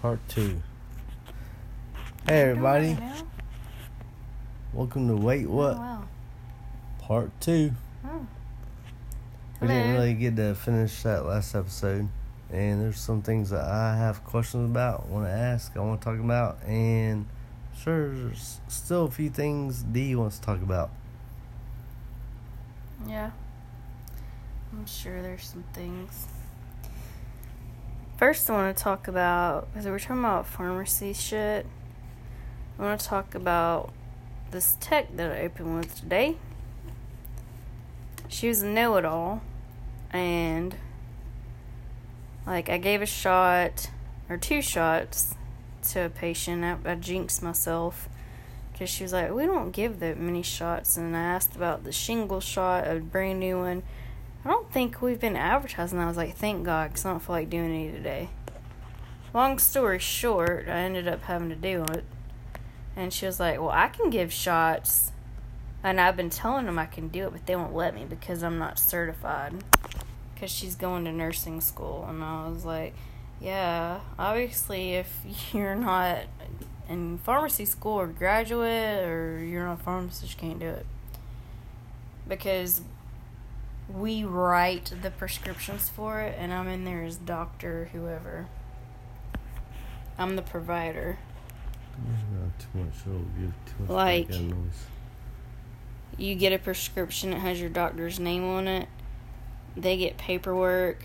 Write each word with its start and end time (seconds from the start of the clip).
part 0.00 0.20
two. 0.28 0.62
Hey 2.26 2.42
everybody, 2.42 2.96
welcome 4.72 5.08
to 5.08 5.16
Wait 5.16 5.48
What 5.48 5.76
Oh, 5.76 5.78
wow. 5.78 6.04
part 7.00 7.30
two. 7.40 7.72
Oh. 8.04 8.26
We 9.60 9.68
didn't 9.68 9.94
really 9.94 10.14
get 10.14 10.36
to 10.36 10.54
finish 10.54 11.02
that 11.02 11.24
last 11.24 11.54
episode, 11.54 12.08
and 12.52 12.80
there's 12.80 13.00
some 13.00 13.22
things 13.22 13.50
that 13.50 13.64
I 13.64 13.96
have 13.96 14.24
questions 14.24 14.70
about, 14.70 15.08
want 15.08 15.26
to 15.26 15.30
ask, 15.32 15.76
I 15.76 15.80
want 15.80 16.00
to 16.00 16.04
talk 16.04 16.20
about, 16.20 16.62
and 16.64 17.26
sure, 17.76 18.14
there's 18.14 18.60
still 18.68 19.06
a 19.06 19.10
few 19.10 19.30
things 19.30 19.82
D 19.82 20.14
wants 20.14 20.38
to 20.38 20.44
talk 20.44 20.62
about. 20.62 20.90
Yeah. 23.06 23.30
I'm 24.72 24.86
sure 24.86 25.22
there's 25.22 25.46
some 25.46 25.64
things. 25.72 26.26
First, 28.18 28.50
I 28.50 28.52
want 28.52 28.76
to 28.76 28.82
talk 28.82 29.06
about, 29.06 29.72
because 29.72 29.86
we're 29.86 30.00
talking 30.00 30.18
about 30.18 30.44
pharmacy 30.44 31.12
shit, 31.12 31.64
I 32.76 32.82
want 32.82 32.98
to 33.00 33.06
talk 33.06 33.36
about 33.36 33.92
this 34.50 34.76
tech 34.80 35.16
that 35.16 35.30
I 35.30 35.42
opened 35.42 35.76
with 35.76 35.94
today. 36.00 36.34
She 38.26 38.48
was 38.48 38.60
a 38.60 38.66
know 38.66 38.96
it 38.96 39.04
all, 39.04 39.42
and 40.12 40.74
like 42.44 42.68
I 42.68 42.78
gave 42.78 43.02
a 43.02 43.06
shot 43.06 43.88
or 44.28 44.36
two 44.36 44.62
shots 44.62 45.36
to 45.90 46.06
a 46.06 46.10
patient. 46.10 46.64
I, 46.64 46.76
I 46.90 46.96
jinxed 46.96 47.40
myself 47.40 48.08
because 48.72 48.90
she 48.90 49.04
was 49.04 49.12
like, 49.12 49.32
"We 49.32 49.46
don't 49.46 49.70
give 49.70 50.00
that 50.00 50.18
many 50.18 50.42
shots." 50.42 50.96
And 50.96 51.16
I 51.16 51.20
asked 51.20 51.54
about 51.54 51.84
the 51.84 51.92
shingle 51.92 52.40
shot, 52.40 52.88
a 52.88 52.98
brand 52.98 53.38
new 53.38 53.58
one. 53.58 53.84
I 54.44 54.48
don't 54.48 54.70
think 54.72 55.02
we've 55.02 55.20
been 55.20 55.36
advertising. 55.36 55.98
I 55.98 56.06
was 56.06 56.16
like, 56.16 56.36
"Thank 56.36 56.64
God," 56.64 56.90
because 56.90 57.04
I 57.04 57.10
don't 57.10 57.20
feel 57.20 57.34
like 57.34 57.50
doing 57.50 57.70
any 57.70 57.90
today. 57.90 58.28
Long 59.34 59.58
story 59.58 59.98
short, 59.98 60.68
I 60.68 60.78
ended 60.80 61.08
up 61.08 61.22
having 61.22 61.48
to 61.50 61.56
do 61.56 61.84
it, 61.84 62.04
and 62.96 63.12
she 63.12 63.26
was 63.26 63.38
like, 63.40 63.58
"Well, 63.58 63.70
I 63.70 63.88
can 63.88 64.10
give 64.10 64.32
shots." 64.32 65.12
And 65.82 66.00
I've 66.00 66.16
been 66.16 66.30
telling 66.30 66.66
them 66.66 66.78
I 66.78 66.86
can 66.86 67.08
do 67.08 67.26
it, 67.26 67.32
but 67.32 67.46
they 67.46 67.54
won't 67.54 67.74
let 67.74 67.94
me 67.94 68.04
because 68.04 68.42
I'm 68.42 68.58
not 68.58 68.78
certified. 68.78 69.54
Because 70.34 70.50
she's 70.50 70.74
going 70.74 71.04
to 71.04 71.12
nursing 71.12 71.60
school. 71.60 72.04
And 72.08 72.22
I 72.22 72.48
was 72.48 72.64
like, 72.64 72.94
yeah, 73.40 74.00
obviously, 74.18 74.94
if 74.94 75.20
you're 75.52 75.76
not 75.76 76.24
in 76.88 77.18
pharmacy 77.18 77.64
school 77.64 78.00
or 78.00 78.06
graduate 78.06 79.04
or 79.04 79.38
you're 79.44 79.64
not 79.64 79.80
a 79.80 79.82
pharmacist, 79.82 80.34
you 80.34 80.48
can't 80.48 80.58
do 80.58 80.68
it. 80.68 80.86
Because 82.26 82.82
we 83.92 84.24
write 84.24 84.92
the 85.02 85.10
prescriptions 85.10 85.88
for 85.88 86.20
it, 86.20 86.36
and 86.38 86.52
I'm 86.52 86.68
in 86.68 86.84
there 86.84 87.02
as 87.04 87.16
doctor, 87.16 87.88
whoever. 87.92 88.46
I'm 90.18 90.36
the 90.36 90.42
provider. 90.42 91.18
Not 92.38 92.58
too 92.58 92.78
much, 92.78 92.94
oh, 93.06 93.10
it'll 93.10 93.20
give 93.40 93.52
too 93.66 93.74
much 93.80 93.88
Like- 93.90 94.28
noise. 94.30 94.86
you 96.16 96.34
get 96.34 96.52
a 96.52 96.58
prescription 96.58 97.30
that 97.30 97.38
has 97.40 97.60
your 97.60 97.70
doctor's 97.70 98.18
name 98.20 98.44
on 98.44 98.68
it. 98.68 98.88
They 99.76 99.96
get 99.96 100.16
paperwork 100.18 101.04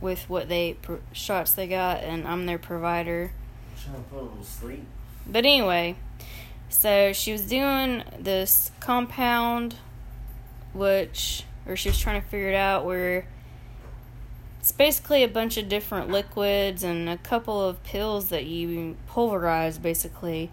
with 0.00 0.28
what 0.28 0.48
they 0.48 0.74
pr- 0.74 0.94
shots 1.12 1.52
they 1.54 1.66
got, 1.66 2.02
and 2.04 2.26
I'm 2.26 2.46
their 2.46 2.58
provider. 2.58 3.32
trying 3.82 3.96
to 3.96 4.02
put 4.10 4.18
a 4.18 4.22
little 4.22 4.42
sleep. 4.44 4.84
But 5.26 5.44
anyway, 5.44 5.96
so 6.68 7.12
she 7.12 7.32
was 7.32 7.42
doing 7.42 8.02
this 8.18 8.70
compound, 8.80 9.76
which, 10.72 11.44
or 11.66 11.76
she 11.76 11.88
was 11.88 11.98
trying 11.98 12.20
to 12.20 12.26
figure 12.28 12.48
it 12.48 12.54
out, 12.54 12.84
where 12.84 13.26
it's 14.60 14.72
basically 14.72 15.22
a 15.22 15.28
bunch 15.28 15.56
of 15.56 15.68
different 15.68 16.10
liquids 16.10 16.82
and 16.82 17.08
a 17.08 17.16
couple 17.18 17.62
of 17.62 17.82
pills 17.84 18.30
that 18.30 18.46
you 18.46 18.96
pulverize, 19.06 19.78
basically, 19.78 20.50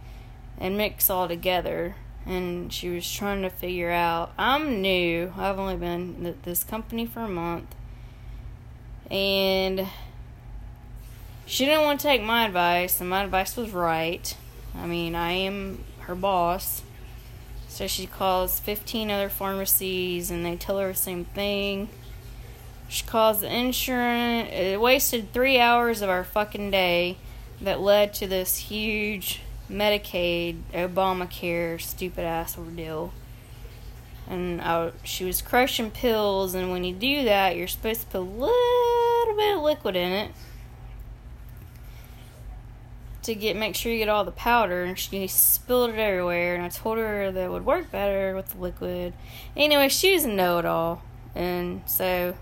and 0.57 0.77
mix 0.77 1.09
all 1.09 1.27
together. 1.27 1.95
And 2.25 2.71
she 2.71 2.89
was 2.89 3.11
trying 3.11 3.41
to 3.41 3.49
figure 3.49 3.91
out. 3.91 4.31
I'm 4.37 4.81
new. 4.81 5.33
I've 5.37 5.59
only 5.59 5.75
been 5.75 6.25
at 6.25 6.43
this 6.43 6.63
company 6.63 7.05
for 7.05 7.21
a 7.21 7.27
month. 7.27 7.75
And 9.11 9.87
she 11.45 11.65
didn't 11.65 11.83
want 11.83 11.99
to 11.99 12.07
take 12.07 12.23
my 12.23 12.45
advice, 12.45 13.01
and 13.01 13.09
my 13.09 13.23
advice 13.23 13.57
was 13.57 13.71
right. 13.71 14.35
I 14.75 14.87
mean, 14.87 15.15
I 15.15 15.31
am 15.31 15.83
her 15.99 16.15
boss. 16.15 16.83
So 17.73 17.87
she 17.87 18.05
calls 18.05 18.59
15 18.59 19.09
other 19.09 19.29
pharmacies 19.29 20.29
and 20.29 20.45
they 20.45 20.55
tell 20.55 20.77
her 20.77 20.89
the 20.89 20.93
same 20.93 21.25
thing. 21.25 21.89
She 22.87 23.03
calls 23.03 23.41
the 23.41 23.51
insurance. 23.51 24.47
It 24.51 24.79
wasted 24.79 25.33
three 25.33 25.59
hours 25.59 26.03
of 26.03 26.09
our 26.11 26.23
fucking 26.23 26.69
day 26.69 27.17
that 27.59 27.79
led 27.79 28.13
to 28.13 28.27
this 28.27 28.57
huge 28.57 29.41
Medicaid, 29.71 30.57
Obamacare, 30.71 31.81
stupid 31.81 32.23
ass 32.25 32.59
ordeal. 32.59 33.11
And 34.29 34.61
I, 34.61 34.91
she 35.03 35.25
was 35.25 35.41
crushing 35.41 35.89
pills, 35.89 36.53
and 36.53 36.69
when 36.69 36.83
you 36.83 36.93
do 36.93 37.23
that, 37.23 37.57
you're 37.57 37.67
supposed 37.67 38.01
to 38.01 38.05
put 38.05 38.19
a 38.19 38.21
little 38.21 39.35
bit 39.35 39.57
of 39.57 39.63
liquid 39.63 39.95
in 39.95 40.11
it 40.11 40.31
to 43.23 43.35
get 43.35 43.55
make 43.55 43.75
sure 43.75 43.91
you 43.91 43.97
get 43.97 44.09
all 44.09 44.23
the 44.23 44.31
powder 44.31 44.83
and 44.83 44.97
she 44.97 45.27
spilled 45.27 45.91
it 45.91 45.99
everywhere 45.99 46.55
and 46.55 46.63
I 46.63 46.69
told 46.69 46.97
her 46.97 47.31
that 47.31 47.51
would 47.51 47.65
work 47.65 47.91
better 47.91 48.35
with 48.35 48.49
the 48.49 48.57
liquid. 48.59 49.13
Anyway, 49.55 49.89
she 49.89 50.13
was 50.13 50.25
a 50.25 50.29
know 50.29 50.59
it 50.59 50.65
all 50.65 51.01
and 51.35 51.81
so 51.85 52.35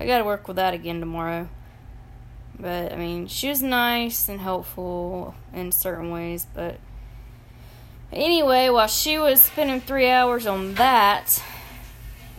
I 0.00 0.06
gotta 0.06 0.24
work 0.24 0.48
with 0.48 0.56
that 0.56 0.74
again 0.74 1.00
tomorrow. 1.00 1.48
But 2.58 2.92
I 2.92 2.96
mean 2.96 3.26
she 3.26 3.48
was 3.48 3.62
nice 3.62 4.28
and 4.28 4.40
helpful 4.40 5.34
in 5.52 5.72
certain 5.72 6.10
ways, 6.10 6.46
but 6.54 6.78
anyway, 8.12 8.68
while 8.68 8.88
she 8.88 9.18
was 9.18 9.42
spending 9.42 9.80
three 9.80 10.08
hours 10.08 10.46
on 10.46 10.74
that, 10.74 11.42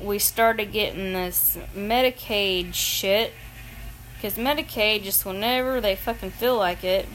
we 0.02 0.20
started 0.20 0.72
getting 0.72 1.14
this 1.14 1.58
Medicaid 1.76 2.74
shit. 2.74 3.34
Because 4.16 4.34
Medicaid, 4.34 5.04
just 5.04 5.26
whenever 5.26 5.80
they 5.80 5.96
fucking 5.96 6.32
feel 6.32 6.58
like 6.58 6.84
it, 6.84 7.08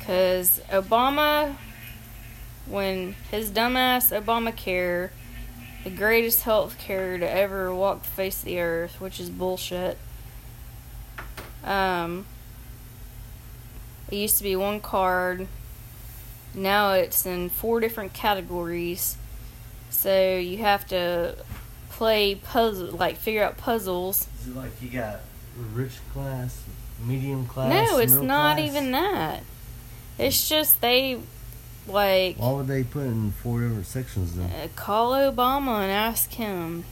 because 0.00 0.60
Obama, 0.70 1.54
when 2.66 3.14
his 3.30 3.50
dumbass 3.50 4.18
Obamacare, 4.18 5.10
the 5.84 5.90
greatest 5.90 6.42
health 6.42 6.78
care 6.78 7.16
to 7.18 7.30
ever 7.30 7.72
walk 7.74 8.02
the 8.02 8.08
face 8.08 8.40
of 8.40 8.46
the 8.46 8.60
earth, 8.60 9.00
which 9.00 9.20
is 9.20 9.30
bullshit. 9.30 9.98
Um, 11.64 12.26
it 14.10 14.16
used 14.16 14.38
to 14.38 14.42
be 14.42 14.56
one 14.56 14.80
card. 14.80 15.46
Now 16.54 16.92
it's 16.92 17.24
in 17.24 17.48
four 17.48 17.78
different 17.80 18.12
categories. 18.12 19.16
So 19.90 20.36
you 20.36 20.58
have 20.58 20.86
to 20.88 21.36
play 21.90 22.34
puzzle, 22.34 22.88
like 22.96 23.16
figure 23.16 23.44
out 23.44 23.56
puzzles. 23.56 24.26
Is 24.40 24.48
it 24.48 24.56
like 24.56 24.72
you 24.82 24.88
got 24.88 25.20
rich 25.74 25.98
class, 26.12 26.62
medium 27.04 27.46
class? 27.46 27.68
no, 27.68 27.98
it's 27.98 28.12
not 28.14 28.56
class? 28.56 28.70
even 28.70 28.92
that. 28.92 29.42
It's 30.20 30.48
just 30.48 30.80
they 30.80 31.18
like 31.88 32.36
Why 32.36 32.52
would 32.52 32.66
they 32.66 32.84
put 32.84 33.04
in 33.04 33.32
four 33.32 33.60
different 33.60 33.86
sections 33.86 34.36
then? 34.36 34.50
uh, 34.50 34.68
call 34.76 35.12
Obama 35.12 35.80
and 35.82 35.90
ask 35.90 36.30
him 36.32 36.84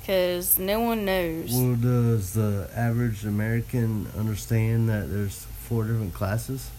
because 0.00 0.58
no 0.58 0.80
one 0.80 1.04
knows. 1.04 1.52
Well, 1.52 1.76
does 1.76 2.32
the 2.34 2.68
average 2.74 3.24
American 3.24 4.08
understand 4.18 4.88
that 4.88 5.10
there's 5.10 5.44
four 5.60 5.84
different 5.84 6.14
classes? 6.14 6.70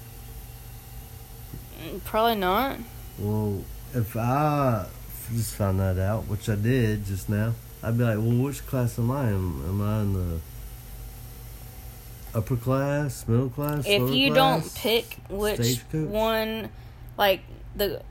Mm, 1.82 2.04
Probably 2.04 2.36
not. 2.36 2.78
Well, 3.18 3.64
if 3.94 4.16
I 4.18 4.88
just 5.34 5.56
found 5.56 5.80
that 5.80 5.98
out, 5.98 6.24
which 6.28 6.50
I 6.50 6.56
did 6.56 7.06
just 7.06 7.30
now, 7.30 7.54
I'd 7.84 7.98
be 7.98 8.04
like, 8.04 8.18
well, 8.18 8.44
which 8.44 8.66
class 8.66 8.98
am 9.00 9.12
I 9.12 9.30
in? 9.30 9.36
Am 9.36 9.82
I 9.82 10.02
in 10.02 10.14
the 10.14 10.40
upper 12.40 12.56
class, 12.56 13.28
middle 13.28 13.50
class? 13.50 13.86
If 13.86 14.12
you 14.12 14.34
class, 14.34 14.64
don't 14.64 14.76
pick 14.76 15.18
which 15.30 15.62
stagecoach? 15.62 16.10
one, 16.10 16.70
like 17.18 17.42
the 17.76 18.02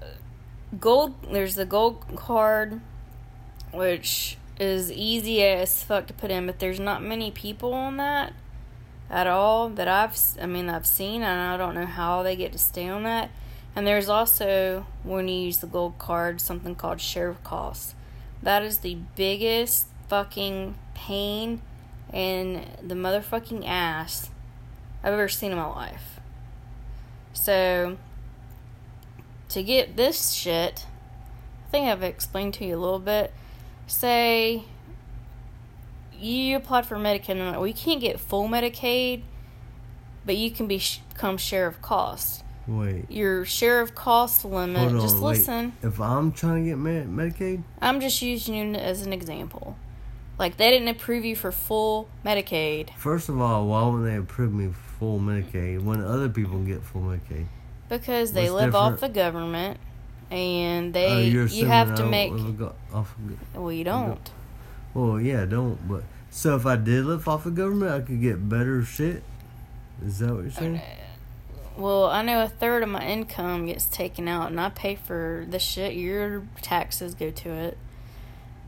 gold, 0.79 1.15
there's 1.33 1.55
the 1.55 1.65
gold 1.65 2.05
card, 2.17 2.81
which 3.73 4.37
is 4.61 4.91
easy 4.93 5.43
as 5.43 5.83
fuck 5.83 6.07
to 6.07 6.13
put 6.15 6.31
in, 6.31 6.47
but 6.47 6.59
there's 6.59 6.81
not 6.81 7.03
many 7.03 7.31
people 7.31 7.73
on 7.73 7.97
that 7.97 8.33
at 9.11 9.27
all 9.27 9.69
that 9.71 9.89
I've, 9.89 10.19
I 10.41 10.47
mean, 10.47 10.69
I've 10.69 10.87
seen, 10.87 11.23
and 11.23 11.41
I 11.41 11.57
don't 11.57 11.75
know 11.75 11.87
how 11.87 12.23
they 12.23 12.37
get 12.37 12.53
to 12.53 12.59
stay 12.59 12.89
on 12.89 13.05
that. 13.05 13.31
And 13.75 13.87
there's 13.87 14.09
also, 14.09 14.87
when 15.05 15.29
you 15.29 15.47
use 15.47 15.59
the 15.59 15.67
gold 15.67 15.99
card, 15.99 16.41
something 16.41 16.75
called 16.75 17.01
share 17.01 17.29
of 17.29 17.43
costs. 17.45 17.95
That 18.43 18.63
is 18.63 18.79
the 18.79 18.99
biggest 19.17 19.87
fucking 20.09 20.77
pain 20.95 21.63
in 22.13 22.67
the 22.83 22.95
motherfucking 22.95 23.67
ass 23.67 24.31
I've 25.03 25.13
ever 25.13 25.29
seen 25.29 25.53
in 25.53 25.57
my 25.59 25.67
life. 25.67 26.21
So, 27.33 27.99
to 29.51 29.63
get 29.63 29.97
this 29.97 30.33
shit, 30.33 30.87
I 31.67 31.71
think 31.71 31.89
I've 31.89 32.03
explained 32.03 32.55
to 32.55 32.65
you 32.65 32.77
a 32.77 32.81
little 32.81 32.99
bit. 32.99 33.33
Say 33.87 34.65
you 36.19 36.57
applied 36.57 36.87
for 36.87 36.97
Medicaid 36.97 37.31
and 37.31 37.57
well, 37.57 37.67
you 37.67 37.75
can't 37.75 38.01
get 38.01 38.19
full 38.19 38.49
Medicaid, 38.49 39.23
but 40.27 40.37
you 40.37 40.51
can 40.51 40.67
be 40.67 40.79
sh- 40.79 41.01
become 41.13 41.37
share 41.37 41.67
of 41.67 41.81
cost. 41.81 42.45
Wait. 42.67 43.11
Your 43.11 43.45
share 43.45 43.81
of 43.81 43.95
cost 43.95 44.45
limit. 44.45 44.91
Hold 44.91 45.01
just 45.01 45.17
on, 45.17 45.23
wait. 45.23 45.39
listen. 45.39 45.73
If 45.83 46.01
I'm 46.01 46.33
trying 46.33 46.65
to 46.65 46.71
get 46.71 46.77
Med- 46.79 47.09
Medicaid, 47.09 47.63
I'm 47.81 48.01
just 48.01 48.21
using 48.21 48.55
you 48.55 48.75
as 48.75 49.03
an 49.03 49.13
example. 49.13 49.77
Like 50.39 50.57
they 50.57 50.71
didn't 50.71 50.89
approve 50.89 51.25
you 51.25 51.35
for 51.35 51.51
full 51.51 52.09
Medicaid 52.25 52.95
first 52.97 53.29
of 53.29 53.41
all, 53.41 53.67
why 53.67 53.85
wouldn't 53.87 54.05
they 54.05 54.17
approve 54.17 54.53
me 54.53 54.73
full 54.99 55.19
Medicaid 55.19 55.83
when 55.83 56.03
other 56.03 56.29
people 56.29 56.61
get 56.61 56.83
full 56.83 57.03
Medicaid? 57.03 57.47
because 57.89 58.33
they 58.33 58.51
What's 58.51 58.53
live 58.65 58.75
off 58.75 59.01
the 59.01 59.09
government, 59.09 59.79
and 60.31 60.95
Oh, 60.95 61.01
they 61.01 61.25
you're 61.29 61.47
you 61.47 61.67
have 61.67 61.95
to 61.97 62.05
make. 62.05 62.33
off 62.93 63.15
of- 63.17 63.57
Well, 63.63 63.73
you 63.73 63.85
don't. 63.85 64.31
Well, 64.95 65.21
yeah, 65.21 65.45
don't. 65.47 65.89
But 65.89 66.03
so 66.31 66.55
if 66.55 66.67
I 66.67 66.77
did 66.77 67.05
live 67.07 67.27
off 67.27 67.45
the 67.45 67.51
government, 67.51 67.91
I 67.93 68.01
could 68.01 68.21
get 68.21 68.49
better 68.49 68.83
shit. 68.85 69.23
Is 70.05 70.19
that 70.19 70.35
what 70.35 70.43
you're 70.43 70.51
saying? 70.51 70.77
Uh, 70.77 70.81
well, 71.79 72.07
I 72.07 72.23
know 72.23 72.43
a 72.43 72.49
third 72.49 72.83
of 72.83 72.89
my 72.89 73.07
income 73.07 73.67
gets 73.67 73.87
taken 73.87 74.29
out, 74.29 74.51
and 74.51 74.61
I 74.61 74.69
pay 74.69 74.97
for 74.97 75.47
the 75.49 75.59
shit. 75.59 75.95
Your 75.95 76.43
taxes 76.61 77.15
go 77.15 77.31
to 77.31 77.51
it, 77.51 77.79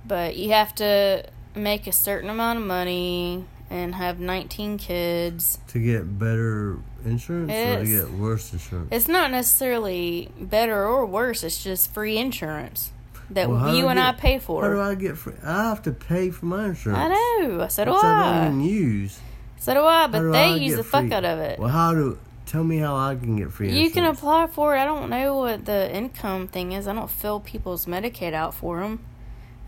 but 0.07 0.37
you 0.37 0.53
have 0.53 0.75
to 0.77 1.25
make 1.55 1.87
a 1.87 1.93
certain 1.93 2.31
amount 2.31 2.59
of 2.59 2.65
money 2.65 3.45
and 3.69 3.95
have 3.95 4.19
19 4.21 4.79
kids. 4.79 5.59
To 5.69 5.79
get 5.79 6.19
better 6.19 6.79
insurance 7.05 7.53
or 7.53 7.85
to 7.85 7.91
get 7.91 8.11
worse 8.13 8.53
insurance? 8.53 8.89
It's 8.91 9.09
not 9.09 9.31
necessarily 9.31 10.31
better 10.41 10.85
or 10.87 11.07
worse. 11.07 11.43
It's 11.45 11.63
just 11.63 11.93
free 11.93 12.19
insurance 12.19 12.91
that 13.31 13.49
Well, 13.49 13.75
you 13.75 13.87
I 13.87 13.91
and 13.93 14.01
I 14.01 14.11
get- 14.13 14.21
pay 14.21 14.33
How 14.35 14.39
do 14.39 14.45
for. 14.45 14.81
I 14.81 14.95
get 14.97 15.17
free? 15.17 15.35
I 15.45 15.65
have 15.69 15.83
to 15.83 15.93
pay 15.93 16.31
for 16.31 16.47
my 16.47 16.67
insurance. 16.67 16.99
I 16.99 17.09
know. 17.49 17.69
So 17.69 17.85
do 17.85 17.93
Which 17.93 18.03
I 18.05 18.09
I. 18.09 18.45
don't 18.45 18.47
even 18.61 18.61
use. 18.69 19.21
So 19.59 19.75
do 19.75 19.81
I. 19.85 20.07
But 20.09 20.19
do 20.21 20.33
they 20.33 20.39
I 20.53 20.55
use 20.57 20.77
the 20.77 20.85
fuck 20.85 21.11
out 21.13 21.25
of 21.25 21.39
it. 21.39 21.59
Well, 21.59 21.69
how 21.69 21.95
do? 21.95 22.19
Tell 22.47 22.65
me 22.65 22.79
how 22.79 22.97
I 22.97 23.15
can 23.15 23.37
get 23.37 23.53
free 23.53 23.69
You 23.69 23.85
insurance. 23.87 23.95
can 23.95 24.05
apply 24.07 24.49
for 24.49 24.75
it. 24.75 24.81
I 24.81 24.85
don't 24.85 25.09
know 25.09 25.37
what 25.37 25.67
the 25.67 25.95
income 25.95 26.49
thing 26.49 26.73
is. 26.73 26.89
I 26.89 26.93
don't 26.95 27.09
fill 27.09 27.39
people's 27.39 27.87
Medicaid 27.87 28.33
out 28.33 28.55
for 28.55 28.81
them. 28.81 28.99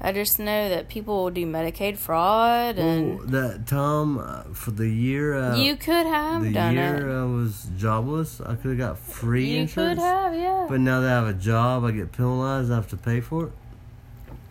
I 0.04 0.10
just 0.10 0.40
know 0.40 0.68
that 0.68 0.88
people 0.88 1.22
will 1.22 1.30
do 1.30 1.46
Medicaid 1.46 1.96
fraud, 1.96 2.76
and 2.76 3.18
Well, 3.18 3.26
that 3.28 3.66
Tom 3.68 4.18
uh, 4.18 4.42
for 4.52 4.72
the 4.72 4.88
year. 4.88 5.34
Uh, 5.34 5.54
you 5.56 5.76
could 5.76 6.06
have 6.06 6.42
done 6.42 6.42
the 6.42 6.52
done 6.52 6.74
year 6.74 7.08
it. 7.08 7.22
I 7.22 7.24
was 7.24 7.68
jobless, 7.78 8.40
I 8.40 8.56
could 8.56 8.70
have 8.70 8.78
got 8.78 8.98
free 8.98 9.50
You 9.52 9.60
insurance. 9.60 9.98
could 10.00 10.04
have, 10.04 10.34
yeah. 10.34 10.66
But 10.68 10.80
now 10.80 11.00
that 11.00 11.08
I 11.08 11.14
have 11.14 11.28
a 11.28 11.32
job, 11.34 11.84
I 11.84 11.92
get 11.92 12.10
penalized. 12.10 12.72
I 12.72 12.74
have 12.74 12.88
to 12.88 12.96
pay 12.96 13.20
for 13.20 13.46
it. 13.46 13.52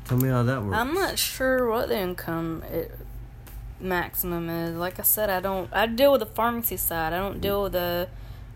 Tell 0.06 0.18
me 0.18 0.30
how 0.30 0.44
that 0.44 0.64
works. 0.64 0.78
I'm 0.78 0.94
not 0.94 1.20
sure 1.20 1.70
what 1.70 1.90
the 1.90 1.98
income 2.00 2.64
it, 2.72 2.98
maximum 3.80 4.50
is. 4.50 4.76
Like 4.78 5.00
I 5.00 5.04
said, 5.04 5.30
I 5.30 5.42
don't. 5.42 5.70
I 5.74 5.86
deal 5.86 6.14
with 6.14 6.20
the 6.22 6.28
pharmacy 6.28 6.78
side. 6.78 7.12
I 7.14 7.18
don't 7.18 7.42
deal 7.42 7.64
with 7.64 7.74
the 7.74 8.08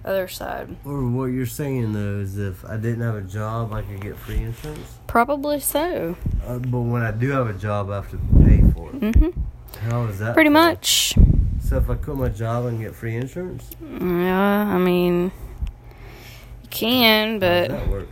other 0.05 0.27
side. 0.27 0.75
Or 0.85 1.07
what 1.07 1.25
you're 1.25 1.45
saying 1.45 1.93
though 1.93 2.19
is 2.19 2.37
if 2.37 2.63
I 2.65 2.77
didn't 2.77 3.01
have 3.01 3.15
a 3.15 3.21
job, 3.21 3.73
I 3.73 3.81
could 3.81 4.01
get 4.01 4.17
free 4.17 4.37
insurance. 4.37 4.97
Probably 5.07 5.59
so. 5.59 6.15
Uh, 6.45 6.59
but 6.59 6.81
when 6.81 7.01
I 7.01 7.11
do 7.11 7.29
have 7.31 7.47
a 7.47 7.53
job, 7.53 7.89
I 7.89 7.95
have 7.95 8.11
to 8.11 8.17
pay 8.43 8.61
for 8.73 8.89
it. 8.91 8.99
Mm-hmm. 9.01 9.89
How 9.89 10.05
is 10.05 10.19
that? 10.19 10.33
Pretty 10.33 10.49
fair? 10.49 10.53
much. 10.53 11.15
So 11.59 11.77
if 11.77 11.89
I 11.89 11.95
quit 11.95 12.17
my 12.17 12.29
job, 12.29 12.65
and 12.65 12.79
get 12.79 12.95
free 12.95 13.15
insurance. 13.15 13.71
Yeah. 13.81 14.73
I 14.73 14.77
mean, 14.77 15.31
you 16.63 16.69
can, 16.69 17.33
How 17.33 17.39
but. 17.39 17.67
does 17.67 17.79
that 17.79 17.89
work? 17.89 18.07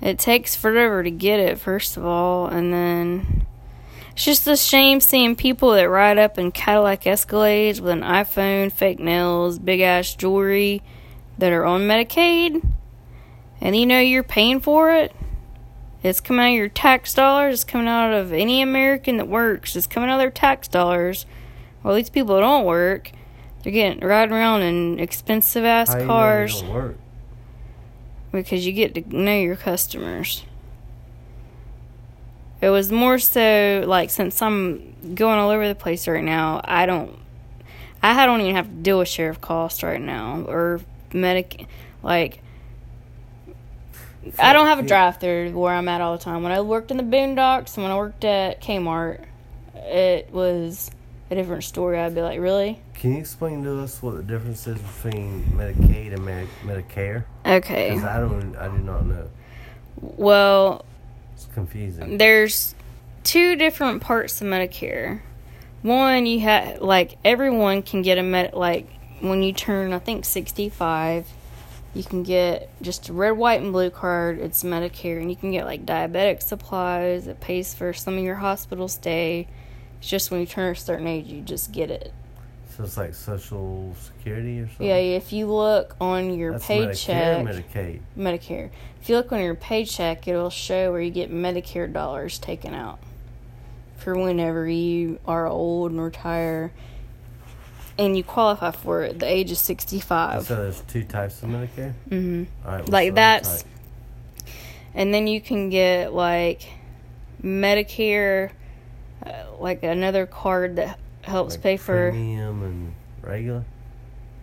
It 0.00 0.18
takes 0.18 0.54
forever 0.56 1.02
to 1.02 1.10
get 1.10 1.40
it, 1.40 1.58
first 1.58 1.96
of 1.96 2.06
all, 2.06 2.46
and 2.46 2.72
then 2.72 3.46
it's 4.20 4.26
just 4.26 4.46
a 4.46 4.54
shame 4.54 5.00
seeing 5.00 5.34
people 5.34 5.70
that 5.70 5.88
ride 5.88 6.18
up 6.18 6.38
in 6.38 6.52
Cadillac 6.52 7.04
Escalades 7.04 7.80
with 7.80 7.90
an 7.90 8.02
iPhone, 8.02 8.70
fake 8.70 8.98
nails, 8.98 9.58
big 9.58 9.80
ass 9.80 10.14
jewelry 10.14 10.82
that 11.38 11.54
are 11.54 11.64
on 11.64 11.88
Medicaid, 11.88 12.62
and 13.62 13.74
you 13.74 13.86
know 13.86 13.98
you're 13.98 14.22
paying 14.22 14.60
for 14.60 14.92
it. 14.92 15.16
It's 16.02 16.20
coming 16.20 16.44
out 16.44 16.48
of 16.50 16.54
your 16.54 16.68
tax 16.68 17.14
dollars. 17.14 17.54
It's 17.54 17.64
coming 17.64 17.88
out 17.88 18.12
of 18.12 18.30
any 18.34 18.60
American 18.60 19.16
that 19.16 19.26
works. 19.26 19.74
It's 19.74 19.86
coming 19.86 20.10
out 20.10 20.16
of 20.16 20.20
their 20.20 20.30
tax 20.30 20.68
dollars. 20.68 21.24
Well, 21.82 21.94
these 21.94 22.10
people 22.10 22.34
that 22.34 22.42
don't 22.42 22.66
work, 22.66 23.12
they're 23.62 23.72
getting 23.72 24.06
riding 24.06 24.34
around 24.34 24.60
in 24.60 25.00
expensive 25.00 25.64
ass 25.64 25.88
How 25.88 25.94
know 25.94 26.00
they 26.00 26.06
cars 26.06 26.62
because 28.32 28.66
you 28.66 28.74
get 28.74 28.94
to 28.96 29.16
know 29.16 29.38
your 29.38 29.56
customers. 29.56 30.44
It 32.60 32.68
was 32.68 32.92
more 32.92 33.18
so 33.18 33.84
like 33.86 34.10
since 34.10 34.40
I'm 34.42 35.14
going 35.14 35.38
all 35.38 35.50
over 35.50 35.66
the 35.66 35.74
place 35.74 36.06
right 36.06 36.22
now, 36.24 36.60
I 36.64 36.86
don't, 36.86 37.16
I 38.02 38.26
don't 38.26 38.40
even 38.42 38.54
have 38.54 38.66
to 38.66 38.72
deal 38.72 38.98
with 38.98 39.08
share 39.08 39.30
of 39.30 39.40
costs 39.40 39.82
right 39.82 40.00
now 40.00 40.44
or 40.46 40.80
medic, 41.12 41.66
like. 42.02 42.42
I 44.38 44.52
don't 44.52 44.66
have 44.66 44.78
a 44.78 44.82
drive 44.82 45.18
through 45.18 45.52
where 45.52 45.72
I'm 45.72 45.88
at 45.88 46.02
all 46.02 46.16
the 46.16 46.22
time. 46.22 46.42
When 46.42 46.52
I 46.52 46.60
worked 46.60 46.90
in 46.90 46.98
the 46.98 47.02
Boondocks 47.02 47.76
and 47.76 47.84
when 47.84 47.90
I 47.90 47.96
worked 47.96 48.22
at 48.22 48.60
Kmart, 48.60 49.24
it 49.74 50.30
was 50.30 50.90
a 51.30 51.34
different 51.34 51.64
story. 51.64 51.98
I'd 51.98 52.14
be 52.14 52.20
like, 52.20 52.38
really? 52.38 52.78
Can 52.94 53.12
you 53.12 53.18
explain 53.18 53.64
to 53.64 53.80
us 53.80 54.02
what 54.02 54.16
the 54.16 54.22
difference 54.22 54.66
is 54.66 54.78
between 54.78 55.44
Medicaid 55.56 56.12
and 56.12 56.24
Medi- 56.24 56.48
Medicare? 56.64 57.24
Okay. 57.46 57.94
Because 57.94 58.04
I 58.04 58.20
don't, 58.20 58.54
I 58.56 58.68
do 58.68 58.78
not 58.82 59.06
know. 59.06 59.30
Well, 60.00 60.84
It's 61.44 61.54
confusing. 61.54 62.18
there's 62.18 62.74
two 63.24 63.56
different 63.56 64.02
parts 64.02 64.40
of 64.40 64.46
Medicare. 64.46 65.20
One, 65.82 66.26
you 66.26 66.40
have 66.40 66.82
like 66.82 67.16
everyone 67.24 67.82
can 67.82 68.02
get 68.02 68.18
a 68.18 68.22
med 68.22 68.52
like 68.52 68.86
when 69.20 69.42
you 69.42 69.52
turn 69.52 69.92
I 69.92 69.98
think 69.98 70.24
65, 70.24 71.26
you 71.94 72.04
can 72.04 72.22
get 72.22 72.70
just 72.82 73.08
a 73.08 73.12
red, 73.12 73.32
white, 73.32 73.60
and 73.60 73.72
blue 73.72 73.90
card. 73.90 74.38
It's 74.38 74.62
Medicare, 74.62 75.20
and 75.20 75.30
you 75.30 75.36
can 75.36 75.50
get 75.50 75.64
like 75.64 75.86
diabetic 75.86 76.42
supplies. 76.42 77.26
It 77.26 77.40
pays 77.40 77.74
for 77.74 77.92
some 77.92 78.18
of 78.18 78.24
your 78.24 78.36
hospital 78.36 78.88
stay. 78.88 79.48
It's 79.98 80.08
just 80.08 80.30
when 80.30 80.40
you 80.40 80.46
turn 80.46 80.72
a 80.72 80.76
certain 80.76 81.06
age, 81.06 81.26
you 81.26 81.40
just 81.40 81.72
get 81.72 81.90
it. 81.90 82.12
So 82.76 82.84
it's 82.84 82.96
like 82.96 83.14
Social 83.14 83.94
Security 84.00 84.60
or 84.60 84.68
something. 84.68 84.86
Yeah, 84.86 84.94
if 84.94 85.32
you 85.32 85.46
look 85.46 85.96
on 86.00 86.38
your 86.38 86.52
That's 86.52 86.66
paycheck, 86.66 87.44
Medicare, 87.44 87.58
or 87.58 87.62
Medicaid. 87.62 88.00
Medicare. 88.16 88.70
If 89.02 89.08
you 89.08 89.16
look 89.16 89.32
on 89.32 89.40
your 89.40 89.54
paycheck, 89.54 90.28
it'll 90.28 90.50
show 90.50 90.92
where 90.92 91.00
you 91.00 91.10
get 91.10 91.32
Medicare 91.32 91.92
dollars 91.92 92.38
taken 92.38 92.72
out 92.74 93.00
for 93.96 94.16
whenever 94.16 94.68
you 94.68 95.18
are 95.26 95.46
old 95.46 95.90
and 95.90 96.00
retire, 96.00 96.72
and 97.98 98.16
you 98.16 98.22
qualify 98.24 98.70
for 98.70 99.02
it 99.02 99.10
at 99.10 99.18
the 99.18 99.26
age 99.26 99.50
of 99.50 99.58
sixty-five. 99.58 100.46
So 100.46 100.56
there's 100.56 100.80
two 100.82 101.02
types 101.04 101.42
of 101.42 101.48
Medicare. 101.50 101.92
Mm-hmm. 102.08 102.44
All 102.66 102.72
right, 102.76 102.88
Like 102.88 103.14
that's, 103.14 103.62
type? 103.62 103.72
and 104.94 105.12
then 105.12 105.26
you 105.26 105.40
can 105.40 105.70
get 105.70 106.14
like 106.14 106.62
Medicare, 107.42 108.52
uh, 109.26 109.32
like 109.58 109.82
another 109.82 110.24
card 110.24 110.76
that 110.76 110.98
helps 111.30 111.54
Like 111.54 111.62
pay 111.62 111.76
for. 111.76 112.10
premium 112.10 112.62
and 112.62 112.94
regular. 113.22 113.64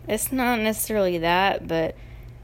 It's 0.08 0.32
not 0.32 0.60
necessarily 0.60 1.18
that, 1.20 1.68
but 1.68 1.96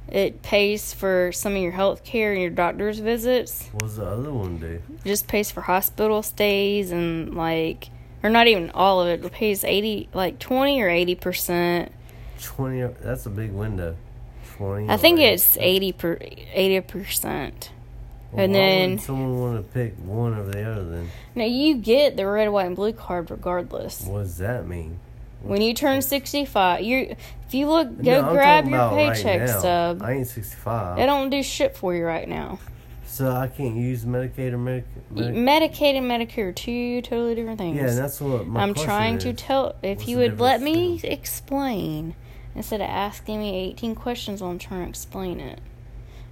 it 0.09 0.41
pays 0.41 0.93
for 0.93 1.31
some 1.31 1.55
of 1.55 1.61
your 1.61 1.71
health 1.71 2.03
care 2.03 2.33
and 2.33 2.41
your 2.41 2.51
doctor's 2.51 2.99
visits. 2.99 3.69
What's 3.71 3.95
the 3.95 4.05
other 4.05 4.31
one 4.33 4.57
do? 4.57 4.81
just 5.05 5.27
pays 5.27 5.49
for 5.49 5.61
hospital 5.61 6.21
stays 6.21 6.91
and 6.91 7.33
like 7.35 7.89
or 8.21 8.29
not 8.29 8.47
even 8.47 8.69
all 8.71 9.01
of 9.01 9.07
it 9.09 9.23
it 9.25 9.31
pays 9.33 9.63
80 9.65 10.09
like 10.13 10.39
20 10.39 10.81
or 10.81 10.89
80 10.89 11.15
percent 11.15 11.91
Twenty. 12.41 12.81
That's 13.01 13.25
a 13.25 13.29
big 13.29 13.51
window. 13.51 13.95
Twenty. 14.55 14.89
i 14.89 14.97
think 14.97 15.19
it's 15.19 15.57
80 15.57 15.91
per 15.93 16.17
80 16.21 16.81
percent 16.81 17.71
Well, 18.33 18.45
and 18.45 18.55
then- 18.55 18.99
someone 18.99 19.39
want 19.39 19.57
to 19.67 19.73
pick 19.73 19.95
one 19.97 20.37
over 20.37 20.49
the 20.51 20.63
other. 20.69 20.83
Then 20.89 21.09
now 21.35 21.45
you 21.45 21.75
get 21.75 22.17
the 22.17 22.25
red 22.27 22.49
white 22.49 22.65
and 22.67 22.75
blue 22.75 22.93
card 22.93 23.29
regardless 23.31 24.01
what 24.05 24.23
does 24.23 24.37
that 24.37 24.67
mean? 24.67 24.99
when 25.41 25.61
you 25.61 25.73
turn 25.73 26.01
65 26.01 26.81
you 26.81 27.15
if 27.47 27.53
you 27.53 27.67
look 27.67 27.89
No, 27.91 28.03
go 28.21 28.27
I'm 28.29 28.33
grab 28.33 28.67
your 28.67 28.79
right 28.79 29.13
paycheck 29.13 29.41
now. 29.47 29.59
stub 29.59 30.01
I 30.01 30.13
ain't 30.13 30.27
sixty-five. 30.27 30.97
it 30.99 31.05
don't 31.05 31.29
do 31.29 31.43
shit 31.43 31.75
for 31.75 31.93
you 31.93 32.05
right 32.05 32.27
now 32.29 32.59
So 33.05 33.29
I 33.29 33.47
can't 33.47 33.75
use 33.75 34.05
Medicaid 34.05 34.53
or 34.53 34.57
Medic. 34.57 34.85
Medic- 35.11 35.35
medicaid 35.35 35.97
and 35.97 36.09
medicare 36.09 36.47
are 36.49 36.51
two 36.53 37.01
totally 37.01 37.35
different 37.35 37.59
things 37.59 37.75
yeah, 37.77 37.91
that's 37.93 38.19
what 38.21 38.47
my 38.47 38.61
I'm 38.63 38.73
trying 38.73 39.17
to 39.19 39.33
tell. 39.33 39.75
If 39.83 39.97
What's 39.99 40.09
you 40.09 40.17
would 40.17 40.39
let 40.39 40.61
me 40.61 40.99
explain 41.03 42.15
instead 42.55 42.81
of 42.81 42.87
asking 42.89 43.39
me 43.39 43.55
18 43.69 43.95
questions 43.95 44.41
while 44.41 44.49
I'm 44.51 44.59
trying 44.59 44.83
to 44.83 44.89
explain 44.89 45.39
it. 45.39 45.59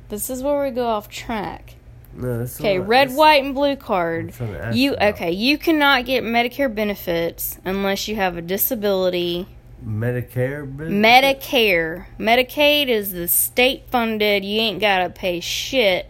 This 0.09 0.29
is 0.29 0.41
where 0.43 0.63
we 0.63 0.71
go 0.71 0.87
off 0.87 1.09
track. 1.09 1.75
No, 2.13 2.45
Okay, 2.59 2.77
red, 2.79 3.07
that's- 3.09 3.17
white, 3.17 3.43
and 3.43 3.55
blue 3.55 3.75
card. 3.75 4.33
trying 4.33 4.53
to 4.53 4.65
ask 4.65 4.75
You 4.77 4.93
about. 4.93 5.13
okay? 5.15 5.31
You 5.31 5.57
cannot 5.57 6.05
get 6.05 6.23
Medicare 6.23 6.73
benefits 6.73 7.57
unless 7.63 8.07
you 8.07 8.15
have 8.17 8.37
a 8.37 8.41
disability. 8.41 9.47
Medicare. 9.85 10.65
benefit? 10.77 10.93
Medicare, 11.41 12.05
Medicaid 12.19 12.87
is 12.87 13.13
the 13.13 13.27
state 13.27 13.83
funded. 13.89 14.45
You 14.45 14.59
ain't 14.61 14.79
gotta 14.79 15.09
pay 15.09 15.39
shit, 15.39 16.07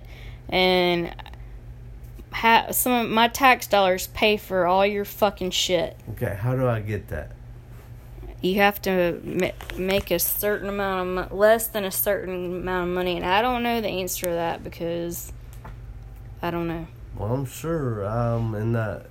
and 0.49 1.13
ha- 2.31 2.71
some 2.71 2.91
of 2.91 3.09
my 3.09 3.27
tax 3.27 3.67
dollars 3.67 4.07
pay 4.07 4.35
for 4.37 4.65
all 4.65 4.85
your 4.85 5.05
fucking 5.05 5.51
shit. 5.51 5.95
Okay, 6.11 6.35
how 6.39 6.55
do 6.55 6.67
I 6.67 6.79
get 6.81 7.07
that? 7.09 7.31
you 8.43 8.55
have 8.55 8.81
to 8.81 9.21
ma- 9.23 9.51
make 9.77 10.09
a 10.09 10.17
certain 10.17 10.67
amount 10.67 11.07
of 11.19 11.29
mo- 11.29 11.37
less 11.37 11.67
than 11.67 11.85
a 11.85 11.91
certain 11.91 12.61
amount 12.61 12.89
of 12.89 12.95
money, 12.95 13.15
and 13.15 13.23
I 13.23 13.39
don't 13.43 13.61
know 13.61 13.79
the 13.81 13.87
answer 13.87 14.25
to 14.25 14.31
that 14.33 14.63
because 14.63 15.31
I 16.41 16.51
don't 16.51 16.67
know. 16.67 16.87
Well, 17.17 17.33
I'm 17.33 17.45
sure 17.45 18.05
um 18.07 18.55
in 18.55 18.73
that 18.73 19.07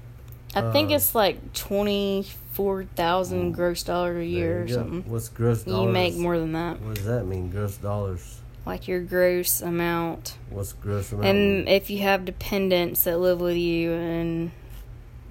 I 0.55 0.73
think 0.73 0.91
Uh, 0.91 0.95
it's 0.95 1.15
like 1.15 1.53
twenty 1.53 2.27
four 2.53 2.85
thousand 2.85 3.53
gross 3.53 3.83
dollars 3.85 4.19
a 4.23 4.27
year 4.27 4.63
or 4.63 4.65
go. 4.67 4.75
something. 4.75 5.05
What's 5.11 5.29
gross 5.29 5.63
dollars? 5.63 5.87
You 5.87 5.93
make 5.93 6.17
more 6.17 6.39
than 6.39 6.53
that, 6.53 6.81
What 6.81 6.97
does 6.97 7.05
that 7.07 7.25
mean? 7.27 7.51
Gross 7.51 7.77
dollars. 7.77 8.41
like 8.67 8.89
your 8.89 9.01
gross 9.01 9.63
amount. 9.63 10.37
What's 10.51 10.73
gross 10.73 11.13
amount? 11.13 11.27
And 11.29 11.69
if 11.69 11.89
you 11.91 12.01
have 12.01 12.25
dependents 12.25 13.05
that 13.05 13.19
live 13.19 13.41
with 13.41 13.57
you 13.57 13.93
and 13.93 14.51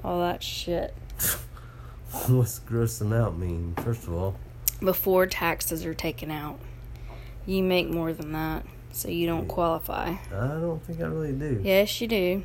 all 0.03 0.19
that 0.21 0.41
shit 0.41 0.95
What's 2.27 2.59
gross 2.59 3.01
amount 3.01 3.37
mean? 3.37 3.75
First 3.83 4.03
of 4.07 4.13
all, 4.13 4.35
before 4.81 5.27
taxes 5.27 5.85
are 5.85 5.93
taken 5.93 6.31
out, 6.31 6.57
you 7.45 7.61
make 7.61 7.89
more 7.89 8.13
than 8.13 8.31
that, 8.31 8.65
so 8.91 9.09
you 9.09 9.27
don't 9.27 9.47
qualify. 9.47 10.15
I 10.33 10.47
don't 10.47 10.81
think 10.83 11.01
I 11.01 11.05
really 11.05 11.33
do. 11.33 11.61
Yes, 11.63 11.99
you 12.01 12.07
do. 12.07 12.43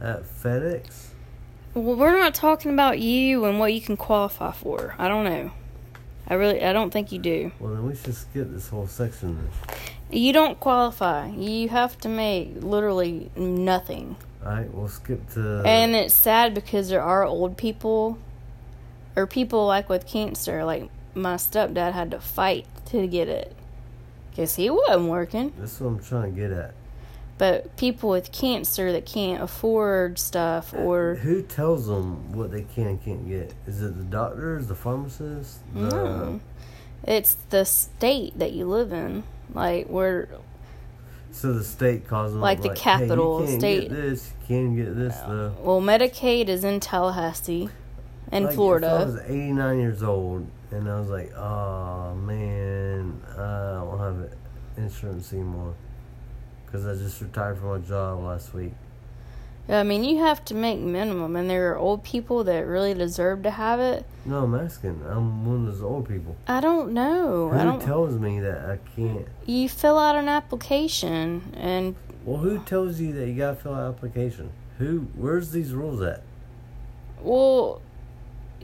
At 0.00 0.24
FedEx, 0.24 1.08
Well, 1.74 1.96
we're 1.96 2.18
not 2.18 2.34
talking 2.34 2.72
about 2.72 2.98
you 2.98 3.44
and 3.44 3.58
what 3.58 3.72
you 3.72 3.80
can 3.80 3.96
qualify 3.96 4.52
for. 4.52 4.94
I 4.98 5.08
don't 5.08 5.24
know. 5.24 5.52
I 6.26 6.34
really, 6.34 6.64
I 6.64 6.72
don't 6.72 6.90
think 6.90 7.12
you 7.12 7.18
do. 7.18 7.52
well 7.60 7.74
then 7.74 7.86
we 7.86 7.94
should 7.94 8.14
skip 8.14 8.50
this 8.50 8.68
whole 8.68 8.86
section. 8.86 9.48
You 10.10 10.32
don't 10.32 10.58
qualify. 10.60 11.28
You 11.28 11.68
have 11.68 11.98
to 11.98 12.08
make 12.08 12.62
literally 12.62 13.30
nothing. 13.36 14.16
All 14.44 14.52
right, 14.52 14.74
we'll 14.74 14.88
skip 14.88 15.28
to. 15.34 15.62
And 15.64 15.94
it's 15.94 16.14
sad 16.14 16.54
because 16.54 16.88
there 16.88 17.02
are 17.02 17.24
old 17.24 17.56
people 17.56 18.18
or 19.16 19.26
people 19.26 19.66
like 19.66 19.88
with 19.88 20.06
cancer. 20.06 20.64
Like 20.64 20.90
my 21.14 21.36
stepdad 21.36 21.92
had 21.92 22.10
to 22.10 22.20
fight 22.20 22.66
to 22.86 23.06
get 23.06 23.28
it 23.28 23.54
because 24.32 24.56
he 24.56 24.70
wasn't 24.70 25.08
working. 25.08 25.52
That's 25.58 25.78
what 25.80 25.88
I'm 25.88 26.02
trying 26.02 26.34
to 26.34 26.40
get 26.40 26.50
at. 26.50 26.74
But 27.38 27.76
people 27.76 28.10
with 28.10 28.30
cancer 28.30 28.92
that 28.92 29.04
can't 29.06 29.42
afford 29.42 30.18
stuff 30.18 30.72
uh, 30.74 30.78
or 30.78 31.14
Who 31.16 31.42
tells 31.42 31.86
them 31.86 32.32
what 32.32 32.50
they 32.50 32.62
can 32.62 32.86
and 32.86 33.04
can't 33.04 33.28
get? 33.28 33.54
Is 33.66 33.82
it 33.82 33.96
the 33.96 34.04
doctors, 34.04 34.66
the 34.68 34.74
pharmacists? 34.74 35.58
The, 35.74 35.80
no, 35.80 36.40
it's 37.04 37.36
the 37.50 37.64
state 37.64 38.38
that 38.38 38.52
you 38.52 38.66
live 38.66 38.92
in. 38.92 39.24
Like 39.52 39.88
where 39.88 40.28
So 41.32 41.52
the 41.52 41.64
state 41.64 42.06
calls 42.06 42.32
them 42.32 42.40
Like 42.40 42.58
up, 42.58 42.62
the 42.62 42.68
hey, 42.70 42.74
capital 42.76 43.40
you 43.40 43.46
can't 43.48 43.60
state. 43.60 43.88
Get 43.88 43.90
this, 43.90 44.32
you 44.42 44.46
can 44.46 44.76
get 44.76 44.96
this. 44.96 45.16
The 45.16 45.52
well 45.60 45.80
Medicaid 45.80 46.48
is 46.48 46.64
in 46.64 46.80
Tallahassee, 46.80 47.68
in 48.30 48.44
Like, 48.44 48.52
If 48.52 48.58
I 48.58 49.04
was 49.04 49.20
89 49.26 49.80
years 49.80 50.02
old 50.02 50.46
and 50.72 50.88
I 50.88 50.98
was 50.98 51.08
like, 51.10 51.32
oh 51.36 52.14
man, 52.14 53.20
I 53.36 53.84
don't 53.84 53.98
have 53.98 54.32
insurance 54.76 55.32
anymore 55.32 55.74
because 56.66 56.86
I 56.86 56.94
just 56.94 57.20
retired 57.20 57.58
from 57.58 57.68
my 57.68 57.78
job 57.86 58.20
last 58.24 58.54
week. 58.54 58.72
Yeah, 59.68 59.78
I 59.78 59.82
mean, 59.84 60.02
you 60.02 60.18
have 60.18 60.44
to 60.46 60.54
make 60.54 60.80
minimum, 60.80 61.36
and 61.36 61.48
there 61.48 61.70
are 61.72 61.78
old 61.78 62.02
people 62.02 62.42
that 62.44 62.66
really 62.66 62.94
deserve 62.94 63.44
to 63.44 63.50
have 63.52 63.78
it. 63.78 64.04
No, 64.24 64.42
I'm 64.42 64.54
asking. 64.56 65.00
I'm 65.08 65.46
one 65.46 65.66
of 65.68 65.72
those 65.74 65.82
old 65.82 66.08
people. 66.08 66.34
I 66.48 66.60
don't 66.60 66.92
know. 66.92 67.48
Who 67.48 67.56
I 67.56 67.62
don't. 67.62 67.80
tells 67.80 68.18
me 68.18 68.40
that 68.40 68.68
I 68.68 68.78
can't? 68.96 69.28
you 69.46 69.68
fill 69.68 69.98
out 69.98 70.16
an 70.16 70.28
application, 70.28 71.54
and 71.56 71.94
Well, 72.24 72.38
who 72.38 72.58
tells 72.64 72.98
you 72.98 73.12
that 73.12 73.28
you 73.28 73.34
gotta 73.34 73.54
fill 73.54 73.74
out 73.74 73.82
an 73.88 73.94
application? 73.94 74.50
Who? 74.78 75.06
Where's 75.14 75.52
these 75.52 75.72
rules 75.72 76.00
at? 76.02 76.22
well, 77.22 77.80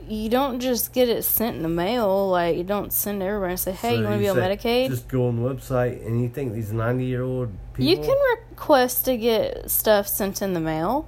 you 0.09 0.29
don't 0.29 0.59
just 0.59 0.93
get 0.93 1.07
it 1.09 1.23
sent 1.23 1.57
in 1.57 1.63
the 1.63 1.69
mail. 1.69 2.29
Like 2.29 2.57
you 2.57 2.63
don't 2.63 2.91
send 2.91 3.21
everybody 3.21 3.51
and 3.51 3.59
say, 3.59 3.71
"Hey, 3.71 3.95
So 3.95 3.99
you 3.99 4.03
want 4.03 4.15
to 4.15 4.19
be 4.19 4.29
on 4.29 4.37
Medicaid?" 4.37 4.89
Just 4.89 5.07
go 5.07 5.27
on 5.27 5.41
the 5.41 5.49
website 5.49 6.05
and 6.05 6.21
you 6.21 6.29
think 6.29 6.53
these 6.53 6.71
90 6.71 7.05
year 7.05 7.23
old 7.23 7.49
people. 7.73 7.89
you 7.89 7.97
can 7.97 8.17
request 8.49 9.05
to 9.05 9.17
get 9.17 9.69
stuff 9.69 10.07
sent 10.07 10.41
in 10.41 10.53
the 10.53 10.59
mail. 10.59 11.07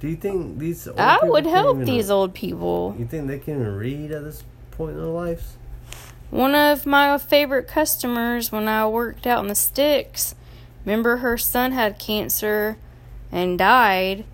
Do 0.00 0.08
you 0.08 0.16
think 0.16 0.58
these? 0.58 0.86
Old 0.86 0.98
I 0.98 1.18
would 1.22 1.46
help 1.46 1.78
these 1.78 2.10
old 2.10 2.34
people. 2.34 2.94
You 2.98 3.06
think 3.06 3.28
they 3.28 3.38
can 3.38 3.76
read 3.76 4.12
at 4.12 4.24
this 4.24 4.44
point 4.70 4.92
in 4.92 4.98
their 4.98 5.06
lives? 5.06 5.56
One 6.30 6.54
of 6.54 6.86
my 6.86 7.16
favorite 7.18 7.68
customers 7.68 8.50
when 8.50 8.68
I 8.68 8.86
worked 8.86 9.26
out 9.26 9.40
in 9.42 9.46
the 9.48 9.54
sticks, 9.54 10.34
remember 10.84 11.18
her 11.18 11.38
son 11.38 11.72
had 11.72 11.98
cancer 11.98 12.76
and 13.32 13.58
died, 13.58 14.24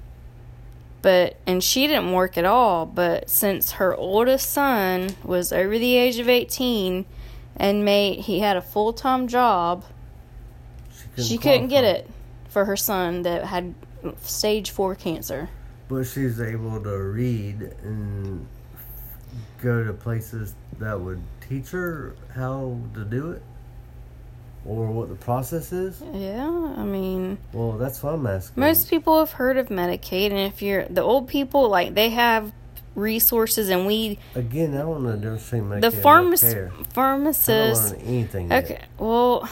but 1.02 1.37
and 1.47 1.62
she 1.62 1.87
didn't 1.87 2.12
work 2.12 2.38
at 2.38 2.44
all, 2.44 2.87
but 2.87 3.28
since 3.28 3.73
her 3.73 3.94
oldest 3.94 4.50
son 4.50 5.16
was 5.23 5.52
over 5.52 5.78
the 5.78 5.97
age 5.97 6.18
of 6.18 6.28
18 6.28 7.04
and 7.56 7.85
made 7.85 8.21
he 8.21 8.38
had 8.38 8.56
a 8.56 8.62
full-time 8.62 9.28
job, 9.28 9.85
she 11.18 11.37
couldn't 11.37 11.68
get 11.68 11.85
it 11.85 12.09
for 12.49 12.64
her 12.64 12.76
son 12.76 13.23
that 13.23 13.44
had 13.44 13.75
stage 14.23 14.71
4 14.71 14.94
cancer. 14.94 15.50
But 15.88 16.04
she's 16.04 16.40
able 16.40 16.82
to 16.82 16.97
read 16.97 17.75
and 17.82 18.47
go 19.61 19.85
to 19.85 19.92
places 19.92 20.54
that 20.78 21.00
would 21.00 21.23
teach 21.47 21.71
her 21.71 22.16
how 22.35 22.78
to 22.94 23.04
do 23.04 23.32
it 23.32 23.42
or 24.64 24.87
what 24.87 25.09
the 25.09 25.14
process 25.16 25.73
is. 25.73 26.02
Yeah, 26.12 26.49
I 26.76 26.85
mean, 26.85 27.38
Well, 27.52 27.73
that's 27.73 28.02
what 28.02 28.14
I'm 28.14 28.26
asking. 28.26 28.61
Most 28.61 28.88
people 28.90 29.19
have 29.19 29.33
heard 29.33 29.57
of 29.57 29.69
Medicaid, 29.69 30.26
and 30.31 30.38
if 30.38 30.62
you're 30.62 30.85
the 30.87 31.02
old 31.02 31.28
people, 31.28 31.69
like 31.69 31.95
they 31.95 32.11
have 32.11 32.52
resources, 32.95 33.69
and 33.71 33.87
we, 33.87 34.19
Again, 34.35 34.75
I 34.75 34.78
don't 34.81 35.02
know 35.02 35.12
the 35.12 35.16
difference 35.16 35.45
between 35.45 35.64
Medicaid 35.64 35.81
the 35.81 35.90
pharmac- 35.90 36.45
Medicare. 36.45 36.71
I 36.73 36.75
don't 36.76 36.92
pharmacists. 36.92 37.90
learn 37.92 38.00
anything. 38.02 38.50
yet. 38.50 38.64
Okay, 38.64 38.81
well, 38.99 39.49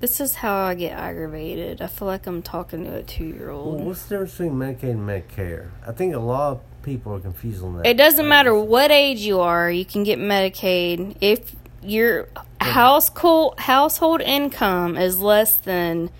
this 0.00 0.20
is 0.20 0.34
how 0.36 0.54
I 0.66 0.74
get 0.74 0.92
aggravated. 0.92 1.82
I 1.82 1.88
feel 1.88 2.06
like 2.06 2.26
I'm 2.26 2.40
talking 2.40 2.84
to 2.84 2.94
a 2.96 3.02
two 3.02 3.24
year 3.24 3.48
Well, 3.48 3.58
old. 3.58 3.80
what's 3.84 4.04
the 4.04 4.10
difference 4.14 4.32
between 4.38 4.52
Medicaid 4.54 4.90
and 4.92 5.08
Medicare? 5.08 5.70
I 5.86 5.92
think 5.92 6.14
a 6.14 6.18
lot 6.20 6.52
of 6.52 6.60
people 6.84 7.12
are 7.14 7.18
confused 7.20 7.62
on 7.64 7.76
that. 7.78 7.86
It 7.86 7.96
doesn't 7.96 8.28
matter 8.28 8.54
what 8.54 8.90
age 8.92 9.18
you 9.20 9.40
are, 9.40 9.70
you 9.70 9.84
can 9.84 10.04
get 10.04 10.18
Medicaid 10.20 11.16
if 11.20 11.54
your 11.82 12.28
household 12.72 13.58
household 13.60 14.20
income 14.20 14.96
is 14.96 15.20
less 15.20 15.54
than 15.54 16.10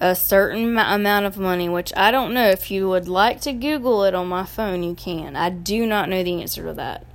a 0.00 0.14
certain 0.14 0.76
amount 0.78 1.26
of 1.26 1.38
money, 1.38 1.68
which 1.68 1.92
I 1.96 2.10
don't 2.10 2.34
know. 2.34 2.48
If 2.48 2.70
you 2.70 2.88
would 2.88 3.08
like 3.08 3.40
to 3.42 3.52
Google 3.52 4.04
it 4.04 4.14
on 4.14 4.26
my 4.28 4.44
phone, 4.44 4.82
you 4.82 4.94
can. 4.94 5.36
I 5.36 5.48
do 5.50 5.86
not 5.86 6.08
know 6.08 6.22
the 6.22 6.40
answer 6.42 6.64
to 6.64 6.74
that. 6.74 7.06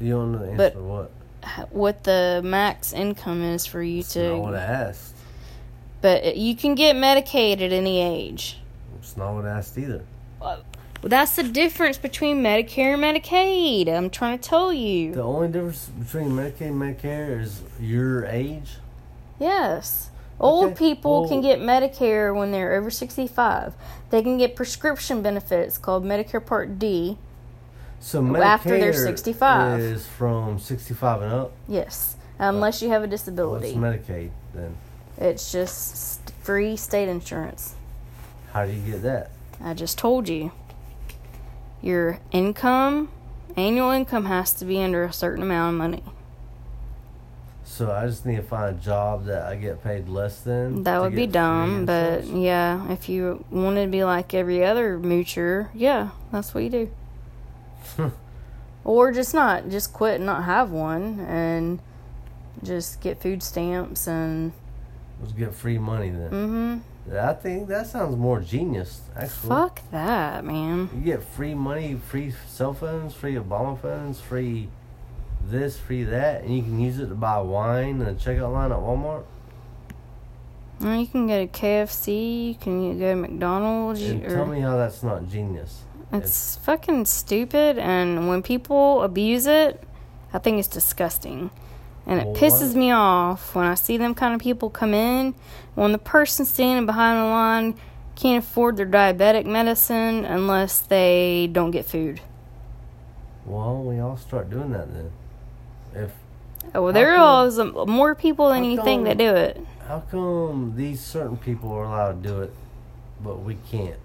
You 0.00 0.12
don't 0.12 0.32
know 0.32 0.38
the 0.38 0.44
answer 0.46 0.56
But- 0.56 0.72
to 0.74 0.80
what? 0.82 1.10
What 1.70 2.04
the 2.04 2.42
max 2.44 2.92
income 2.92 3.42
is 3.42 3.64
for 3.64 3.82
you 3.82 4.00
It's 4.00 4.14
not 4.14 4.38
what 4.40 4.54
I 4.54 4.58
to, 4.58 4.62
asked. 4.62 5.14
but 6.02 6.36
you 6.36 6.54
can 6.54 6.74
get 6.74 6.96
Medicaid 6.96 7.62
at 7.62 7.72
any 7.72 8.00
age. 8.02 8.58
It's 8.98 9.16
not 9.16 9.32
what 9.34 9.46
I 9.46 9.58
asked 9.58 9.78
either. 9.78 10.02
Well, 11.02 11.08
that's 11.08 11.36
the 11.36 11.44
difference 11.44 11.96
between 11.96 12.42
Medicare 12.42 12.94
and 12.94 13.02
Medicaid. 13.02 13.88
I'm 13.88 14.10
trying 14.10 14.38
to 14.38 14.48
tell 14.48 14.72
you. 14.72 15.14
The 15.14 15.22
only 15.22 15.48
difference 15.48 15.86
between 15.86 16.30
Medicaid 16.32 16.60
and 16.60 16.80
Medicare 16.80 17.40
is 17.40 17.62
your 17.80 18.26
age. 18.26 18.72
Yes. 19.38 20.10
Old 20.38 20.76
people 20.76 21.20
well- 21.22 21.28
can 21.28 21.40
get 21.40 21.58
Medicare 21.60 22.34
when 22.36 22.52
they're 22.52 22.74
over 22.74 22.90
65. 22.90 23.74
They 24.10 24.22
can 24.22 24.36
get 24.36 24.54
prescription 24.56 25.22
benefits 25.22 25.78
called 25.78 26.04
Medicare 26.04 26.44
Part 26.44 26.78
D. 26.78 27.16
So 28.00 28.22
Medicare 28.22 28.44
After 28.44 28.78
they're 28.78 28.92
65. 28.92 29.80
is 29.80 30.06
from 30.06 30.58
65 30.58 31.22
and 31.22 31.32
up. 31.32 31.52
Yes. 31.68 32.16
Unless 32.38 32.82
you 32.82 32.88
have 32.90 33.02
a 33.02 33.06
disability. 33.06 33.72
What's. 33.74 34.06
Medicaid 34.08 34.30
then? 34.54 34.76
it's 35.18 35.52
just 35.52 35.96
st- 35.96 36.32
free 36.42 36.76
state 36.76 37.08
insurance. 37.08 37.74
How 38.52 38.64
do 38.64 38.72
you 38.72 38.80
get 38.92 39.02
that? 39.02 39.30
I 39.62 39.74
just 39.74 39.98
told 39.98 40.28
you. 40.28 40.52
Your 41.82 42.18
income, 42.30 43.10
annual 43.56 43.90
income 43.90 44.26
has 44.26 44.52
to 44.54 44.64
be 44.64 44.80
under 44.80 45.04
a 45.04 45.12
certain 45.12 45.42
amount 45.42 45.74
of 45.74 45.78
money. 45.78 46.02
So 47.64 47.90
I 47.90 48.06
just 48.06 48.26
need 48.26 48.36
to 48.36 48.42
find 48.42 48.76
a 48.76 48.80
job 48.80 49.24
that 49.26 49.44
I 49.46 49.54
get 49.56 49.82
paid 49.82 50.08
less 50.08 50.40
than. 50.40 50.82
That 50.82 51.00
would 51.00 51.14
be 51.14 51.26
dumb, 51.26 51.86
but 51.86 52.24
yeah, 52.24 52.90
if 52.92 53.08
you 53.08 53.44
wanted 53.50 53.86
to 53.86 53.90
be 53.90 54.04
like 54.04 54.34
every 54.34 54.64
other 54.64 54.98
moocher, 54.98 55.68
yeah, 55.72 56.10
that's 56.32 56.52
what 56.52 56.64
you 56.64 56.70
do. 56.70 56.90
or 58.84 59.12
just 59.12 59.32
not, 59.32 59.70
just 59.70 59.92
quit 59.92 60.16
and 60.16 60.26
not 60.26 60.44
have 60.44 60.70
one 60.70 61.20
and 61.20 61.80
just 62.62 63.00
get 63.00 63.22
food 63.22 63.42
stamps 63.42 64.06
and 64.06 64.52
let's 65.20 65.32
get 65.32 65.54
free 65.54 65.78
money 65.78 66.10
then. 66.10 66.30
mhm. 66.30 66.80
I 67.12 67.32
think 67.34 67.68
that 67.68 67.86
sounds 67.88 68.16
more 68.16 68.40
genius. 68.40 69.00
Actually, 69.16 69.48
Fuck 69.48 69.80
that, 69.90 70.44
man. 70.44 70.88
you 70.94 71.00
get 71.00 71.22
free 71.24 71.54
money, 71.54 71.94
free 71.94 72.32
cell 72.46 72.72
phones, 72.72 73.14
free 73.14 73.34
Obama 73.34 73.78
phones, 73.80 74.20
free 74.20 74.68
this, 75.44 75.76
free 75.78 76.04
that, 76.04 76.42
and 76.44 76.54
you 76.56 76.62
can 76.62 76.78
use 76.78 76.98
it 76.98 77.06
to 77.08 77.14
buy 77.14 77.38
wine 77.40 77.88
in 77.88 77.98
the 78.00 78.12
checkout 78.12 78.52
line 78.52 78.70
at 78.70 78.78
Walmart. 78.78 79.24
Well, 80.80 80.96
you 80.96 81.06
can 81.06 81.26
get 81.26 81.42
a 81.42 81.46
KFC, 81.46 82.48
you 82.48 82.54
can 82.54 82.98
go 82.98 83.10
to 83.10 83.16
McDonald's. 83.16 84.02
And 84.02 84.22
you- 84.22 84.28
tell 84.28 84.46
me 84.46 84.60
how 84.60 84.76
that's 84.76 85.02
not 85.02 85.28
genius. 85.28 85.82
It's 86.12 86.56
fucking 86.56 87.04
stupid, 87.04 87.78
and 87.78 88.28
when 88.28 88.42
people 88.42 89.02
abuse 89.02 89.46
it, 89.46 89.82
I 90.32 90.38
think 90.38 90.58
it's 90.58 90.68
disgusting. 90.68 91.50
And 92.10 92.20
it 92.20 92.26
Well, 92.26 92.34
pisses 92.34 92.74
me 92.74 92.90
off 92.90 93.54
when 93.54 93.64
I 93.66 93.74
see 93.76 93.96
them 93.96 94.16
kind 94.16 94.34
of 94.34 94.40
people 94.40 94.68
come 94.68 94.92
in 94.94 95.32
when 95.76 95.92
the 95.92 95.98
person 95.98 96.44
standing 96.44 96.84
behind 96.84 97.18
the 97.18 97.24
line 97.24 97.74
can't 98.16 98.44
afford 98.44 98.76
their 98.76 98.84
diabetic 98.86 99.46
medicine 99.46 100.24
unless 100.24 100.80
they 100.80 101.48
don't 101.52 101.70
get 101.70 101.86
food. 101.86 102.20
Why 103.44 103.64
don't 103.64 103.86
we 103.86 104.00
all 104.00 104.16
start 104.16 104.50
doing 104.50 104.72
that 104.72 104.92
then? 104.92 105.12
If 105.94 106.10
Oh, 106.74 106.82
well, 106.82 106.92
there 106.92 107.14
are 107.14 107.18
always 107.18 107.58
more 107.88 108.14
people 108.14 108.48
than 108.50 108.64
you 108.64 108.82
think 108.82 109.04
that 109.04 109.16
do 109.16 109.34
it. 109.34 109.64
how 109.88 110.00
come 110.10 110.74
these 110.76 111.00
certain 111.00 111.36
people 111.36 111.72
are 111.72 111.84
allowed 111.84 112.22
to 112.22 112.28
do 112.28 112.40
it, 112.42 112.52
but 113.22 113.40
we 113.42 113.56
can't? 113.70 113.98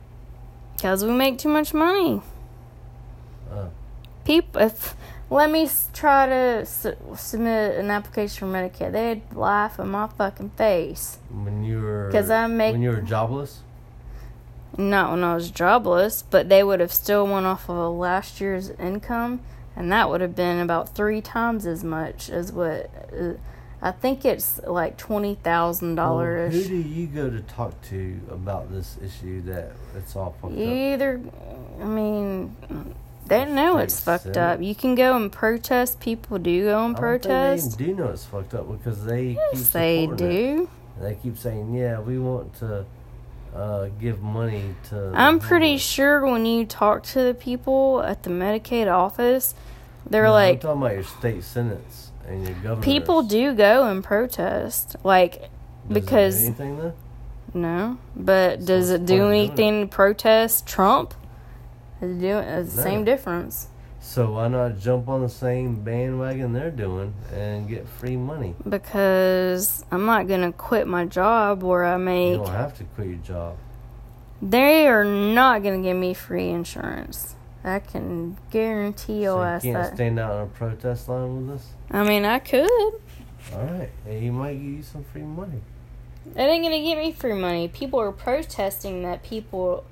Because 0.76 1.04
we 1.04 1.12
make 1.12 1.38
too 1.40 1.50
much 1.50 1.74
money. 1.74 2.22
Uh, 3.52 3.66
People, 4.24 4.62
if 4.62 4.96
let 5.36 5.52
me 5.52 5.70
try 5.94 6.26
to 6.28 6.66
su- 6.66 6.96
submit 7.16 7.78
an 7.78 7.92
application 7.92 8.40
for 8.52 8.58
Medicaid, 8.58 8.92
they'd 8.94 9.22
laugh 9.36 9.80
in 9.80 9.90
my 9.90 10.08
fucking 10.08 10.52
face. 10.52 11.18
when 11.30 11.64
you 11.64 11.82
were, 11.82 12.08
because 12.08 12.30
I 12.30 12.48
make- 12.48 12.74
when 12.74 12.82
you 12.82 12.90
were 12.92 13.02
jobless. 13.02 13.62
Not 14.78 15.12
when 15.12 15.24
I 15.24 15.36
was 15.36 15.52
jobless, 15.52 16.22
but 16.22 16.50
they 16.50 16.62
would 16.64 16.80
have 16.82 16.92
still 16.92 17.26
went 17.28 17.46
off 17.46 17.70
of 17.70 17.96
last 17.96 18.42
year's 18.42 18.72
income, 18.72 19.40
and 19.76 19.92
that 19.92 20.10
would 20.10 20.20
have 20.22 20.36
been 20.36 20.60
about 20.60 20.90
three 20.90 21.22
times 21.22 21.66
as 21.66 21.84
much 21.84 22.30
as 22.30 22.52
what. 22.52 22.90
Uh, 23.18 23.34
I 23.82 23.92
think 23.92 24.26
it's 24.26 24.60
like 24.66 24.98
twenty 24.98 25.36
thousand 25.36 25.96
Well, 25.96 26.08
dollars. 26.08 26.54
who 26.54 26.64
do 26.64 26.76
you 26.90 27.08
go 27.08 27.30
to 27.30 27.40
talk 27.42 27.80
to 27.90 28.20
about 28.32 28.72
this 28.72 28.98
issue 29.04 29.42
that 29.44 29.72
it's 29.96 30.16
all 30.16 30.36
fucked 30.42 30.56
You 30.56 30.66
up? 30.66 30.74
either, 30.94 31.22
I 31.82 31.86
mean, 31.86 32.56
they 33.28 33.46
know 33.46 33.78
it's 33.78 34.00
fucked 34.00 34.38
up. 34.38 34.62
You 34.62 34.76
can 34.76 34.96
go 34.96 35.16
and 35.16 35.32
protest. 35.32 36.00
People 36.00 36.38
do 36.40 36.66
go 36.66 36.86
and 36.86 36.96
I 36.96 37.00
don't 37.00 37.02
protest. 37.02 37.64
think 37.66 37.78
they 37.78 37.86
do 37.86 37.96
know 37.96 38.10
it's 38.10 38.26
fucked 38.26 38.54
up 38.54 38.72
because 38.72 39.04
they 39.06 39.30
keep 39.30 39.38
Yes, 39.54 39.70
they 39.70 40.04
supporting 40.06 40.28
it. 40.28 40.32
do. 40.58 40.70
They 41.02 41.16
keep 41.16 41.38
saying, 41.38 41.74
"Yeah, 41.74 42.00
we 42.00 42.18
want 42.20 42.54
to 42.60 42.86
uh, 43.56 43.88
give 44.00 44.22
money 44.22 44.76
to." 44.90 45.12
I'm 45.16 45.40
pretty 45.40 45.68
homeless." 45.72 45.82
sure 45.82 46.26
when 46.26 46.46
you 46.46 46.66
talk 46.66 47.04
to 47.04 47.22
the 47.24 47.34
people 47.34 48.02
at 48.02 48.24
the 48.24 48.30
Medicaid 48.30 48.92
office, 48.94 49.56
they're 50.10 50.24
No, 50.24 50.30
I'm 50.30 50.34
like, 50.34 50.62
talking 50.62 50.82
about 50.82 50.94
your 50.94 51.04
state 51.04 51.44
senates 51.44 52.12
and 52.28 52.44
your 52.48 52.56
governors. 52.64 52.86
people 52.86 53.24
do 53.24 53.54
go 53.54 53.88
and 53.88 54.04
protest. 54.04 54.96
Like, 55.04 55.34
Does 55.34 55.42
it 55.42 55.50
do 55.88 55.94
because- 55.94 56.44
anything 56.46 56.78
though? 56.78 56.94
no, 57.54 57.98
but 58.16 58.66
does 58.66 58.90
it 58.90 59.06
do 59.06 59.18
doing 59.18 59.48
anything 59.48 59.82
to 59.90 59.96
protest 59.96 60.66
Trump? 60.68 61.14
Is 62.06 62.18
it 62.18 62.20
doing 62.22 62.38
it's 62.44 62.76
the 62.76 62.82
same 62.82 63.04
difference? 63.04 63.68
So 64.00 64.34
why 64.34 64.48
not 64.50 64.80
jump 64.80 65.10
on 65.10 65.22
the 65.22 65.30
same 65.30 65.84
bandwagon 65.84 66.54
they're 66.54 66.70
doing 66.70 67.14
and 67.34 67.68
get 67.68 67.88
free 67.88 68.16
money? 68.16 68.56
Because 68.68 69.84
I'm 69.92 70.06
not 70.06 70.28
gonna 70.28 70.52
quit 70.52 70.88
my 70.88 71.06
job 71.06 71.64
where 71.64 71.84
I 71.84 71.98
make. 71.98 72.34
You 72.34 72.38
don't 72.38 72.50
have 72.50 72.78
to 72.78 72.84
quit 72.84 73.08
your 73.08 73.18
job. 73.18 73.58
They 74.42 74.88
are 74.88 75.04
not 75.04 75.64
gonna 75.64 75.82
give 75.82 75.98
me 75.98 76.14
free 76.14 76.50
insurance. 76.50 77.36
I 77.64 77.80
can 77.80 78.38
guarantee 78.52 79.24
your 79.24 79.40
so 79.40 79.44
ass 79.44 79.66
you 79.66 79.74
can't 79.74 79.84
that. 79.86 79.96
stand 79.96 80.20
out 80.20 80.32
on 80.34 80.44
a 80.44 80.48
protest 80.48 81.10
line 81.10 81.48
with 81.48 81.56
us. 81.56 81.68
I 81.90 82.04
mean, 82.04 82.26
I 82.26 82.38
could. 82.38 82.70
All 83.54 83.64
right, 83.64 83.90
hey, 84.06 84.20
he 84.20 84.30
might 84.30 84.54
give 84.54 84.64
you 84.64 84.84
some 84.84 85.04
free 85.04 85.24
money. 85.24 85.62
It 86.36 86.42
ain't 86.42 86.64
gonna 86.64 86.82
get 86.84 86.98
me 86.98 87.12
free 87.12 87.34
money. 87.34 87.68
People 87.68 88.00
are 88.00 88.12
protesting 88.12 89.02
that 89.02 89.24
people 89.24 89.84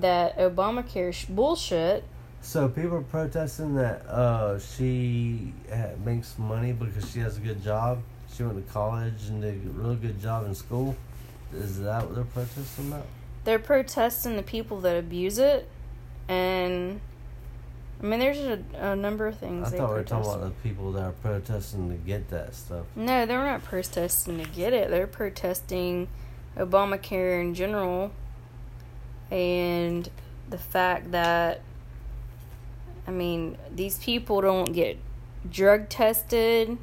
that 0.00 0.36
Obamacare 0.38 1.12
sh- 1.12 1.26
bullshit. 1.26 2.04
So 2.40 2.68
people 2.68 2.96
are 2.98 3.02
protesting 3.02 3.74
that 3.76 4.06
uh, 4.06 4.58
she 4.58 5.52
ha- 5.72 5.90
makes 6.04 6.38
money 6.38 6.72
because 6.72 7.10
she 7.10 7.20
has 7.20 7.36
a 7.38 7.40
good 7.40 7.62
job. 7.62 8.02
She 8.34 8.42
went 8.42 8.66
to 8.66 8.72
college 8.72 9.28
and 9.28 9.40
did 9.40 9.54
a 9.66 9.70
real 9.70 9.94
good 9.94 10.20
job 10.20 10.46
in 10.46 10.54
school. 10.54 10.96
Is 11.54 11.80
that 11.82 12.04
what 12.04 12.14
they're 12.14 12.24
protesting 12.24 12.88
about? 12.88 13.06
They're 13.44 13.58
protesting 13.58 14.36
the 14.36 14.42
people 14.42 14.80
that 14.80 14.96
abuse 14.96 15.38
it, 15.38 15.68
and 16.28 17.00
I 18.02 18.06
mean, 18.06 18.18
there's 18.18 18.38
a, 18.38 18.60
a 18.74 18.96
number 18.96 19.26
of 19.26 19.38
things 19.38 19.72
I 19.72 19.76
thought 19.76 19.90
we 19.90 19.94
were 19.96 20.02
talking 20.02 20.30
about 20.30 20.42
the 20.42 20.68
people 20.68 20.92
that 20.92 21.02
are 21.02 21.12
protesting 21.12 21.90
to 21.90 21.96
get 21.96 22.28
that 22.30 22.54
stuff. 22.54 22.86
No, 22.96 23.24
they're 23.24 23.44
not 23.44 23.62
protesting 23.62 24.38
to 24.42 24.50
get 24.50 24.72
it. 24.72 24.90
They're 24.90 25.06
protesting 25.06 26.08
Obamacare 26.56 27.40
in 27.40 27.54
general 27.54 28.12
and 29.30 30.08
the 30.48 30.58
fact 30.58 31.10
that, 31.12 31.60
I 33.06 33.10
mean, 33.10 33.56
these 33.74 33.98
people 33.98 34.40
don't 34.40 34.72
get 34.72 34.98
drug 35.50 35.88
tested, 35.88 36.76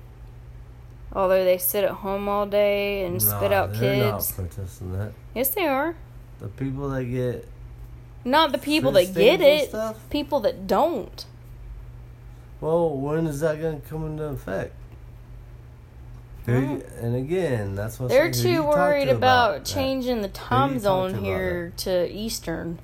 although 1.14 1.44
they 1.44 1.58
sit 1.58 1.84
at 1.84 1.92
home 1.92 2.28
all 2.30 2.46
day 2.46 3.04
and 3.06 3.22
spit 3.22 3.52
out 3.52 3.74
kids. 3.74 4.30
not 4.38 4.48
protesting 4.50 4.94
that. 4.98 5.14
Yes, 5.34 5.50
they 5.50 5.66
are. 5.68 5.96
The 6.40 6.48
people 6.48 6.90
that 6.90 7.06
get 7.06 7.48
Not 8.26 8.52
the 8.52 8.58
people 8.58 8.92
that 8.94 9.14
get 9.14 9.42
it, 9.42 9.70
stuff. 9.70 9.98
people 10.10 10.40
that 10.42 10.68
don't. 10.68 11.26
Well, 12.60 12.90
when 12.96 13.26
is 13.28 13.40
that 13.40 13.60
going 13.60 13.82
to 13.82 13.88
come 13.88 14.06
into 14.06 14.24
effect? 14.26 14.76
Who, 16.46 16.82
and 17.00 17.16
again, 17.16 17.76
that's 17.76 18.00
what 18.00 18.10
They're 18.10 18.32
too 18.32 18.64
worried 18.64 19.10
about, 19.10 19.58
that? 19.58 19.66
changing 19.66 20.22
the 20.22 20.28
time 20.28 20.80
zone 20.80 21.24
here 21.24 21.72
to 21.78 22.12
Eastern 22.12 22.80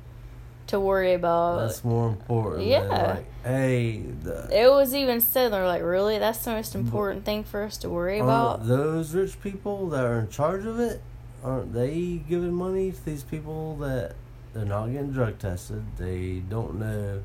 to 0.67 0.79
worry 0.79 1.13
about. 1.13 1.59
That's 1.61 1.83
more 1.83 2.09
important. 2.09 2.67
Yeah. 2.67 2.81
like, 3.15 3.25
hey, 3.43 4.03
the, 4.23 4.49
It 4.51 4.69
was 4.69 4.93
even 4.93 5.21
said, 5.21 5.51
they're 5.51 5.65
like, 5.65 5.81
really? 5.81 6.19
That's 6.19 6.39
the 6.39 6.51
most 6.51 6.75
important 6.75 7.25
thing 7.25 7.43
for 7.43 7.63
us 7.63 7.77
to 7.77 7.89
worry 7.89 8.19
about? 8.19 8.67
those 8.67 9.15
rich 9.15 9.41
people 9.41 9.89
that 9.89 10.05
are 10.05 10.19
in 10.19 10.29
charge 10.29 10.65
of 10.65 10.79
it, 10.79 11.01
aren't 11.43 11.73
they 11.73 12.21
giving 12.29 12.53
money 12.53 12.91
to 12.91 13.05
these 13.05 13.23
people 13.23 13.77
that 13.77 14.15
they're 14.53 14.65
not 14.65 14.87
getting 14.87 15.11
drug 15.11 15.39
tested? 15.39 15.83
They 15.97 16.43
don't 16.47 16.75
know 16.75 17.23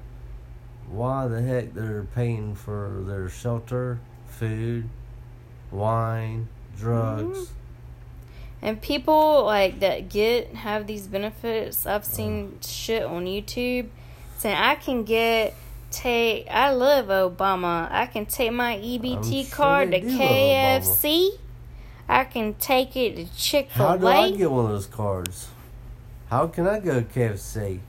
why 0.88 1.27
the 1.27 1.42
heck 1.42 1.75
they're 1.75 2.05
paying 2.14 2.55
for 2.55 3.03
their 3.07 3.29
shelter, 3.29 3.99
food, 4.27 4.88
wine, 5.72 6.48
drugs. 6.78 7.38
Mhm. 7.38 7.48
And 8.64 8.80
people 8.80 9.44
like 9.44 9.80
that 9.80 10.08
get 10.08 10.54
have 10.54 10.87
these 10.87 11.08
benefits. 11.08 11.85
I've 11.85 12.04
seen 12.04 12.58
shit 12.61 13.02
on 13.02 13.24
YouTube 13.24 13.88
saying 14.38 14.56
I 14.56 14.76
can 14.76 15.02
get 15.02 15.54
take. 15.90 16.48
I 16.48 16.70
love 16.70 17.06
Obama. 17.06 17.88
I 17.90 18.06
can 18.06 18.26
take 18.26 18.52
my 18.52 18.76
EBT 18.76 19.44
I'm 19.44 19.50
card 19.50 19.90
they 19.90 20.00
to 20.00 20.06
KFC. 20.06 21.30
I 22.08 22.24
can 22.24 22.54
take 22.54 22.96
it 22.96 23.16
to 23.16 23.37
Chick 23.37 23.70
Fil 23.70 23.85
A. 23.85 23.88
How 23.88 23.96
do 23.96 24.06
I 24.06 24.30
get 24.30 24.50
one 24.50 24.66
of 24.66 24.70
those 24.70 24.87
cards? 24.87 25.48
How 26.28 26.46
can 26.46 26.66
I 26.66 26.78
go 26.78 27.00
to 27.00 27.06
KFC? 27.06 27.80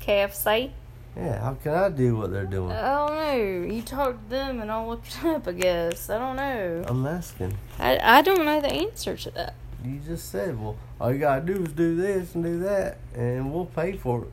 KFC. 0.00 0.70
Yeah, 1.16 1.40
how 1.40 1.54
can 1.54 1.72
I 1.74 1.88
do 1.90 2.16
what 2.16 2.32
they're 2.32 2.44
doing? 2.44 2.72
I 2.72 3.06
don't 3.06 3.16
know. 3.16 3.74
You 3.74 3.82
talk 3.82 4.22
to 4.24 4.30
them 4.30 4.60
and 4.60 4.70
I'll 4.70 4.88
look 4.88 5.02
it 5.06 5.24
up. 5.24 5.46
I 5.46 5.52
guess 5.52 6.10
I 6.10 6.18
don't 6.18 6.36
know. 6.36 6.84
I'm 6.86 7.06
asking. 7.06 7.56
I 7.78 7.98
I 8.02 8.22
don't 8.22 8.44
know 8.44 8.60
the 8.60 8.72
answer 8.72 9.16
to 9.16 9.30
that. 9.32 9.54
You 9.84 10.00
just 10.00 10.30
said, 10.30 10.58
well, 10.58 10.76
all 11.00 11.12
you 11.12 11.18
gotta 11.18 11.42
do 11.42 11.62
is 11.62 11.72
do 11.72 11.94
this 11.94 12.34
and 12.34 12.42
do 12.42 12.58
that, 12.60 12.98
and 13.14 13.52
we'll 13.52 13.66
pay 13.66 13.96
for 13.96 14.22
it. 14.22 14.32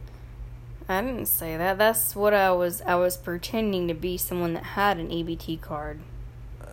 I 0.87 1.01
didn't 1.01 1.27
say 1.27 1.57
that. 1.57 1.77
That's 1.77 2.15
what 2.15 2.33
I 2.33 2.51
was. 2.51 2.81
I 2.83 2.95
was 2.95 3.17
pretending 3.17 3.87
to 3.87 3.93
be 3.93 4.17
someone 4.17 4.53
that 4.53 4.63
had 4.63 4.97
an 4.97 5.09
EBT 5.09 5.61
card. 5.61 5.99